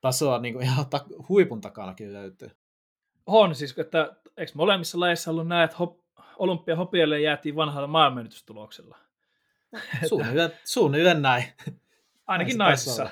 tasoa 0.00 0.38
niin 0.38 0.54
kuin 0.54 0.64
ihan 0.64 0.86
ta- 0.86 1.06
huipun 1.28 1.60
takanakin 1.60 2.12
löytyy. 2.12 2.50
On 3.26 3.54
siis, 3.54 3.78
että 3.78 4.16
eikö 4.36 4.52
molemmissa 4.54 5.00
lajeissa 5.00 5.30
ollut 5.30 5.48
näin, 5.48 5.64
että 5.64 5.76
hop, 5.76 5.98
olympiahopialle 6.38 7.20
jäätiin 7.20 7.56
vanhalla 7.56 7.88
maailmanmenetystuloksella? 7.88 8.98
Suunnilleen, 10.08 10.52
suunnilleen 10.64 11.22
näin. 11.22 11.44
Ainakin 12.26 12.58
naisissa. 12.58 13.10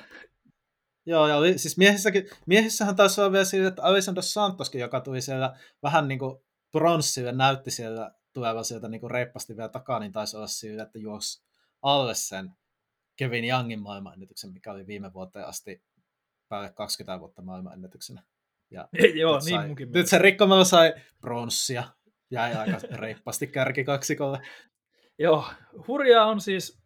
Joo, 1.05 1.27
ja 1.27 1.37
oli, 1.37 1.57
siis 1.57 1.77
miehissäkin, 1.77 2.29
miehissähän 2.45 2.95
taisi 2.95 3.21
olla 3.21 3.31
vielä 3.31 3.45
sille, 3.45 3.67
että 3.67 3.83
Alessandro 3.83 4.21
Santoskin, 4.21 4.81
joka 4.81 5.01
tuli 5.01 5.21
siellä 5.21 5.57
vähän 5.83 6.07
niin 6.07 6.19
kuin 6.19 6.37
pronssille, 6.71 7.31
näytti 7.31 7.71
siellä 7.71 8.11
tulevan 8.33 8.65
sieltä 8.65 8.87
niin 8.87 9.01
kuin 9.01 9.11
reippasti 9.11 9.57
vielä 9.57 9.69
takaa, 9.69 9.99
niin 9.99 10.11
taisi 10.11 10.37
olla 10.37 10.47
sille, 10.47 10.81
että 10.81 10.99
juoksi 10.99 11.43
alle 11.81 12.15
sen 12.15 12.51
Kevin 13.21 13.45
Youngin 13.45 13.81
maailmanennätyksen, 13.81 14.53
mikä 14.53 14.71
oli 14.71 14.87
viime 14.87 15.13
vuoteen 15.13 15.47
asti 15.47 15.83
päälle 16.49 16.69
20 16.69 17.19
vuotta 17.19 17.41
maailmanennätyksenä. 17.41 18.23
Ja 18.71 18.89
Joo, 19.21 19.39
niin 19.39 19.55
sai, 19.55 19.67
munkin 19.67 19.91
Nyt 19.91 20.07
se 20.07 20.17
rikkomalla 20.17 20.63
sai 20.63 20.93
pronssia, 21.19 21.83
jäi 22.31 22.53
aika 22.53 22.77
reippaasti 23.01 23.47
kärkikaksikolle. 23.47 24.41
Joo, 25.19 25.45
hurjaa 25.87 26.25
on 26.25 26.41
siis 26.41 26.81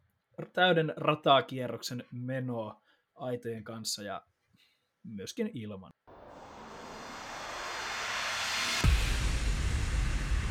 täyden 0.54 0.94
ratakierroksen 0.98 2.04
menoa 2.12 2.82
aitojen 3.14 3.64
kanssa 3.64 4.04
ja 4.04 4.22
myöskin 5.04 5.52
ilman. 5.54 5.92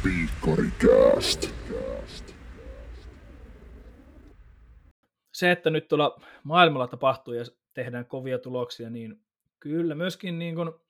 Piikkarikääst. 0.03 1.55
Se, 5.35 5.51
että 5.51 5.71
nyt 5.71 5.89
tuolla 5.89 6.21
maailmalla 6.43 6.87
tapahtuu 6.87 7.35
ja 7.35 7.45
tehdään 7.75 8.07
kovia 8.07 8.39
tuloksia, 8.39 8.91
niin 8.91 9.21
kyllä 9.61 9.95
myöskin 9.95 10.39
niin 10.39 10.55
kun 10.55 10.81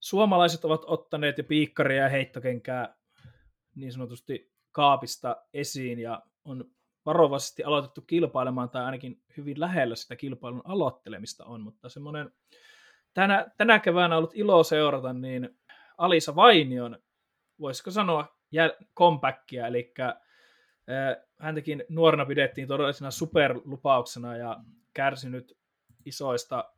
suomalaiset 0.00 0.64
ovat 0.64 0.82
ottaneet 0.86 1.38
jo 1.38 1.44
piikkaria 1.44 2.02
ja 2.02 2.08
heittokenkää 2.08 2.96
niin 3.74 3.92
sanotusti 3.92 4.52
kaapista 4.72 5.36
esiin 5.52 5.98
ja 5.98 6.22
on 6.44 6.64
varovasti 7.06 7.64
aloitettu 7.64 8.00
kilpailemaan 8.00 8.70
tai 8.70 8.84
ainakin 8.84 9.22
hyvin 9.36 9.60
lähellä 9.60 9.96
sitä 9.96 10.16
kilpailun 10.16 10.62
aloittelemista 10.64 11.44
on, 11.44 11.60
mutta 11.60 11.88
semmoinen 11.88 12.32
tänä, 13.14 13.46
tänä 13.56 13.78
keväänä 13.78 14.16
ollut 14.16 14.34
ilo 14.34 14.64
seurata, 14.64 15.12
niin 15.12 15.58
Alisa 15.98 16.36
Vainion, 16.36 16.98
voisiko 17.60 17.90
sanoa, 17.90 18.38
jäl- 18.56 18.84
comebackia, 18.96 19.66
eli 19.66 19.94
häntäkin 21.40 21.84
nuorena 21.88 22.26
pidettiin 22.26 22.68
todellisena 22.68 23.10
superlupauksena 23.10 24.36
ja 24.36 24.60
kärsinyt 24.94 25.58
isoista 26.04 26.72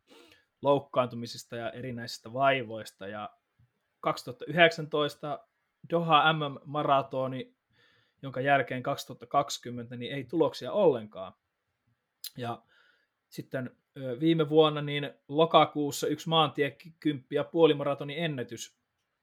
loukkaantumisista 0.62 1.56
ja 1.56 1.70
erinäisistä 1.70 2.32
vaivoista. 2.32 3.08
Ja 3.08 3.30
2019 4.00 5.46
Doha 5.90 6.32
MM-maratoni, 6.32 7.54
jonka 8.22 8.40
jälkeen 8.40 8.82
2020 8.82 9.96
niin 9.96 10.12
ei 10.12 10.24
tuloksia 10.24 10.72
ollenkaan. 10.72 11.32
Ja 12.36 12.62
sitten 13.28 13.76
viime 14.20 14.48
vuonna 14.48 14.82
niin 14.82 15.10
lokakuussa 15.28 16.06
yksi 16.06 16.28
maantie 16.28 16.76
kymppi 17.00 17.34
ja 17.34 17.44
puolimaratonin 17.44 18.18
ennätys 18.18 18.76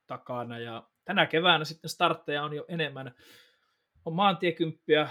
takana 0.07 0.59
ja 0.59 0.87
tänä 1.05 1.25
keväänä 1.25 1.65
sitten 1.65 1.89
startteja 1.89 2.43
on 2.43 2.53
jo 2.53 2.65
enemmän. 2.67 3.15
On 4.05 4.13
maantiekymppiä, 4.15 5.09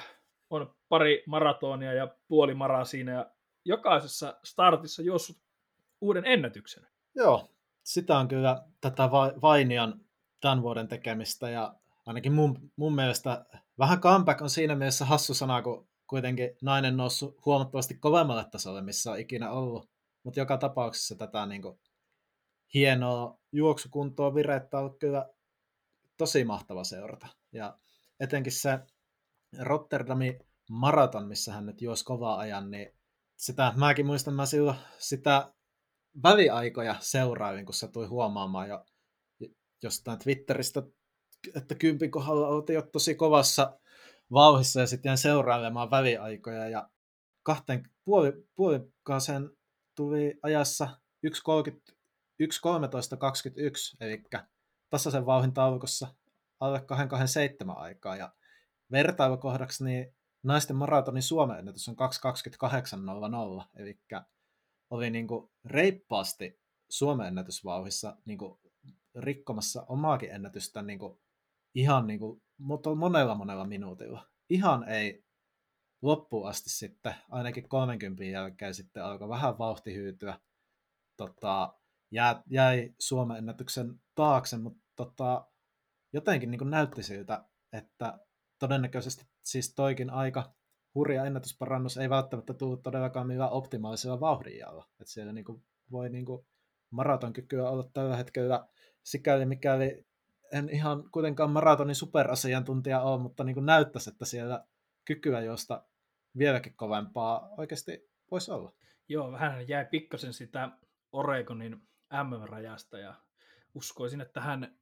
on 0.50 0.74
pari 0.88 1.22
maratonia 1.26 1.92
ja 1.92 2.08
puolimaraa 2.28 2.84
siinä 2.84 3.12
ja 3.12 3.30
jokaisessa 3.64 4.38
startissa 4.44 5.02
juossut 5.02 5.36
uuden 6.00 6.26
ennätyksen. 6.26 6.86
Joo, 7.14 7.50
sitä 7.82 8.18
on 8.18 8.28
kyllä 8.28 8.64
tätä 8.80 9.10
Vainian 9.42 10.00
tämän 10.40 10.62
vuoden 10.62 10.88
tekemistä 10.88 11.50
ja 11.50 11.74
ainakin 12.06 12.32
mun, 12.32 12.72
mun 12.76 12.94
mielestä 12.94 13.44
vähän 13.78 14.00
comeback 14.00 14.42
on 14.42 14.50
siinä 14.50 14.74
mielessä 14.74 15.04
hassu 15.04 15.34
sana, 15.34 15.62
kun 15.62 15.88
kuitenkin 16.06 16.56
nainen 16.62 16.96
noussut 16.96 17.44
huomattavasti 17.46 17.94
kovemmalle 17.94 18.44
tasolle, 18.44 18.82
missä 18.82 19.10
on 19.10 19.18
ikinä 19.18 19.50
ollut. 19.50 19.90
Mutta 20.22 20.40
joka 20.40 20.58
tapauksessa 20.58 21.14
tätä 21.14 21.46
niin 21.46 21.62
hienoa 22.74 23.38
juoksukuntoa 23.52 24.34
virettä 24.34 24.78
on 24.78 24.98
kyllä 24.98 25.28
tosi 26.16 26.44
mahtava 26.44 26.84
seurata. 26.84 27.26
Ja 27.52 27.78
etenkin 28.22 28.52
se 28.52 28.78
Rotterdamin 29.58 30.40
maraton, 30.70 31.28
missä 31.28 31.52
hän 31.52 31.66
nyt 31.66 31.82
juosi 31.82 32.04
kovaa 32.04 32.38
ajan, 32.38 32.70
niin 32.70 32.92
sitä, 33.36 33.72
mäkin 33.76 34.06
muistan, 34.06 34.34
mä 34.34 34.46
silloin 34.46 34.76
sitä 34.98 35.52
väliaikoja 36.22 36.96
seuraavin, 37.00 37.66
kun 37.66 37.74
se 37.74 37.88
tuli 37.88 38.06
huomaamaan 38.06 38.68
jo 38.68 38.84
jostain 39.82 40.18
Twitteristä, 40.18 40.82
että 41.56 41.74
kympin 41.74 42.10
kohdalla 42.10 42.48
oltiin 42.48 42.74
jo 42.74 42.82
tosi 42.82 43.14
kovassa 43.14 43.78
vauhissa 44.32 44.80
ja 44.80 44.86
sitten 44.86 45.18
seurailemaan 45.18 45.90
väliaikoja 45.90 46.68
ja 46.68 46.90
kahteen 47.42 47.90
puoli, 48.04 48.32
puolikaaseen 48.54 49.50
tuli 49.96 50.38
ajassa 50.42 50.88
1.13.21, 51.26 51.32
eli 54.00 54.22
tasaisen 54.90 55.26
vauhin 55.26 55.52
taulukossa 55.52 56.14
alle 56.62 56.80
227 56.80 57.76
aikaa 57.76 58.16
ja 58.16 58.32
vertailukohdaksi 58.92 59.84
niin 59.84 60.14
naisten 60.42 60.76
maratonin 60.76 61.22
Suomen 61.22 61.58
ennätys 61.58 61.88
on 61.88 61.96
2.28.00, 63.60 63.68
eli 63.76 64.00
oli 64.90 65.10
niin 65.10 65.26
kuin 65.26 65.50
reippaasti 65.64 66.60
Suomen 66.90 67.26
ennätysvauhissa 67.26 68.16
niin 68.24 68.38
kuin 68.38 68.58
rikkomassa 69.14 69.84
omaakin 69.88 70.30
ennätystä 70.30 70.82
niin 70.82 70.98
kuin 70.98 71.18
ihan 71.74 72.06
niin 72.06 72.18
kuin, 72.18 72.42
mutta 72.58 72.94
monella 72.94 73.34
monella 73.34 73.64
minuutilla. 73.64 74.26
Ihan 74.50 74.88
ei 74.88 75.24
loppuun 76.02 76.48
asti 76.48 76.70
sitten, 76.70 77.14
ainakin 77.30 77.68
30 77.68 78.24
jälkeen 78.24 78.74
sitten 78.74 79.04
alkoi 79.04 79.28
vähän 79.28 79.58
vauhti 79.58 79.94
hyytyä. 79.94 80.40
Tota, 81.16 81.74
jäi 82.50 82.94
Suomen 82.98 83.36
ennätyksen 83.36 84.00
taakse, 84.14 84.58
mutta 84.58 84.82
tota, 84.96 85.51
jotenkin 86.12 86.50
niin 86.50 86.58
kuin 86.58 86.70
näytti 86.70 87.02
siltä, 87.02 87.44
että 87.72 88.18
todennäköisesti 88.58 89.26
siis 89.42 89.74
toikin 89.74 90.10
aika 90.10 90.54
hurja 90.94 91.24
ennätysparannus 91.24 91.96
ei 91.96 92.10
välttämättä 92.10 92.54
tullut 92.54 92.82
todellakaan 92.82 93.26
millään 93.26 93.52
optimaalisella 93.52 94.20
vauhdinjalla. 94.20 94.88
Että 95.00 95.12
siellä 95.12 95.32
niin 95.32 95.44
kuin 95.44 95.64
voi 95.90 96.08
niin 96.08 96.24
kuin 96.24 96.46
maratonkykyä 96.90 97.68
olla 97.68 97.90
tällä 97.92 98.16
hetkellä 98.16 98.68
sikäli 99.02 99.44
mikäli 99.46 100.06
en 100.52 100.68
ihan 100.68 101.10
kuitenkaan 101.10 101.50
maratonin 101.50 101.94
superasiantuntija 101.94 103.00
ole, 103.00 103.22
mutta 103.22 103.44
niin 103.44 103.54
kuin 103.54 103.66
näyttäisi, 103.66 104.10
että 104.10 104.24
siellä 104.24 104.64
kykyä 105.04 105.40
josta 105.40 105.84
vieläkin 106.38 106.76
kovempaa 106.76 107.48
oikeasti 107.58 108.10
voisi 108.30 108.50
olla. 108.50 108.72
Joo, 109.08 109.32
vähän 109.32 109.68
jäi 109.68 109.84
pikkasen 109.84 110.32
sitä 110.32 110.70
Oregonin 111.12 111.88
MM-rajasta 112.12 112.98
ja 112.98 113.14
uskoisin, 113.74 114.20
että 114.20 114.40
hän 114.40 114.78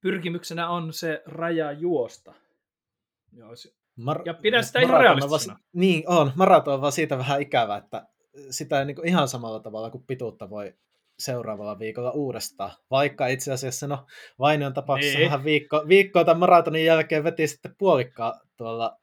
pyrkimyksenä 0.00 0.68
on 0.68 0.92
se 0.92 1.22
raja 1.26 1.72
juosta. 1.72 2.34
Joo, 3.32 3.50
Mar- 4.00 4.22
ja 4.24 4.34
pidän 4.34 4.64
sitä 4.64 4.80
ihan 4.80 5.00
realistisena. 5.00 5.54
Va- 5.54 5.60
niin 5.72 6.04
on, 6.06 6.32
maraton 6.36 6.74
on 6.74 6.80
vaan 6.80 6.92
siitä 6.92 7.18
vähän 7.18 7.40
ikävä, 7.40 7.76
että 7.76 8.06
sitä 8.50 8.78
ei 8.78 8.84
niin 8.84 9.06
ihan 9.06 9.28
samalla 9.28 9.60
tavalla 9.60 9.90
kuin 9.90 10.04
pituutta 10.06 10.50
voi 10.50 10.74
seuraavalla 11.18 11.78
viikolla 11.78 12.10
uudestaan. 12.10 12.70
Vaikka 12.90 13.26
itse 13.26 13.52
asiassa, 13.52 13.86
no 13.86 14.06
Vainion 14.38 14.74
tapauksessa 14.74 15.18
niin. 15.18 15.30
hän 15.30 15.44
viikko, 15.44 15.84
viikkoa 15.88 16.24
tämän 16.24 16.38
maratonin 16.38 16.84
jälkeen 16.84 17.24
veti 17.24 17.46
sitten 17.46 17.74
puolikkaa 17.78 18.40
tuolla 18.56 18.98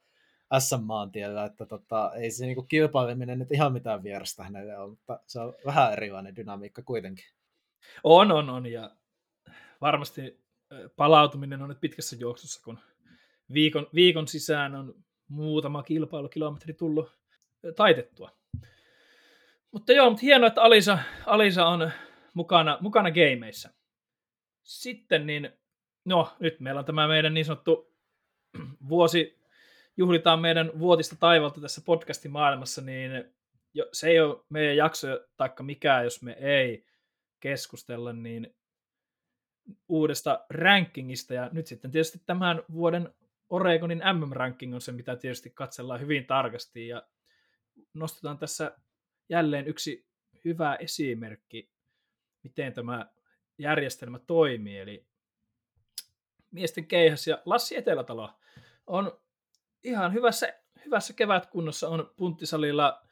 SM-maantiellä, 0.58 1.44
että 1.44 1.66
tota, 1.66 2.12
ei 2.14 2.30
se 2.30 2.46
niinku 2.46 2.62
kilpaileminen 2.62 3.38
nyt 3.38 3.52
ihan 3.52 3.72
mitään 3.72 4.02
vierasta 4.02 4.42
hänelle 4.44 4.78
ole, 4.78 4.90
mutta 4.90 5.20
se 5.26 5.40
on 5.40 5.54
vähän 5.66 5.92
erilainen 5.92 6.36
dynamiikka 6.36 6.82
kuitenkin. 6.82 7.24
On, 8.04 8.32
on, 8.32 8.50
on, 8.50 8.66
ja 8.66 8.90
varmasti 9.80 10.45
palautuminen 10.96 11.62
on 11.62 11.68
nyt 11.68 11.80
pitkässä 11.80 12.16
juoksussa, 12.16 12.62
kun 12.64 12.78
viikon, 13.52 13.86
viikon 13.94 14.28
sisään 14.28 14.74
on 14.74 14.94
muutama 15.28 15.82
kilpailukilometri 15.82 16.74
tullut 16.74 17.12
taitettua. 17.76 18.30
Mutta 19.70 19.92
joo, 19.92 20.10
mutta 20.10 20.22
hienoa, 20.22 20.46
että 20.46 20.62
Alisa, 20.62 20.98
Alisa 21.26 21.66
on 21.66 21.90
mukana, 22.34 22.78
mukana 22.80 23.10
gameissa. 23.10 23.70
Sitten 24.62 25.26
niin, 25.26 25.50
no 26.04 26.36
nyt 26.40 26.60
meillä 26.60 26.78
on 26.78 26.84
tämä 26.84 27.08
meidän 27.08 27.34
niin 27.34 27.44
sanottu 27.44 27.94
vuosi, 28.88 29.38
juhlitaan 29.96 30.40
meidän 30.40 30.70
vuotista 30.78 31.16
taivalta 31.20 31.60
tässä 31.60 31.80
podcastin 31.84 32.30
maailmassa, 32.30 32.82
niin 32.82 33.10
se 33.92 34.08
ei 34.08 34.20
ole 34.20 34.44
meidän 34.48 34.76
jakso 34.76 35.06
taikka 35.36 35.62
mikään, 35.62 36.04
jos 36.04 36.22
me 36.22 36.32
ei 36.32 36.86
keskustella 37.40 38.12
niin 38.12 38.54
uudesta 39.88 40.44
rankingista. 40.50 41.34
Ja 41.34 41.48
nyt 41.52 41.66
sitten 41.66 41.90
tietysti 41.90 42.22
tämän 42.26 42.62
vuoden 42.72 43.14
Oregonin 43.50 44.02
MM-ranking 44.12 44.74
on 44.74 44.80
se, 44.80 44.92
mitä 44.92 45.16
tietysti 45.16 45.50
katsellaan 45.50 46.00
hyvin 46.00 46.26
tarkasti. 46.26 46.88
Ja 46.88 47.02
nostetaan 47.94 48.38
tässä 48.38 48.76
jälleen 49.28 49.66
yksi 49.66 50.06
hyvä 50.44 50.74
esimerkki, 50.74 51.70
miten 52.42 52.72
tämä 52.72 53.06
järjestelmä 53.58 54.18
toimii. 54.18 54.78
Eli 54.78 55.06
miesten 56.50 56.86
keihäs 56.86 57.26
ja 57.26 57.42
Lassi 57.44 57.76
Etelätalo 57.76 58.30
on 58.86 59.20
ihan 59.84 60.12
hyvässä, 60.12 60.52
hyvässä 60.84 61.12
kevätkunnossa, 61.12 61.88
on 61.88 62.14
punttisalilla 62.16 63.02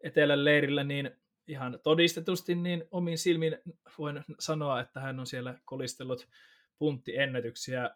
etelän 0.00 0.44
leirillä, 0.44 0.84
niin 0.84 1.10
ihan 1.48 1.78
todistetusti 1.82 2.54
niin 2.54 2.84
omin 2.90 3.18
silmin 3.18 3.58
voin 3.98 4.24
sanoa, 4.38 4.80
että 4.80 5.00
hän 5.00 5.20
on 5.20 5.26
siellä 5.26 5.58
kolistellut 5.64 6.28
punttiennätyksiä, 6.78 7.90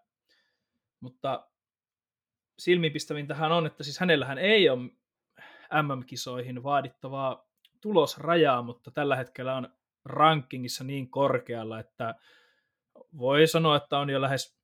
mutta 1.00 1.48
silmiinpistävintähän 2.58 3.52
on, 3.52 3.66
että 3.66 3.84
siis 3.84 3.98
hänellähän 4.00 4.38
ei 4.38 4.68
ole 4.68 4.90
MM-kisoihin 5.82 6.62
vaadittavaa 6.62 7.48
tulosrajaa, 7.80 8.62
mutta 8.62 8.90
tällä 8.90 9.16
hetkellä 9.16 9.56
on 9.56 9.68
rankingissa 10.04 10.84
niin 10.84 11.10
korkealla, 11.10 11.80
että 11.80 12.14
voi 13.18 13.46
sanoa, 13.46 13.76
että 13.76 13.98
on 13.98 14.10
jo 14.10 14.20
lähes 14.20 14.60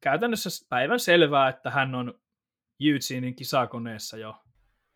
käytännössä 0.00 0.66
päivän 0.68 1.00
selvää, 1.00 1.48
että 1.48 1.70
hän 1.70 1.94
on 1.94 2.20
Eugenein 2.80 3.34
kisakoneessa 3.34 4.16
jo 4.16 4.34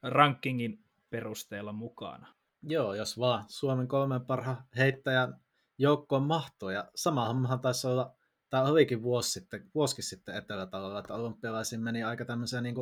rankingin 0.02 0.84
perusteella 1.10 1.72
mukana. 1.72 2.39
Joo, 2.62 2.94
jos 2.94 3.18
vaan 3.18 3.44
Suomen 3.48 3.88
kolmen 3.88 4.26
parhaan 4.26 4.64
heittäjän 4.76 5.40
joukkoon 5.78 6.22
mahtuu. 6.22 6.68
Ja 6.68 6.90
sama 6.94 7.26
hommahan 7.26 7.61
taisi 7.61 7.86
olla, 7.86 8.14
tämä 8.50 8.62
olikin 8.62 9.02
vuosi 9.02 9.30
sitten, 9.30 9.70
vuosikin 9.74 10.04
sitten 10.04 10.34
Etelätalolla, 10.34 10.98
että 10.98 11.14
olympialaisiin 11.14 11.80
meni 11.80 12.02
aika 12.02 12.24
tämmöiseen 12.24 12.62
niin 12.62 12.74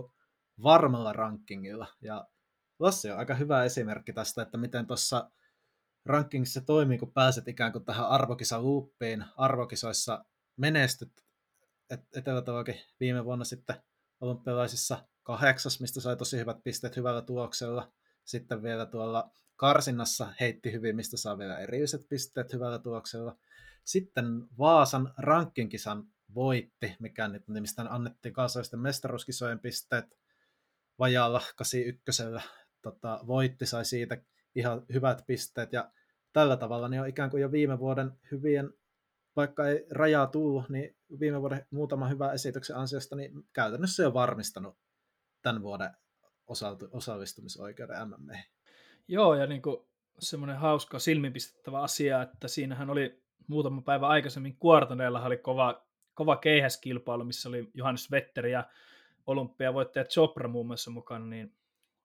varmalla 0.62 1.12
rankingilla. 1.12 1.86
Ja 2.00 2.28
Lassi 2.78 3.10
on 3.10 3.18
aika 3.18 3.34
hyvä 3.34 3.64
esimerkki 3.64 4.12
tästä, 4.12 4.42
että 4.42 4.58
miten 4.58 4.86
tuossa 4.86 5.30
rankingissa 6.04 6.60
toimii, 6.60 6.98
kun 6.98 7.12
pääset 7.12 7.48
ikään 7.48 7.72
kuin 7.72 7.84
tähän 7.84 8.08
arvokisaluuppiin. 8.08 9.24
Arvokisoissa 9.36 10.24
menestyt. 10.56 11.24
Etelätalokin 12.16 12.80
viime 13.00 13.24
vuonna 13.24 13.44
sitten 13.44 13.76
olympialaisissa 14.20 15.06
kahdeksas, 15.22 15.80
mistä 15.80 16.00
sai 16.00 16.16
tosi 16.16 16.38
hyvät 16.38 16.62
pisteet 16.64 16.96
hyvällä 16.96 17.22
tuloksella. 17.22 17.92
Sitten 18.24 18.62
vielä 18.62 18.86
tuolla 18.86 19.30
karsinnassa 19.58 20.32
heitti 20.40 20.72
hyvin, 20.72 20.96
mistä 20.96 21.16
saa 21.16 21.38
vielä 21.38 21.58
erilliset 21.58 22.08
pisteet 22.08 22.52
hyvällä 22.52 22.78
tuloksella. 22.78 23.36
Sitten 23.84 24.26
Vaasan 24.58 25.14
rankkinkisan 25.18 26.04
voitti, 26.34 26.96
mikä 27.00 27.28
nyt 27.28 27.48
nimistä 27.48 27.82
annettiin 27.88 28.32
kansallisten 28.32 28.80
mestaruuskisojen 28.80 29.58
pisteet 29.58 30.18
vajaalla 30.98 31.42
81 31.56 32.22
tota, 32.82 33.20
voitti, 33.26 33.66
sai 33.66 33.84
siitä 33.84 34.22
ihan 34.54 34.86
hyvät 34.92 35.24
pisteet 35.26 35.72
ja 35.72 35.90
tällä 36.32 36.56
tavalla 36.56 36.88
niin 36.88 37.00
on 37.00 37.08
ikään 37.08 37.30
kuin 37.30 37.40
jo 37.40 37.52
viime 37.52 37.78
vuoden 37.78 38.12
hyvien, 38.30 38.70
vaikka 39.36 39.68
ei 39.68 39.86
rajaa 39.90 40.26
tullut, 40.26 40.68
niin 40.68 40.96
viime 41.20 41.40
vuoden 41.40 41.66
muutama 41.70 42.08
hyvä 42.08 42.32
esityksen 42.32 42.76
ansiosta, 42.76 43.16
niin 43.16 43.32
käytännössä 43.52 44.02
jo 44.02 44.14
varmistanut 44.14 44.78
tämän 45.42 45.62
vuoden 45.62 45.90
osallistumisoikeuden 46.92 48.08
MM. 48.08 48.57
Joo, 49.08 49.34
ja 49.34 49.46
niin 49.46 49.62
semmoinen 50.18 50.56
hauska 50.56 50.98
silmiinpistettävä 50.98 51.80
asia, 51.80 52.22
että 52.22 52.48
siinähän 52.48 52.90
oli 52.90 53.22
muutama 53.46 53.82
päivä 53.82 54.08
aikaisemmin 54.08 54.56
Kuortaneella 54.56 55.22
oli 55.22 55.36
kova, 55.36 55.86
kova 56.14 56.36
keihäskilpailu, 56.36 57.24
missä 57.24 57.48
oli 57.48 57.70
Johannes 57.74 58.10
Vetteri 58.10 58.52
ja 58.52 58.64
olympiavoittaja 59.26 60.04
Chopra 60.04 60.48
muun 60.48 60.66
muassa 60.66 60.90
mukana, 60.90 61.26
niin 61.26 61.54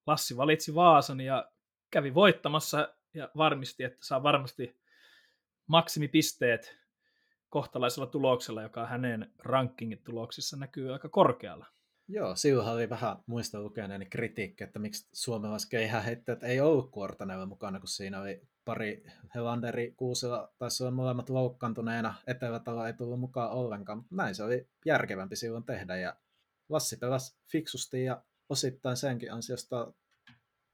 Lassi 0.08 0.38
valitsi 0.38 0.76
Vaasan 0.76 1.22
ja 1.22 1.52
kävi 1.92 2.14
voittamassa 2.14 2.96
ja 3.14 3.30
varmisti, 3.38 3.84
että 3.84 4.06
saa 4.06 4.24
varmasti 4.24 4.80
maksimipisteet 5.68 6.78
kohtalaisella 7.50 8.08
tuloksella, 8.08 8.62
joka 8.62 8.88
hänen 8.88 9.34
rankingin 9.40 10.04
tuloksissa 10.04 10.58
näkyy 10.58 10.94
aika 10.94 11.10
korkealla. 11.10 11.66
Joo, 12.08 12.36
silloin 12.36 12.70
oli 12.70 12.90
vähän 12.90 13.18
muista 13.26 13.62
lukeneeni 13.62 14.06
kritiikki, 14.06 14.64
että 14.64 14.80
miksi 14.80 15.08
suomalaiskeihäheittäjät 15.14 16.44
ei 16.44 16.62
ollut 16.62 16.92
Kuortanella 16.92 17.46
mukana, 17.46 17.80
kun 17.80 17.88
siinä 17.88 18.22
oli 18.22 18.42
pari 18.66 19.06
Helanderi 19.36 19.94
Kuusella, 19.98 20.54
taisi 20.58 20.84
olla 20.84 20.92
molemmat 20.92 21.30
loukkaantuneena, 21.30 22.14
Etelätalo 22.28 22.86
ei 22.86 22.94
tullut 22.94 23.20
mukaan 23.20 23.52
ollenkaan, 23.52 23.98
mutta 23.98 24.16
näin 24.16 24.36
se 24.36 24.44
oli 24.44 24.68
järkevämpi 24.86 25.36
silloin 25.36 25.64
tehdä, 25.64 25.96
ja 25.96 26.16
Lassi 26.70 26.98
pelasi 26.98 27.38
fiksusti 27.52 28.04
ja 28.04 28.24
osittain 28.50 28.98
senkin 28.98 29.34
ansiosta 29.34 29.94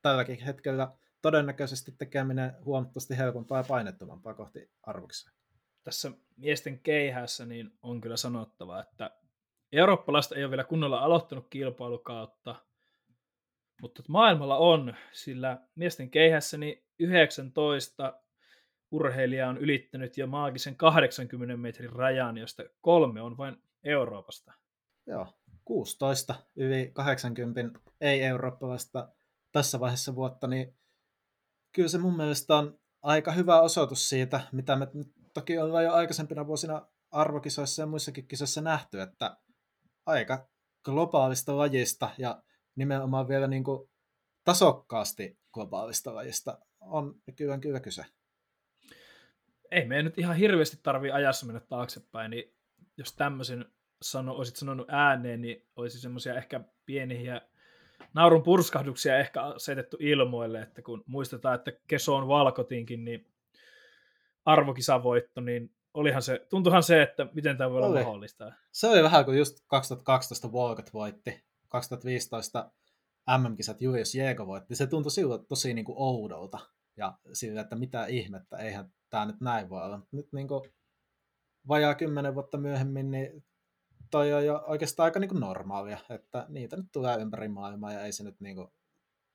tälläkin 0.02 0.40
hetkellä 0.40 0.92
todennäköisesti 1.22 1.92
tekeminen 1.92 2.56
huomattavasti 2.66 3.18
helpompaa 3.18 3.58
ja 3.58 3.64
painettomampaa 3.64 4.34
kohti 4.34 4.72
arvoksia. 4.84 5.32
Tässä 5.84 6.12
miesten 6.38 6.80
keihässä 6.80 7.46
niin 7.46 7.72
on 7.82 8.02
kyllä 8.02 8.18
sanottava, 8.18 8.82
että 8.82 9.12
eurooppalaista 9.72 10.36
ei 10.36 10.44
ole 10.44 10.52
vielä 10.52 10.64
kunnolla 10.64 11.00
aloittanut 11.00 11.48
kilpailukautta, 11.50 12.56
mutta 13.82 14.04
maailmalla 14.08 14.58
on, 14.58 14.96
sillä 15.12 15.58
miesten 15.76 16.12
keihässä 16.12 16.58
niin 16.58 16.84
19 17.00 18.22
urheilija 18.92 19.50
on 19.50 19.58
ylittänyt 19.58 20.18
jo 20.18 20.28
maagisen 20.28 20.76
80 20.76 21.58
metrin 21.58 21.92
rajan, 21.92 22.38
josta 22.38 22.64
kolme 22.82 23.22
on 23.22 23.38
vain 23.38 23.58
Euroopasta. 23.84 24.54
Joo, 25.08 25.28
16 25.66 26.36
yli 26.56 26.92
80 26.94 27.80
ei-eurooppalaista 28.02 29.10
tässä 29.52 29.80
vaiheessa 29.80 30.16
vuotta, 30.16 30.48
niin 30.48 30.78
kyllä 31.72 31.90
se 31.90 31.98
mun 31.98 32.18
mielestä 32.18 32.56
on 32.56 32.80
aika 33.02 33.32
hyvä 33.32 33.62
osoitus 33.62 34.10
siitä, 34.10 34.42
mitä 34.52 34.76
me 34.76 34.88
toki 35.34 35.58
ollaan 35.58 35.84
jo 35.84 35.94
aikaisempina 35.94 36.48
vuosina 36.48 36.88
arvokisoissa 37.12 37.82
ja 37.82 37.86
muissakin 37.86 38.28
kisoissa 38.28 38.62
nähty, 38.62 39.02
että 39.02 39.38
aika 40.10 40.48
globaalista 40.86 41.58
lajista 41.58 42.10
ja 42.18 42.42
nimenomaan 42.76 43.28
vielä 43.28 43.48
niin 43.48 43.64
kuin 43.64 43.90
tasokkaasti 44.44 45.40
globaalista 45.54 46.16
lajista 46.16 46.58
on 46.80 47.16
kyllä, 47.36 47.58
kyllä 47.58 47.80
kyse. 47.80 48.06
Ei 49.72 49.86
meidän 49.86 50.06
nyt 50.06 50.18
ihan 50.18 50.36
hirveästi 50.36 50.80
tarvii 50.84 51.12
ajassa 51.12 51.46
mennä 51.46 51.60
taaksepäin, 51.60 52.32
niin 52.32 52.54
jos 52.98 53.16
tämmöisen 53.16 53.66
sano, 54.02 54.34
olisit 54.34 54.56
sanonut 54.56 54.88
ääneen, 54.90 55.42
niin 55.42 55.68
olisi 55.76 56.00
semmoisia 56.00 56.36
ehkä 56.36 56.62
pieniä 56.86 57.42
naurun 58.14 58.44
purskahduksia 58.44 59.18
ehkä 59.18 59.44
asetettu 59.44 59.98
ilmoille, 60.00 60.62
että 60.62 60.82
kun 60.82 61.04
muistetaan, 61.06 61.56
että 61.56 61.72
Kesoon 61.88 62.28
valkotinkin, 62.28 63.06
niin 63.06 63.28
arvokisavoitto, 64.46 65.42
niin 65.42 65.72
olihan 65.94 66.22
se, 66.22 66.46
tuntuhan 66.50 66.84
se, 66.84 67.02
että 67.02 67.28
miten 67.34 67.58
tämä 67.58 67.70
voi 67.70 67.82
olla 67.82 68.04
mahdollista. 68.04 68.52
Se 68.72 68.88
oli 68.88 69.04
vähän 69.04 69.26
kuin 69.26 69.38
just 69.38 69.58
2012 69.68 70.48
Walcott 70.48 70.94
voitti, 70.94 71.44
2015 71.70 72.72
MM-kisat 73.38 73.82
Julius 73.82 74.16
Jeego 74.16 74.48
voitti, 74.48 74.76
se 74.76 74.88
tuntui 74.88 75.12
silloin 75.12 75.46
tosi 75.46 75.74
niin 75.74 75.86
kuin 75.86 75.96
oudolta. 75.98 76.60
Ja 76.98 77.18
sillä, 77.34 77.62
että 77.62 77.76
mitä 77.76 78.06
ihmettä, 78.06 78.58
eihän 78.58 78.94
tämä 79.10 79.26
nyt 79.26 79.42
näin 79.42 79.70
voi 79.70 79.84
olla. 79.84 80.08
Nyt 80.12 80.34
niin 80.34 80.48
kuin 80.48 80.74
vajaa 81.68 81.96
kymmenen 81.96 82.36
vuotta 82.36 82.58
myöhemmin, 82.58 83.12
niin 83.12 83.46
toi 84.12 84.34
on 84.34 84.46
jo 84.46 84.64
oikeastaan 84.68 85.06
aika 85.06 85.20
niin 85.20 85.30
kuin 85.30 85.40
normaalia, 85.40 85.98
että 86.10 86.46
niitä 86.50 86.78
nyt 86.78 86.92
tulee 86.92 87.18
ympäri 87.18 87.48
maailmaa 87.48 87.94
ja 87.94 88.02
ei 88.02 88.12
se 88.12 88.24
nyt 88.24 88.40
niin 88.40 88.56
kuin 88.56 88.68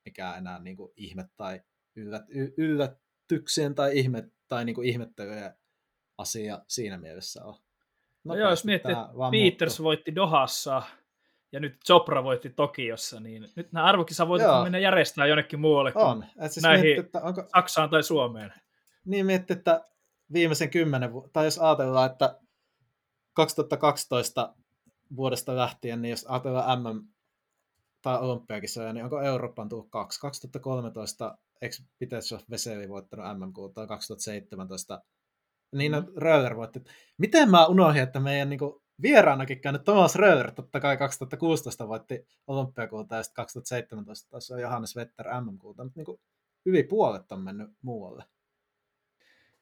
mikään 0.05 0.39
enää 0.39 0.59
niin 0.59 0.77
kuin 0.77 0.93
ihme 0.97 1.29
tai 1.37 1.63
yllät, 1.97 2.25
yllätyksien 2.57 3.75
tai 3.75 3.99
ihme 3.99 4.31
tai 4.49 4.65
niin 4.65 4.75
kuin 4.75 4.89
ihmettelyjen 4.89 5.55
asia 6.19 6.63
siinä 6.69 6.99
mielessä 6.99 7.45
on. 7.45 7.55
No 8.25 8.35
joo, 8.35 8.51
jos 8.51 8.65
miettii, 8.65 8.93
että 8.93 9.09
Peters 9.31 9.73
muuttu. 9.73 9.85
voitti 9.85 10.15
Dohassa 10.15 10.83
ja 11.53 11.61
nyt 11.61 11.77
Chopra 11.87 12.25
voitti 12.25 12.51
Tokiossa, 12.51 13.21
niin 13.21 13.53
nyt 13.57 13.73
nämä 13.73 13.87
arvokisavoitot 13.87 14.63
mennä 14.63 14.79
järjestää 14.79 15.27
jonnekin 15.27 15.61
muualle 15.61 15.93
kuin 15.93 16.05
on. 16.05 16.25
Et 16.41 16.53
siis 16.53 16.63
näihin 16.63 16.87
mietti, 16.87 17.01
että 17.01 17.21
onko... 17.21 17.45
Saksaan 17.55 17.91
tai 17.91 18.03
Suomeen. 18.03 18.53
Niin 19.05 19.27
mietti, 19.27 19.53
että 19.53 19.85
viimeisen 20.33 20.71
kymmenen 20.71 21.13
vuotta, 21.13 21.31
tai 21.33 21.45
jos 21.45 21.59
ajatellaan, 21.59 22.11
että 22.11 22.41
2012 23.33 24.55
vuodesta 25.17 25.57
lähtien, 25.57 26.03
niin 26.03 26.11
jos 26.11 26.27
ajatellaan 26.29 26.83
MM 26.83 27.09
tai 28.03 28.19
olympiakisoja, 28.19 28.93
niin 28.93 29.05
onko 29.05 29.21
Euroopan 29.21 29.69
tullut 29.69 29.91
kaksi? 29.91 30.21
2013 30.21 31.39
eikö 31.63 31.77
Pitetsov 31.99 32.41
Veseli 32.51 32.89
voittanut 32.89 33.39
MM 33.39 33.53
tai 33.75 33.87
2017 33.87 35.03
Niina 35.75 36.01
mm. 36.01 36.07
Röller 36.17 36.57
voitti. 36.57 36.85
Miten 37.19 37.51
mä 37.51 37.67
unohdin, 37.67 38.03
että 38.03 38.21
meidän 38.21 38.51
niin 38.51 38.59
kuin, 38.59 38.83
vieraanakin 39.03 39.61
käynyt 39.61 39.85
Thomas 39.85 40.17
Röller, 40.17 40.51
totta 40.51 40.81
kai 40.81 40.97
2016 40.97 41.89
voitti 41.89 42.27
olympiakulta 42.47 43.17
ja 43.17 43.23
sitten 43.23 43.37
2017 43.37 44.31
taas 44.31 44.51
on 44.51 44.61
Johannes 44.61 44.97
Vetter 44.97 45.27
MM-kulta, 45.41 45.85
mutta 45.85 45.99
niin 45.99 46.07
kuin, 46.07 46.21
hyvin 46.67 46.89
puolet 46.89 47.33
on 47.33 47.41
mennyt 47.41 47.71
muualle. 47.83 48.25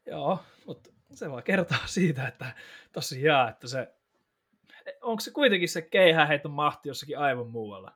Joo, 0.06 0.38
mutta 0.66 0.90
se 1.12 1.30
vaan 1.30 1.42
kertoo 1.42 1.78
siitä, 1.86 2.28
että 2.28 2.54
tosiaan, 2.92 3.48
että 3.50 3.68
se, 3.68 3.94
onko 5.00 5.20
se 5.20 5.30
kuitenkin 5.30 5.68
se 5.68 5.82
keihäheiton 5.82 6.52
mahti 6.52 6.88
jossakin 6.88 7.18
aivan 7.18 7.50
muualla? 7.50 7.92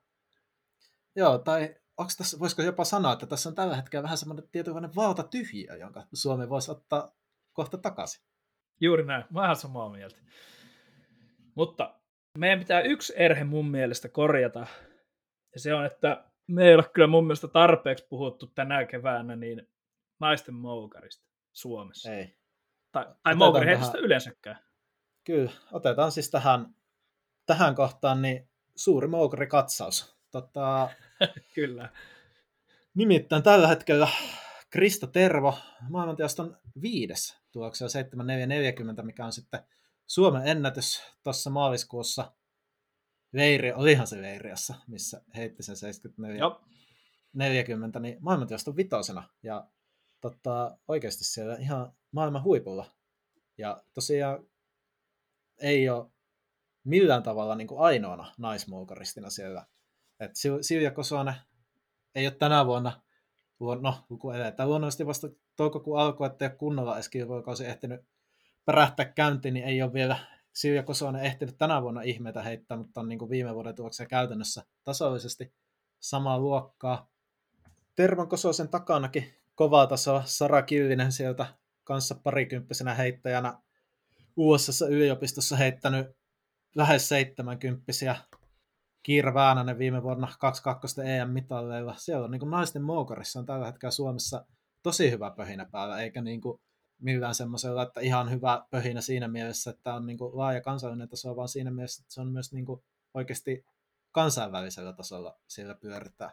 Joo, 1.17 1.39
tai 1.39 1.77
onko 1.97 2.13
tässä, 2.19 2.39
voisiko 2.39 2.63
jopa 2.63 2.85
sanoa, 2.85 3.13
että 3.13 3.27
tässä 3.27 3.49
on 3.49 3.55
tällä 3.55 3.77
hetkellä 3.77 4.03
vähän 4.03 4.19
semmoinen 4.19 4.49
tietynlainen 4.53 4.97
valtatyhjiö, 4.97 5.77
jonka 5.77 6.07
Suomi 6.13 6.49
voisi 6.49 6.71
ottaa 6.71 7.13
kohta 7.57 7.79
takaisin. 7.79 8.25
Juuri 8.81 9.05
näin, 9.05 9.25
oon 9.35 9.57
samaa 9.57 9.91
mieltä. 9.91 10.17
Mutta 11.55 11.95
meidän 12.39 12.59
pitää 12.59 12.81
yksi 12.81 13.13
erhe 13.17 13.45
mun 13.45 13.71
mielestä 13.71 14.09
korjata, 14.09 14.67
ja 15.55 15.61
se 15.61 15.75
on, 15.75 15.87
että 15.87 16.25
me 16.47 16.69
ei 16.69 16.75
ole 16.75 16.85
kyllä 16.93 17.09
mun 17.09 17.25
mielestä 17.25 17.49
tarpeeksi 17.49 18.07
puhuttu 18.09 18.47
tänä 18.47 18.85
keväänä 18.87 19.37
niin 19.37 19.69
naisten 20.21 20.55
moukarista 20.55 21.27
Suomessa. 21.53 22.13
Ei. 22.13 22.37
Tai, 22.93 23.07
tai 23.23 23.35
moukariheitosta 23.35 23.93
tähän... 23.93 24.05
yleensäkään. 24.05 24.59
Kyllä, 25.25 25.51
otetaan 25.73 26.13
siis 26.13 26.31
tähän, 26.31 26.75
tähän 27.47 27.75
kohtaan 27.75 28.23
niin 28.23 28.49
suuri 28.77 29.09
moukarikatsaus. 29.09 30.17
Tota, 30.31 30.89
kyllä. 31.55 31.89
Nimittäin 32.95 33.43
tällä 33.43 33.69
hetkellä 33.69 34.09
Krista 34.71 35.07
Tervo, 35.07 35.59
maailmantiaston 35.91 36.57
viides 36.83 37.46
tuloksella 37.57 37.89
7440, 37.89 39.03
mikä 39.03 39.27
on 39.27 39.33
sitten 39.33 39.61
Suomen 40.07 40.49
ennätys 40.49 41.03
tuossa 41.23 41.51
maaliskuussa. 41.51 42.33
Veiri, 43.35 43.73
olihan 43.73 44.07
se 44.07 44.23
Veiriassa, 44.23 44.75
missä 44.87 45.23
heitti 45.37 45.63
sen 45.63 45.77
74 45.77 46.39
Joo. 46.39 46.65
40, 47.33 48.01
niin 48.01 48.17
maailmantilaston 48.21 48.77
vitosena. 48.77 49.29
Ja 49.43 49.69
tota, 50.21 50.79
oikeasti 50.89 51.25
siellä 51.25 51.57
ihan 51.57 51.93
maailman 52.13 52.43
huipulla. 52.45 52.91
Ja 53.59 53.83
tosiaan 53.95 54.47
ei 55.59 55.89
ole 55.89 56.11
millään 56.85 57.23
tavalla 57.23 57.55
niin 57.55 57.69
kuin 57.69 57.81
ainoana 57.81 58.35
naismoukaristina 58.39 59.31
siellä. 59.31 59.67
Et 60.21 60.33
Silja 60.61 60.91
Kosonen 60.91 61.35
ei 62.15 62.27
ole 62.27 62.35
tänä 62.35 62.67
vuonna 62.67 63.03
no, 63.81 64.19
kun 64.21 64.37
eletään 64.37 64.69
luonnollisesti 64.69 65.07
vasta 65.07 65.29
toukokuun 65.57 66.01
alkua, 66.01 66.27
että 66.27 66.45
ei 66.45 66.49
ole 66.49 66.57
kunnolla 66.57 66.95
edes 66.95 67.09
kilpailukausi 67.09 67.67
ehtinyt 67.67 68.01
pärähtää 68.65 69.07
käyntiin, 69.07 69.55
niin 69.55 69.67
ei 69.67 69.83
ole 69.83 69.93
vielä 69.93 70.19
Silja 70.53 70.83
Kosonen 70.83 71.25
ehtinyt 71.25 71.59
tänä 71.59 71.83
vuonna 71.83 72.03
ihmeitä 72.03 72.43
heittää, 72.43 72.77
mutta 72.77 73.01
on 73.01 73.09
niin 73.09 73.19
kuin 73.19 73.31
viime 73.31 73.55
vuoden 73.55 73.75
tuloksia 73.75 74.07
käytännössä 74.07 74.65
tasollisesti 74.85 75.53
samaa 76.01 76.39
luokkaa. 76.39 77.11
Tervon 77.97 78.29
Kososen 78.29 78.69
takanakin 78.69 79.35
kovaa 79.55 79.87
tasoa. 79.87 80.23
Sara 80.25 80.63
Killinen 80.63 81.13
sieltä 81.13 81.47
kanssa 81.85 82.15
parikymppisenä 82.15 82.95
heittäjänä 82.95 83.59
USA 84.37 84.87
yliopistossa 84.87 85.57
heittänyt 85.57 86.07
lähes 86.75 87.09
70 87.09 87.93
Kiira 89.03 89.35
Väänänen 89.35 89.79
viime 89.79 90.03
vuonna 90.03 90.29
22 90.41 91.01
EM-mitalleilla. 91.01 91.95
Siellä 91.97 92.25
on 92.25 92.31
niin 92.31 92.41
kuin 92.41 92.51
naisten 92.51 92.83
moukarissa 92.83 93.39
on 93.39 93.47
tällä 93.47 93.67
hetkellä 93.67 93.91
Suomessa 93.91 94.45
tosi 94.87 95.11
hyvä 95.11 95.31
pöhinä 95.31 95.67
päällä, 95.73 96.01
eikä 96.01 96.23
niin 96.23 96.41
kuin 96.41 96.61
millään 96.99 97.35
semmoisella, 97.35 97.83
että 97.83 98.01
ihan 98.01 98.31
hyvä 98.31 98.67
pöhinä 98.71 99.01
siinä 99.01 99.29
mielessä, 99.29 99.71
että 99.71 99.95
on 99.95 100.07
niin 100.07 100.19
kuin 100.19 100.37
laaja 100.37 100.61
kansallinen 100.61 101.09
taso, 101.09 101.37
vaan 101.37 101.49
siinä 101.49 101.71
mielessä, 101.71 102.03
että 102.03 102.15
se 102.15 102.21
on 102.21 102.29
myös 102.29 102.53
niin 102.53 102.65
kuin 102.65 102.83
oikeasti 103.15 103.65
kansainvälisellä 104.13 104.93
tasolla 104.93 105.39
siellä 105.47 105.75
pyörittää. 105.75 106.31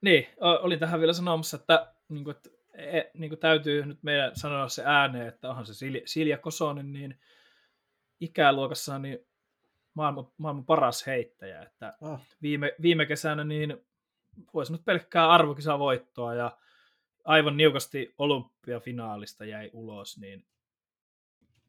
Niin, 0.00 0.26
olin 0.40 0.78
tähän 0.78 1.00
vielä 1.00 1.12
sanomassa, 1.12 1.56
että, 1.56 1.94
niin 2.08 2.24
kuin, 2.24 2.36
että 2.36 2.50
e, 2.74 3.02
niin 3.14 3.28
kuin 3.28 3.38
täytyy 3.38 3.86
nyt 3.86 4.02
meidän 4.02 4.36
sanoa 4.36 4.68
se 4.68 4.82
ääneen, 4.86 5.28
että 5.28 5.50
onhan 5.50 5.66
se 5.66 5.74
Silja, 5.74 6.02
Silja 6.04 6.38
Kosonen, 6.38 6.92
niin 6.92 7.20
ikäluokassa 8.20 8.98
niin 8.98 9.18
maailman, 9.94 10.26
maailman 10.36 10.64
paras 10.64 11.06
heittäjä. 11.06 11.62
Että 11.62 11.92
oh. 12.00 12.20
viime, 12.42 12.72
viime 12.82 13.06
kesänä 13.06 13.44
niin 13.44 13.86
voisi 14.54 14.72
nyt 14.72 14.84
pelkkää 14.84 15.30
arvokisavoittoa 15.30 16.34
ja 16.34 16.58
aivan 17.24 17.56
niukasti 17.56 18.14
olympiafinaalista 18.18 19.44
jäi 19.44 19.70
ulos, 19.72 20.18
niin 20.18 20.46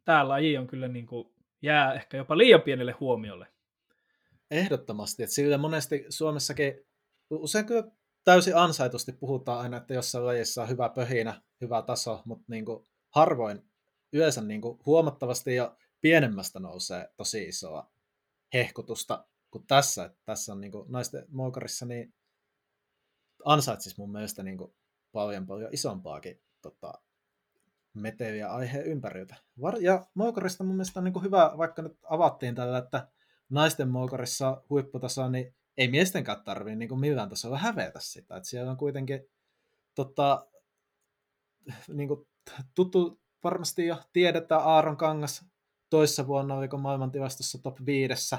tämä 0.05 0.27
laji 0.27 0.57
on 0.57 0.67
kyllä 0.67 0.87
niin 0.87 1.07
kuin, 1.07 1.33
jää 1.61 1.93
ehkä 1.93 2.17
jopa 2.17 2.37
liian 2.37 2.61
pienelle 2.61 2.91
huomiolle. 2.91 3.47
Ehdottomasti, 4.51 5.23
että 5.23 5.35
sillä 5.35 5.57
monesti 5.57 6.05
Suomessakin 6.09 6.73
usein 7.29 7.65
kyllä 7.65 7.83
täysin 8.23 8.57
ansaitusti 8.57 9.11
puhutaan 9.11 9.59
aina, 9.59 9.77
että 9.77 9.93
jossain 9.93 10.25
lajissa 10.25 10.61
on 10.61 10.69
hyvä 10.69 10.89
pöhinä, 10.89 11.41
hyvä 11.61 11.81
taso, 11.81 12.21
mutta 12.25 12.45
niin 12.47 12.65
kuin 12.65 12.85
harvoin 13.09 13.61
yleensä 14.13 14.41
niin 14.41 14.61
kuin 14.61 14.79
huomattavasti 14.85 15.55
jo 15.55 15.77
pienemmästä 16.01 16.59
nousee 16.59 17.09
tosi 17.17 17.43
isoa 17.43 17.91
hehkutusta 18.53 19.27
kuin 19.51 19.67
tässä. 19.67 20.05
Että 20.05 20.19
tässä 20.25 20.51
on 20.53 20.61
niin 20.61 20.71
kuin 20.71 20.91
naisten 20.91 21.25
moukarissa 21.29 21.85
niin 21.85 22.13
ansaitsisi 23.45 23.95
mun 23.97 24.11
mielestä 24.11 24.43
niin 24.43 24.57
kuin 24.57 24.75
paljon 25.13 25.47
paljon 25.47 25.69
isompaakin 25.73 26.41
tota, 26.61 26.93
meteliä 27.93 28.47
aiheen 28.47 28.85
ympäriltä. 28.85 29.35
Ja 29.81 30.05
moukarista 30.13 30.63
mun 30.63 30.75
mielestä 30.75 30.99
on 30.99 31.03
niin 31.03 31.13
kuin 31.13 31.23
hyvä, 31.23 31.51
vaikka 31.57 31.81
nyt 31.81 31.97
avattiin 32.03 32.55
tällä, 32.55 32.77
että 32.77 33.07
naisten 33.49 33.89
moukarissa 33.89 34.63
huipputasoa, 34.69 35.29
niin 35.29 35.55
ei 35.77 35.87
miestenkään 35.87 36.43
tarvitse 36.43 36.75
niin 36.75 36.99
millään 36.99 37.29
tasolla 37.29 37.57
hävetä 37.57 37.99
sitä. 37.99 38.37
Että 38.37 38.49
siellä 38.49 38.71
on 38.71 38.77
kuitenkin 38.77 39.29
tota, 39.95 40.47
niin 41.87 42.07
kuin 42.07 42.27
tuttu, 42.75 43.21
varmasti 43.43 43.85
jo 43.85 43.97
tiedetään 44.13 44.61
Aaron 44.63 44.97
Kangas 44.97 45.45
toissa 45.89 46.27
vuonna 46.27 46.55
oliko 46.55 46.77
maailmantilastossa 46.77 47.57
top 47.57 47.77
5 47.85 48.35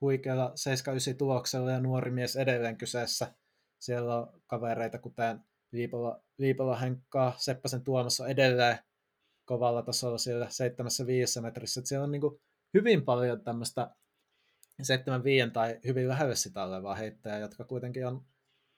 huikealla 0.00 0.52
79 0.54 1.16
tuloksella 1.16 1.70
ja 1.70 1.80
nuori 1.80 2.10
mies 2.10 2.36
edelleen 2.36 2.76
kyseessä. 2.76 3.34
Siellä 3.78 4.16
on 4.16 4.40
kavereita 4.46 4.98
kuten 4.98 5.40
Viipola, 5.76 6.20
Viipola 6.40 6.76
Henkkaa, 6.76 7.34
Seppäsen 7.38 7.84
Tuomassa 7.84 8.28
edelleen 8.28 8.78
kovalla 9.44 9.82
tasolla 9.82 10.18
siellä 10.18 10.46
75 10.50 11.40
metrissä. 11.40 11.80
Että 11.80 11.88
siellä 11.88 12.04
on 12.04 12.12
niin 12.12 12.20
kuin 12.20 12.40
hyvin 12.74 13.04
paljon 13.04 13.44
tämmöistä 13.44 13.94
75 14.82 15.50
tai 15.50 15.80
hyvin 15.86 16.08
lähelle 16.08 16.36
sitä 16.36 16.64
olevaa 16.64 16.94
heittäjää, 16.94 17.38
jotka 17.38 17.64
kuitenkin 17.64 18.06
on 18.06 18.26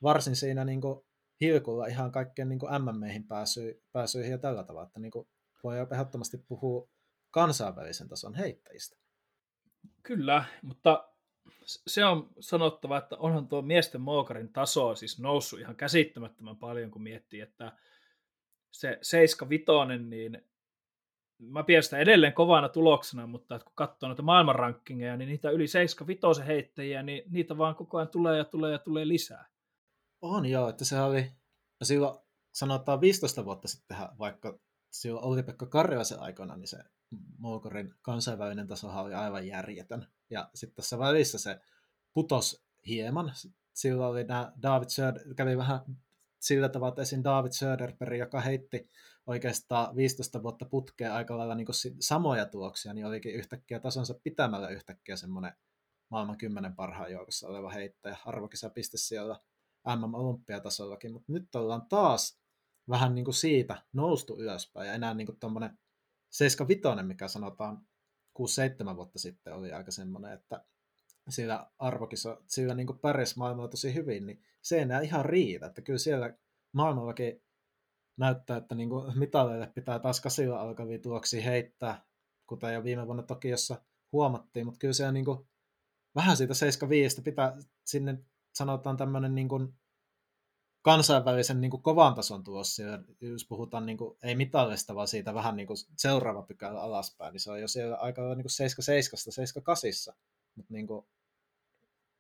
varsin 0.03 0.37
siinä 0.37 0.65
niin 0.65 0.81
kuin 0.81 1.01
hilkulla 1.41 1.87
ihan 1.87 2.13
kaikkeen 2.13 2.49
niin 2.49 2.61
MM-meihin 2.79 3.29
pääsy, 3.29 3.83
pääsyihin 3.93 4.33
ja 4.33 4.39
tällä 4.39 4.65
tavalla, 4.65 4.87
että 4.87 5.01
niin 5.01 5.11
kuin 5.11 5.29
voi 5.65 5.77
ehdottomasti 5.93 6.39
puhua 6.49 6.89
kansainvälisen 7.31 8.09
tason 8.09 8.35
heittäjistä. 8.35 8.97
Kyllä, 10.03 10.45
mutta 10.63 11.13
se 11.65 12.05
on 12.05 12.29
sanottava, 12.41 12.99
että 12.99 13.17
onhan 13.17 13.49
tuo 13.49 13.63
miesten 13.63 14.01
mookarin 14.01 14.53
taso 14.53 14.95
siis 14.95 15.19
noussut 15.19 15.61
ihan 15.61 15.77
käsittämättömän 15.77 16.57
paljon, 16.57 16.91
kun 16.91 17.03
miettii, 17.03 17.41
että 17.41 17.73
se 18.71 18.99
75, 19.03 20.05
niin 20.05 20.49
mä 21.39 21.63
pidän 21.63 21.83
sitä 21.83 21.99
edelleen 21.99 22.33
kovana 22.33 22.69
tuloksena, 22.69 23.27
mutta 23.27 23.55
että 23.55 23.65
kun 23.65 23.75
katsoo 23.75 24.09
noita 24.09 24.23
maailmanrankkingeja, 24.23 25.17
niin 25.17 25.29
niitä 25.29 25.51
yli 25.51 25.69
75 25.69 26.47
heittäjiä, 26.47 27.03
niin 27.03 27.23
niitä 27.31 27.59
vaan 27.59 27.75
koko 27.75 27.99
ajan 27.99 28.09
tulee 28.09 28.39
ja 28.39 28.45
tulee 28.45 28.73
ja 28.73 28.79
tulee 28.79 29.09
lisää. 29.09 29.47
On 30.21 30.47
joo, 30.47 30.69
että 30.69 30.85
se 30.85 31.01
oli, 31.01 31.23
no 31.81 31.85
silloin 31.85 32.19
sanotaan 32.53 33.01
15 33.01 33.45
vuotta 33.45 33.69
sitten, 33.69 33.97
vaikka 34.19 34.59
silloin 35.01 35.25
Olli-Pekka 35.25 35.67
Karjalaisen 35.67 36.21
aikana, 36.21 36.57
niin 36.57 36.69
se 36.69 36.79
Moukorin 37.39 37.95
kansainvälinen 38.03 38.67
taso 38.67 38.89
oli 38.89 39.15
aivan 39.15 39.47
järjetön. 39.47 40.07
Ja 40.31 40.51
sitten 40.55 40.77
tässä 40.77 40.99
välissä 40.99 41.39
se 41.39 41.61
putos 42.15 42.65
hieman. 42.87 43.33
Silloin 43.75 44.11
oli 44.11 44.25
nämä 44.25 44.53
David 44.63 44.89
Söder, 44.89 45.35
kävi 45.35 45.57
vähän 45.57 45.81
sillä 46.41 46.69
tavalla, 46.69 46.93
että 46.93 47.03
esim. 47.03 47.25
David 47.25 47.53
Söderberg, 47.53 48.19
joka 48.19 48.41
heitti 48.41 48.89
oikeastaan 49.27 49.97
15 49.97 50.43
vuotta 50.43 50.65
putkea 50.65 51.15
aika 51.15 51.39
lailla 51.39 51.55
niin 51.55 51.67
samoja 52.01 52.47
tuloksia, 52.47 52.95
niin 52.95 53.07
olikin 53.07 53.35
yhtäkkiä 53.35 53.81
tasonsa 53.81 54.15
pitämällä 54.25 54.69
yhtäkkiä 54.69 55.17
semmoinen 55.17 55.53
maailman 56.11 56.39
kymmenen 56.39 56.77
parhaan 56.77 57.13
joukossa 57.13 57.49
oleva 57.49 57.71
heittäjä. 57.71 58.17
Arvokisapiste 58.25 58.97
siellä 58.97 59.41
MM-olympiatasollakin, 59.97 61.13
mutta 61.13 61.33
nyt 61.33 61.55
ollaan 61.55 61.89
taas 61.89 62.41
vähän 62.89 63.15
niin 63.15 63.25
kuin 63.25 63.35
siitä 63.35 63.83
noustu 63.93 64.41
ylöspäin 64.41 64.89
ja 64.89 64.95
enää 64.95 65.15
niin 65.15 65.39
tuommoinen 65.41 65.79
75, 66.31 67.03
mikä 67.03 67.29
sanotaan 67.29 67.87
6-7 68.39 68.97
vuotta 68.97 69.19
sitten 69.19 69.55
oli 69.55 69.73
aika 69.73 69.91
semmoinen, 69.91 70.33
että 70.33 70.65
sillä 71.29 71.71
arvokisa, 71.79 72.43
sillä 72.47 72.75
niin 72.75 72.87
kuin 72.87 72.99
maailmalla 73.37 73.69
tosi 73.69 73.95
hyvin, 73.95 74.27
niin 74.27 74.43
se 74.63 74.77
ei 74.77 74.83
enää 74.83 75.01
ihan 75.01 75.25
riitä, 75.25 75.67
että 75.67 75.83
kyllä 75.83 75.99
siellä 75.99 76.35
maailmallakin 76.73 77.43
näyttää, 78.17 78.57
että 78.57 78.75
niin 78.75 78.89
kuin 78.89 79.19
mitaleille 79.19 79.73
pitää 79.75 79.99
taas 79.99 80.21
kasilla 80.21 80.61
alkavia 80.61 80.99
tuloksia 80.99 81.43
heittää, 81.43 82.05
kuten 82.47 82.75
jo 82.75 82.85
viime 82.85 83.07
vuonna 83.07 83.23
Tokiossa 83.23 83.83
huomattiin, 84.13 84.67
mutta 84.67 84.79
kyllä 84.79 84.93
se 84.93 85.13
niin 85.13 85.25
kuin, 85.25 85.49
vähän 86.15 86.37
siitä 86.37 86.55
75 86.55 87.23
pitää 87.23 87.57
sinne 87.85 88.19
sanotaan 88.55 88.97
tämmöinen 88.97 89.35
niin 89.35 89.49
kuin 89.49 89.75
kansainvälisen 90.89 91.61
niin 91.61 91.71
kuin 91.71 91.83
kovan 91.83 92.15
tason 92.15 92.45
tuossa, 92.45 92.83
jos 93.21 93.47
puhutaan 93.49 93.87
niin 93.87 93.99
kuin, 93.99 94.19
ei 94.23 94.35
mitallista, 94.35 94.95
vaan 94.95 95.09
siitä 95.09 95.35
vähän 95.35 95.57
niin 95.57 95.67
kuin 95.67 95.77
seuraava 95.97 96.43
pykälä 96.43 96.81
alaspäin, 96.81 97.33
niin 97.33 97.41
se 97.41 97.51
on 97.51 97.61
jo 97.61 97.69
siellä 97.69 97.97
aika 97.97 98.23
niin 98.23 98.43
kuin 98.43 98.51
77 98.51 99.33
78 99.33 100.15
mutta 100.55 100.75
niin 100.75 100.87
kuin, 100.87 101.07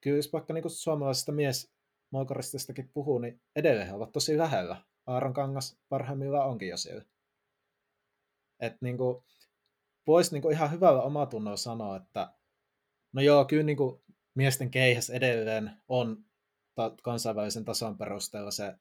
kyllä 0.00 0.16
jos 0.16 0.32
vaikka 0.32 0.54
niin 0.54 0.62
kuin 0.62 0.72
suomalaisista 0.72 1.32
mies 1.32 1.72
moikarististakin 2.10 2.90
puhuu, 2.94 3.18
niin 3.18 3.40
edelleen 3.56 3.86
he 3.86 3.94
ovat 3.94 4.12
tosi 4.12 4.38
lähellä. 4.38 4.82
Aaron 5.06 5.34
Kangas 5.34 5.78
parhaimmillaan 5.88 6.48
onkin 6.48 6.68
jo 6.68 6.76
siellä. 6.76 7.04
Et 8.60 8.76
niin 8.80 8.98
kuin, 8.98 9.24
voisi 10.06 10.32
niin 10.32 10.42
kuin 10.42 10.52
ihan 10.52 10.72
hyvällä 10.72 11.02
omatunnolla 11.02 11.56
sanoa, 11.56 11.96
että 11.96 12.32
no 13.12 13.22
joo, 13.22 13.44
kyllä 13.44 13.62
niin 13.62 13.76
kuin 13.76 14.02
miesten 14.34 14.70
keihäs 14.70 15.10
edelleen 15.10 15.70
on 15.88 16.24
ta- 16.78 16.94
kansainvälisen 17.02 17.64
tason 17.64 17.98
perusteella 17.98 18.50
se 18.50 18.74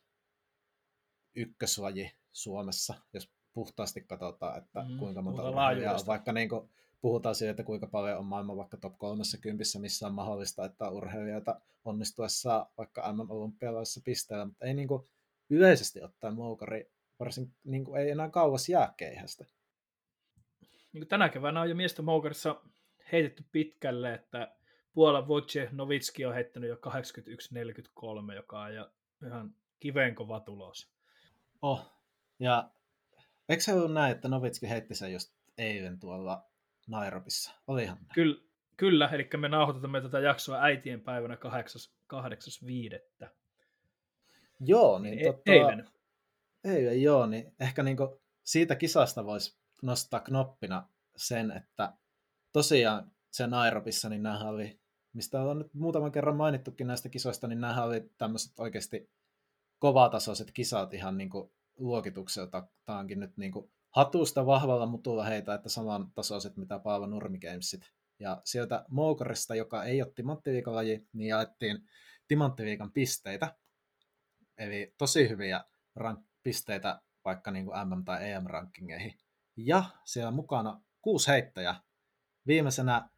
ykköslaji 1.36 2.12
Suomessa, 2.32 2.93
jos 3.14 3.32
puhtaasti 3.54 4.02
katsotaan, 4.02 4.58
että 4.58 4.86
mm, 4.89 4.98
kuinka 4.98 5.22
monta 5.22 5.50
urheilijaa 5.50 5.93
on. 5.93 6.00
Vaikka 6.08 6.34
niin 6.34 6.50
kuin 6.50 6.70
puhutaan 7.02 7.36
siitä, 7.36 7.52
että 7.52 7.64
kuinka 7.64 7.88
paljon 7.88 8.20
on 8.20 8.26
maailman 8.26 8.58
vaikka 8.58 8.78
top 8.78 8.98
30, 8.98 9.64
missä 9.80 10.08
on 10.08 10.14
mahdollista, 10.14 10.66
että 10.66 10.89
urheilijoita 10.89 11.62
onnistuessa 11.86 12.70
vaikka 12.78 13.14
MM-olympialaisissa 13.14 14.02
pisteellä, 14.06 14.45
mutta 14.45 14.66
ei 14.66 14.74
niin 14.74 14.88
kuin 14.88 15.04
yleisesti 15.50 16.02
ottaen 16.02 16.36
moukari 16.36 16.91
varsin 17.20 17.54
niin 17.64 17.86
kuin 17.86 18.02
ei 18.02 18.10
enää 18.10 18.30
kauas 18.30 18.70
jää 18.70 18.93
keihästä. 18.98 19.45
Niin 20.93 21.08
tänä 21.08 21.30
keväänä 21.30 21.62
on 21.62 21.70
jo 21.70 21.76
miestä 21.76 22.02
moukarissa 22.02 22.62
heitetty 23.12 23.45
pitkälle, 23.52 24.14
että 24.14 24.57
Puolan 24.98 25.28
Wojciech 25.28 25.74
Novitski 25.74 26.26
on 26.26 26.34
heittänyt 26.34 26.70
jo 26.70 26.76
81-43, 26.76 28.34
joka 28.36 28.62
on 28.62 28.76
jo 28.76 28.89
ihan 29.28 29.56
kiveen 29.80 30.16
kova 30.16 30.39
tulos. 30.39 30.91
Oh, 31.62 31.91
ja 32.39 32.70
eikö 33.50 33.64
se 33.64 33.74
ollut 33.74 33.93
näin, 33.93 34.12
että 34.12 34.28
Novitski 34.28 34.70
heitti 34.70 34.95
sen 34.95 35.14
just 35.14 35.34
eilen 35.58 36.00
tuolla 36.00 36.45
Nairobissa? 36.88 37.52
Olihan 37.68 37.98
näin. 37.98 38.14
Kyllä, 38.14 38.41
kyllä, 38.78 39.10
eli 39.14 39.30
me 39.38 39.48
nauhoitamme 39.48 40.02
tätä 40.02 40.20
jaksoa 40.20 40.62
äitien 40.62 41.02
päivänä 41.02 41.38
8.5. 43.22 43.30
Joo, 44.60 45.00
niin 45.00 45.20
e- 45.20 45.24
totta, 45.24 45.52
eilen. 45.52 45.88
Eilen, 46.64 47.02
joo, 47.02 47.26
niin 47.26 47.54
ehkä 47.60 47.84
niinku 47.84 48.22
siitä 48.43 48.76
kisasta 48.76 49.26
voisi 49.26 49.58
nostaa 49.82 50.20
knoppina 50.20 50.89
sen, 51.16 51.52
että 51.52 51.93
tosiaan 52.54 53.12
se 53.32 53.48
Nairobissa, 53.48 54.10
niin 54.10 54.24
nämä 54.24 54.50
oli 54.50 54.87
mistä 55.18 55.41
on 55.41 55.57
nyt 55.57 55.74
muutaman 55.74 56.11
kerran 56.11 56.36
mainittukin 56.36 56.88
näistä 56.88 57.09
kisoista, 57.09 57.47
niin 57.47 57.61
nämä 57.61 57.84
oli 57.84 58.09
tämmöiset 58.18 58.59
oikeasti 58.59 59.09
kovatasoiset 59.80 60.51
kisat 60.51 60.93
ihan 60.93 61.18
niin 61.18 61.30
kuin 61.30 61.51
luokitukseltaankin 61.78 63.20
nyt 63.20 63.38
niin 63.38 63.51
kuin 63.51 63.72
hatusta 63.95 64.45
vahvalla 64.45 64.86
mutulla 64.86 65.24
heitä, 65.24 65.53
että 65.53 65.70
saman 65.70 66.11
tasoiset 66.11 66.57
mitä 66.57 66.80
Paavo 66.80 67.05
Nurmi 67.05 67.39
Gamesit. 67.39 67.91
Ja 68.20 68.41
sieltä 68.43 68.86
Moukarista, 68.89 69.55
joka 69.55 69.84
ei 69.84 70.01
ole 70.01 70.11
timanttiviikolaji, 70.15 71.07
niin 71.13 71.28
jaettiin 71.28 71.78
timanttiviikan 72.28 72.91
pisteitä. 72.91 73.55
Eli 74.57 74.93
tosi 74.97 75.30
hyviä 75.30 75.63
rank- 75.99 76.28
pisteitä 76.43 77.01
vaikka 77.26 77.51
niin 77.51 77.65
kuin 77.65 77.78
MM- 77.88 78.05
tai 78.05 78.32
EM-rankingeihin. 78.32 79.18
Ja 79.57 79.84
siellä 80.05 80.32
mukana 80.32 80.82
kuusi 81.01 81.32
heittäjää. 81.32 81.82
Viimeisenä 82.47 83.09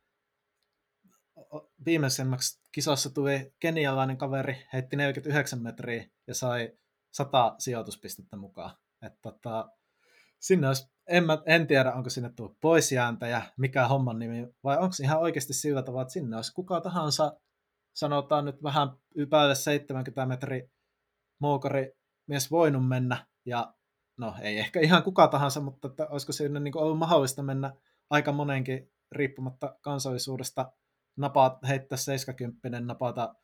viimeisemmäksi 1.85 2.61
kisassa 2.71 3.13
tuli 3.13 3.53
kenialainen 3.59 4.17
kaveri, 4.17 4.65
heitti 4.73 4.95
49 4.95 5.61
metriä 5.61 6.09
ja 6.27 6.35
sai 6.35 6.71
100 7.13 7.55
sijoituspistettä 7.59 8.37
mukaan. 8.37 8.77
Et 9.01 9.13
tota, 9.21 9.69
sinne 10.39 10.67
olisi, 10.67 10.87
en, 11.07 11.25
mä, 11.25 11.41
en 11.45 11.67
tiedä, 11.67 11.93
onko 11.93 12.09
sinne 12.09 12.29
tullut 12.35 12.57
poisjääntäjä, 12.61 13.41
mikä 13.57 13.87
homman 13.87 14.19
nimi, 14.19 14.47
vai 14.63 14.77
onko 14.77 14.95
ihan 15.03 15.19
oikeasti 15.19 15.53
sillä 15.53 15.83
tavalla, 15.83 16.01
että 16.01 16.13
sinne 16.13 16.35
olisi 16.35 16.53
kuka 16.53 16.81
tahansa, 16.81 17.39
sanotaan 17.95 18.45
nyt 18.45 18.63
vähän 18.63 18.89
päälle 19.29 19.55
70 19.55 20.25
metri 20.25 20.69
moukari 21.41 21.91
mies 22.27 22.51
voinut 22.51 22.87
mennä, 22.87 23.27
ja 23.45 23.73
no 24.17 24.35
ei 24.41 24.59
ehkä 24.59 24.79
ihan 24.79 25.03
kuka 25.03 25.27
tahansa, 25.27 25.61
mutta 25.61 25.87
että 25.87 26.07
olisiko 26.07 26.31
sinne 26.31 26.59
niin 26.59 26.77
ollut 26.77 26.97
mahdollista 26.97 27.43
mennä 27.43 27.73
aika 28.09 28.31
monenkin 28.31 28.91
riippumatta 29.11 29.77
kansallisuudesta 29.81 30.71
napaat, 31.19 31.57
heittää 31.67 31.97
70, 31.97 32.79
napata 32.79 33.35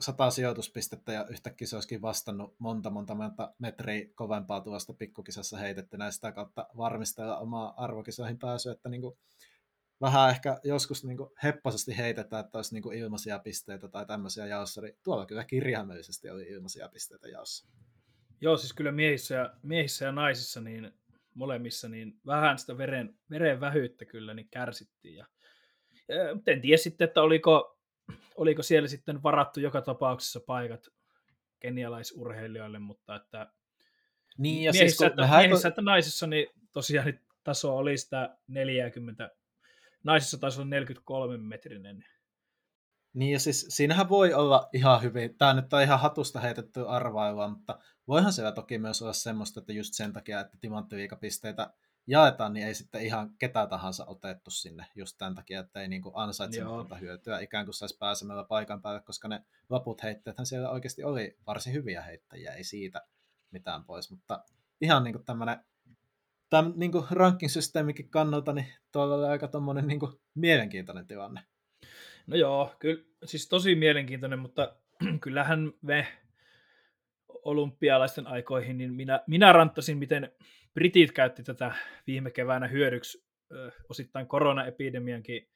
100 0.00 0.30
sijoituspistettä 0.30 1.12
ja 1.12 1.26
yhtäkkiä 1.30 1.66
se 1.66 1.76
olisikin 1.76 2.02
vastannut 2.02 2.56
monta 2.58 2.90
monta 2.90 3.14
monta 3.14 3.54
metriä 3.58 4.06
kovempaa 4.14 4.60
tuosta 4.60 4.94
pikkukisassa 4.94 5.58
heitettynä 5.58 6.04
ja 6.04 6.10
sitä 6.10 6.32
kautta 6.32 6.66
varmistella 6.76 7.38
omaa 7.38 7.84
arvokisoihin 7.84 8.38
pääsyä, 8.38 8.72
että 8.72 8.88
niin 8.88 9.00
kuin 9.00 9.18
vähän 10.00 10.30
ehkä 10.30 10.60
joskus 10.64 11.04
niin 11.04 11.16
kuin 11.16 11.30
hepposesti 11.42 11.96
heitetään, 11.96 12.44
että 12.44 12.58
olisi 12.58 12.74
niin 12.74 12.82
kuin 12.82 12.98
ilmaisia 12.98 13.38
pisteitä 13.38 13.88
tai 13.88 14.06
tämmöisiä 14.06 14.46
jaossa, 14.46 14.80
niin 14.80 14.98
tuolla 15.02 15.26
kyllä 15.26 15.44
kirjaimellisesti 15.44 16.30
oli 16.30 16.48
ilmaisia 16.48 16.88
pisteitä 16.88 17.28
jaossa. 17.28 17.68
Joo, 18.40 18.56
siis 18.56 18.72
kyllä 18.72 18.92
miehissä 18.92 19.34
ja, 19.34 19.54
miehissä 19.62 20.04
ja 20.04 20.12
naisissa 20.12 20.60
niin 20.60 20.92
molemmissa 21.34 21.88
niin 21.88 22.20
vähän 22.26 22.58
sitä 22.58 22.78
veren, 22.78 23.18
veren 23.30 23.60
vähyyttä 23.60 24.04
kyllä 24.04 24.34
niin 24.34 24.48
kärsittiin 24.50 25.16
ja 25.16 25.26
en 26.46 26.60
tiedä 26.60 26.76
sitten, 26.76 27.04
että 27.08 27.22
oliko, 27.22 27.78
oliko 28.36 28.62
siellä 28.62 28.88
sitten 28.88 29.22
varattu 29.22 29.60
joka 29.60 29.82
tapauksessa 29.82 30.40
paikat 30.40 30.88
kenialaisurheilijoille, 31.60 32.78
mutta 32.78 33.16
että 33.16 33.52
niin, 34.38 34.64
ja 34.64 34.72
miehissä, 34.72 34.98
siis, 34.98 35.10
että, 35.10 35.38
miehissä 35.38 35.68
että 35.68 35.82
naisissa 35.82 36.26
niin 36.26 36.46
tosiaan 36.72 37.06
niin 37.06 37.20
taso 37.44 37.76
oli 37.76 37.98
sitä 37.98 38.36
40, 38.46 39.30
naisissa 40.04 40.38
taisi 40.38 40.60
olla 40.60 40.70
43 40.70 41.36
metrinen. 41.36 42.04
Niin 43.12 43.32
ja 43.32 43.40
siis 43.40 43.66
siinähän 43.68 44.08
voi 44.08 44.34
olla 44.34 44.68
ihan 44.72 45.02
hyvin, 45.02 45.38
tämä 45.38 45.54
nyt 45.54 45.72
on 45.72 45.82
ihan 45.82 46.00
hatusta 46.00 46.40
heitetty 46.40 46.88
arvailua, 46.88 47.48
mutta 47.48 47.78
voihan 48.08 48.32
siellä 48.32 48.52
toki 48.52 48.78
myös 48.78 49.02
olla 49.02 49.12
semmoista, 49.12 49.60
että 49.60 49.72
just 49.72 49.94
sen 49.94 50.12
takia, 50.12 50.40
että 50.40 50.58
timanttiviikapisteitä 50.60 51.70
jaetaan, 52.08 52.52
niin 52.52 52.66
ei 52.66 52.74
sitten 52.74 53.02
ihan 53.02 53.30
ketä 53.38 53.66
tahansa 53.66 54.04
otettu 54.06 54.50
sinne 54.50 54.86
just 54.94 55.18
tämän 55.18 55.34
takia, 55.34 55.60
että 55.60 55.80
ei 55.80 55.88
niin 55.88 56.02
kuin 56.02 56.12
ansaitse 56.16 56.64
monta 56.64 56.96
hyötyä. 56.96 57.40
Ikään 57.40 57.66
kuin 57.66 57.74
saisi 57.74 57.96
pääsemällä 57.98 58.44
paikan 58.44 58.82
päälle, 58.82 59.00
koska 59.00 59.28
ne 59.28 59.44
loput 59.68 60.02
heitteethän 60.02 60.46
siellä 60.46 60.70
oikeasti 60.70 61.04
oli 61.04 61.36
varsin 61.46 61.72
hyviä 61.72 62.02
heittäjiä, 62.02 62.52
ei 62.52 62.64
siitä 62.64 63.02
mitään 63.50 63.84
pois, 63.84 64.10
mutta 64.10 64.44
ihan 64.80 65.04
niin 65.04 65.14
kuin 65.14 65.24
tämmöinen 65.24 65.64
tämän 66.50 66.72
niin 66.76 66.92
kuin 66.92 67.04
ranking-systeemikin 67.10 68.10
kannalta, 68.10 68.52
niin 68.52 68.66
tuolla 68.92 69.14
oli 69.14 69.26
aika 69.26 69.48
tommonen 69.48 69.86
niin 69.86 70.00
kuin 70.00 70.12
mielenkiintoinen 70.34 71.06
tilanne. 71.06 71.40
No 72.26 72.36
joo, 72.36 72.74
kyllä, 72.78 73.04
siis 73.24 73.48
tosi 73.48 73.74
mielenkiintoinen, 73.74 74.38
mutta 74.38 74.76
kyllähän 75.22 75.72
me 75.82 76.06
olympialaisten 77.28 78.26
aikoihin, 78.26 78.78
niin 78.78 78.94
minä, 78.94 79.20
minä 79.26 79.52
ranttasin, 79.52 79.98
miten 79.98 80.32
Britit 80.78 81.12
käytti 81.12 81.42
tätä 81.42 81.74
viime 82.06 82.30
keväänä 82.30 82.68
hyödyksi 82.68 83.26
ö, 83.52 83.72
osittain 83.88 84.26
koronaepidemiankin 84.26 85.48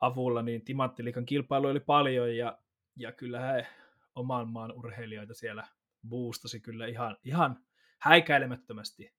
avulla, 0.00 0.42
niin 0.42 0.64
timanttiliikan 0.64 1.26
kilpailu 1.26 1.66
oli 1.66 1.80
paljon 1.80 2.36
ja, 2.36 2.58
ja 2.96 3.12
kyllä 3.12 3.40
he 3.40 3.66
oman 4.14 4.48
maan 4.48 4.72
urheilijoita 4.72 5.34
siellä 5.34 5.66
boostasi 6.08 6.60
kyllä 6.60 6.86
ihan, 6.86 7.16
ihan 7.24 7.64
häikäilemättömästi. 7.98 9.14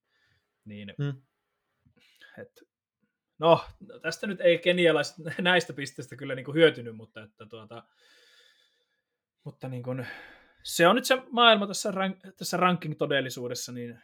Niin, 0.66 0.94
hmm. 1.04 1.22
et, 2.38 2.64
no, 3.40 3.66
tästä 4.02 4.28
nyt 4.28 4.42
ei 4.42 4.58
kenialaiset 4.58 5.16
näistä 5.42 5.74
pisteistä 5.74 6.16
kyllä 6.16 6.36
niin 6.36 6.46
kuin 6.46 6.56
hyötynyt, 6.56 6.96
mutta, 6.96 7.24
että 7.24 7.46
tuota, 7.46 7.84
mutta 9.44 9.68
niin 9.70 9.84
kuin, 9.84 10.08
se 10.64 10.88
on 10.88 10.96
nyt 10.96 11.06
se 11.06 11.18
maailma 11.32 11.68
tässä, 11.68 11.92
rank, 11.92 12.18
tässä 12.38 12.58
ranking-todellisuudessa, 12.58 13.72
niin 13.72 14.00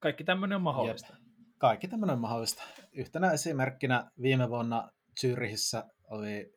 kaikki 0.00 0.24
tämmöinen 0.24 0.56
on 0.56 0.62
mahdollista. 0.62 1.12
Jep. 1.12 1.22
Kaikki 1.58 1.88
tämmöinen 1.88 2.14
on 2.14 2.20
mahdollista. 2.20 2.62
Yhtenä 2.92 3.30
esimerkkinä 3.30 4.10
viime 4.22 4.48
vuonna 4.48 4.90
Zyrihissä 5.20 5.84
oli, 6.10 6.52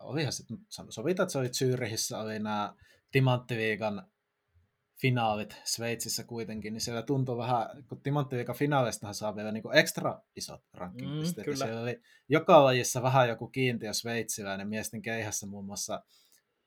olihan 0.00 0.32
sitten 0.32 0.58
sovita, 0.88 1.22
että 1.22 1.32
se 1.32 1.38
oli 1.38 1.48
Zyrihissä, 1.48 2.18
oli 2.18 2.38
nämä 2.38 2.74
Timanttiviikan 3.10 4.10
finaalit 5.00 5.56
Sveitsissä 5.64 6.24
kuitenkin, 6.24 6.72
niin 6.72 6.80
siellä 6.80 7.02
tuntuu 7.02 7.36
vähän, 7.36 7.84
kun 7.88 8.02
Timanttiviikan 8.02 8.56
finaalistahan 8.56 9.14
saa 9.14 9.36
vielä 9.36 9.52
niin 9.52 9.74
ekstra 9.74 10.20
isot 10.36 10.64
rankingpisteet. 10.74 11.46
Mm, 11.46 11.56
siellä 11.56 11.80
oli 11.80 12.00
joka 12.28 12.64
lajissa 12.64 13.02
vähän 13.02 13.28
joku 13.28 13.48
kiintiö 13.48 13.92
sveitsiläinen 13.92 14.68
miesten 14.68 15.02
keihässä 15.02 15.46
muun 15.46 15.64
muassa 15.64 16.02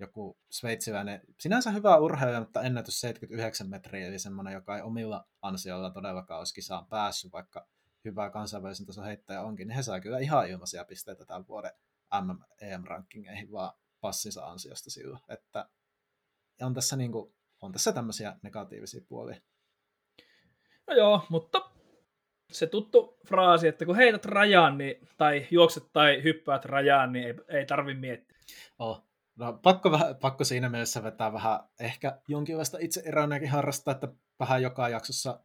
joku 0.04 0.38
sveitsiläinen, 0.50 1.22
sinänsä 1.40 1.72
hyvä 1.72 1.98
urheilija, 1.98 2.40
mutta 2.40 2.62
ennätys 2.62 3.00
79 3.00 3.70
metriä, 3.70 4.08
eli 4.08 4.20
semmoinen, 4.20 4.54
joka 4.54 4.76
ei 4.76 4.82
omilla 4.82 5.28
ansioilla 5.42 5.92
todellakaan 5.92 6.40
olisi 6.40 6.54
kisaan 6.54 6.88
päässyt, 6.88 7.32
vaikka 7.32 7.68
hyvä 8.06 8.30
kansainvälisen 8.30 8.86
tason 8.86 9.06
heittäjä 9.06 9.42
onkin, 9.42 9.68
niin 9.68 9.76
he 9.76 9.84
saa 9.84 10.00
kyllä 10.00 10.20
ihan 10.20 10.50
ilmaisia 10.50 10.86
pisteitä 10.86 11.26
tämän 11.26 11.48
vuoden 11.48 11.72
MM-EM-rankingeihin 12.22 13.52
vaan 13.52 13.74
passinsa 14.02 14.46
ansiosta 14.46 14.90
silloin, 14.90 15.22
että 15.30 15.70
on 16.62 16.74
tässä, 16.74 16.96
niin 16.96 17.12
kuin, 17.12 17.36
on 17.62 17.72
tässä 17.72 17.92
tämmöisiä 17.92 18.36
negatiivisia 18.42 19.02
puolia. 19.08 19.42
No 20.88 20.96
joo, 20.96 21.26
mutta 21.30 21.72
se 22.52 22.68
tuttu 22.68 23.18
fraasi, 23.28 23.68
että 23.68 23.86
kun 23.86 23.96
heität 23.96 24.26
rajaan 24.26 24.78
niin, 24.78 25.08
tai 25.18 25.48
juokset 25.52 25.84
tai 25.94 26.24
hyppäät 26.24 26.66
rajaan, 26.66 27.12
niin 27.12 27.28
ei, 27.28 27.36
ei 27.48 27.66
tarvi 27.66 27.94
miettiä. 27.94 28.38
Oh, 28.80 29.06
No, 29.36 29.54
pakko, 29.54 29.90
pakko 30.22 30.44
siinä 30.44 30.70
mielessä 30.70 31.04
vetää 31.04 31.34
vähän 31.34 31.60
ehkä 31.80 32.22
jonkinlaista 32.28 32.78
itseeroinakin 32.82 33.50
harrastaa, 33.50 33.92
että 33.92 34.08
vähän 34.40 34.62
joka 34.62 34.90
jaksossa 34.90 35.40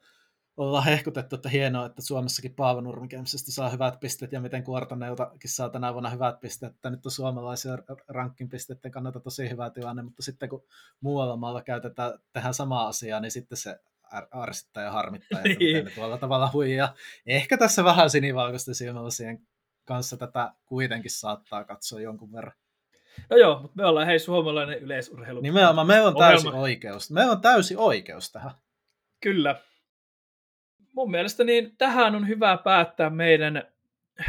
ollaan 0.56 0.84
hehkutettu, 0.84 1.36
että 1.36 1.48
hienoa, 1.48 1.86
että 1.86 2.02
Suomessakin 2.02 2.54
Paavo 2.54 2.80
Nurmikemsestä 2.80 3.52
saa 3.52 3.68
hyvät 3.68 4.00
pisteet 4.00 4.32
ja 4.32 4.40
miten 4.40 4.64
Kuortaneiltakin 4.64 5.50
saa 5.50 5.68
tänä 5.68 5.92
vuonna 5.92 6.10
hyvät 6.10 6.40
pisteet, 6.40 6.74
että 6.74 6.90
nyt 6.90 7.06
on 7.06 7.12
suomalaisia 7.12 7.78
rankin 8.08 8.48
pisteiden 8.48 8.90
kannalta 8.90 9.20
tosi 9.20 9.50
hyvä 9.50 9.70
tilanne, 9.70 10.02
mutta 10.02 10.22
sitten 10.22 10.48
kun 10.48 10.64
muualla 11.00 11.36
maalla 11.36 11.62
käytetään, 11.62 12.18
tehdään 12.32 12.54
samaa 12.54 12.88
asiaa, 12.88 13.20
niin 13.20 13.30
sitten 13.30 13.58
se 13.58 13.80
ärsyttää 14.42 14.84
ja 14.84 14.90
harmittaa, 14.90 15.38
että 15.38 15.58
miten 15.58 15.84
ne 15.84 15.90
tuolla 15.90 16.18
tavalla 16.18 16.50
huijaa. 16.52 16.94
Ehkä 17.26 17.58
tässä 17.58 17.84
vähän 17.84 18.10
sinivalkoisten 18.10 18.74
silmälasien 18.74 19.46
kanssa 19.84 20.16
tätä 20.16 20.52
kuitenkin 20.66 21.10
saattaa 21.10 21.64
katsoa 21.64 22.00
jonkun 22.00 22.32
verran. 22.32 22.54
No 23.30 23.36
joo, 23.36 23.58
mutta 23.62 23.76
me 23.76 23.86
ollaan 23.86 24.06
hei 24.06 24.18
suomalainen 24.18 24.78
yleisurheilu. 24.78 25.40
Nimenomaan, 25.40 25.86
meillä 25.86 26.08
on 26.08 26.16
täysi 26.16 26.48
oikeus. 26.48 27.10
Meillä 27.10 27.32
on 27.32 27.40
täysi 27.40 27.76
oikeus 27.76 28.32
tähän. 28.32 28.50
Kyllä. 29.20 29.56
Mun 30.92 31.10
mielestä 31.10 31.44
niin 31.44 31.76
tähän 31.76 32.14
on 32.14 32.28
hyvä 32.28 32.56
päättää 32.56 33.10
meidän 33.10 33.62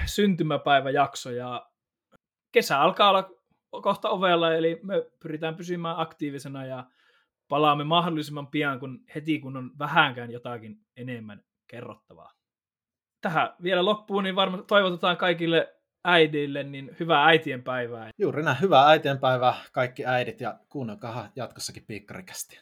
syntymäpäiväjakso 0.06 1.32
ja 1.32 1.70
kesä 2.52 2.82
alkaa 2.82 3.10
olla 3.10 3.30
kohta 3.70 4.10
ovella, 4.10 4.54
eli 4.54 4.80
me 4.84 4.96
pyritään 5.20 5.56
pysymään 5.56 6.00
aktiivisena 6.00 6.66
ja 6.66 6.86
palaamme 7.48 7.84
mahdollisimman 7.84 8.48
pian, 8.48 8.80
kun 8.80 9.04
heti 9.16 9.40
kun 9.40 9.58
on 9.58 9.72
vähänkään 9.80 10.32
jotakin 10.32 10.80
enemmän 10.98 11.44
kerrottavaa. 11.68 12.34
Tähän 13.22 13.56
vielä 13.64 13.86
loppuun, 13.86 14.24
niin 14.24 14.36
varmaan 14.36 14.66
toivotetaan 14.66 15.18
kaikille 15.18 15.78
äidille, 16.06 16.64
niin 16.64 16.95
hyvää 17.00 17.26
äitien 17.26 17.64
päivää. 17.64 18.10
Juuri 18.18 18.43
näin, 18.43 18.62
hyvää 18.62 18.88
äitien 18.88 19.20
päivää 19.20 19.56
kaikki 19.72 20.06
äidit 20.06 20.41
ja 20.41 20.60
kuunnelkaa 20.70 21.30
jatkossakin 21.36 21.84
piikkarikästi. 21.88 22.58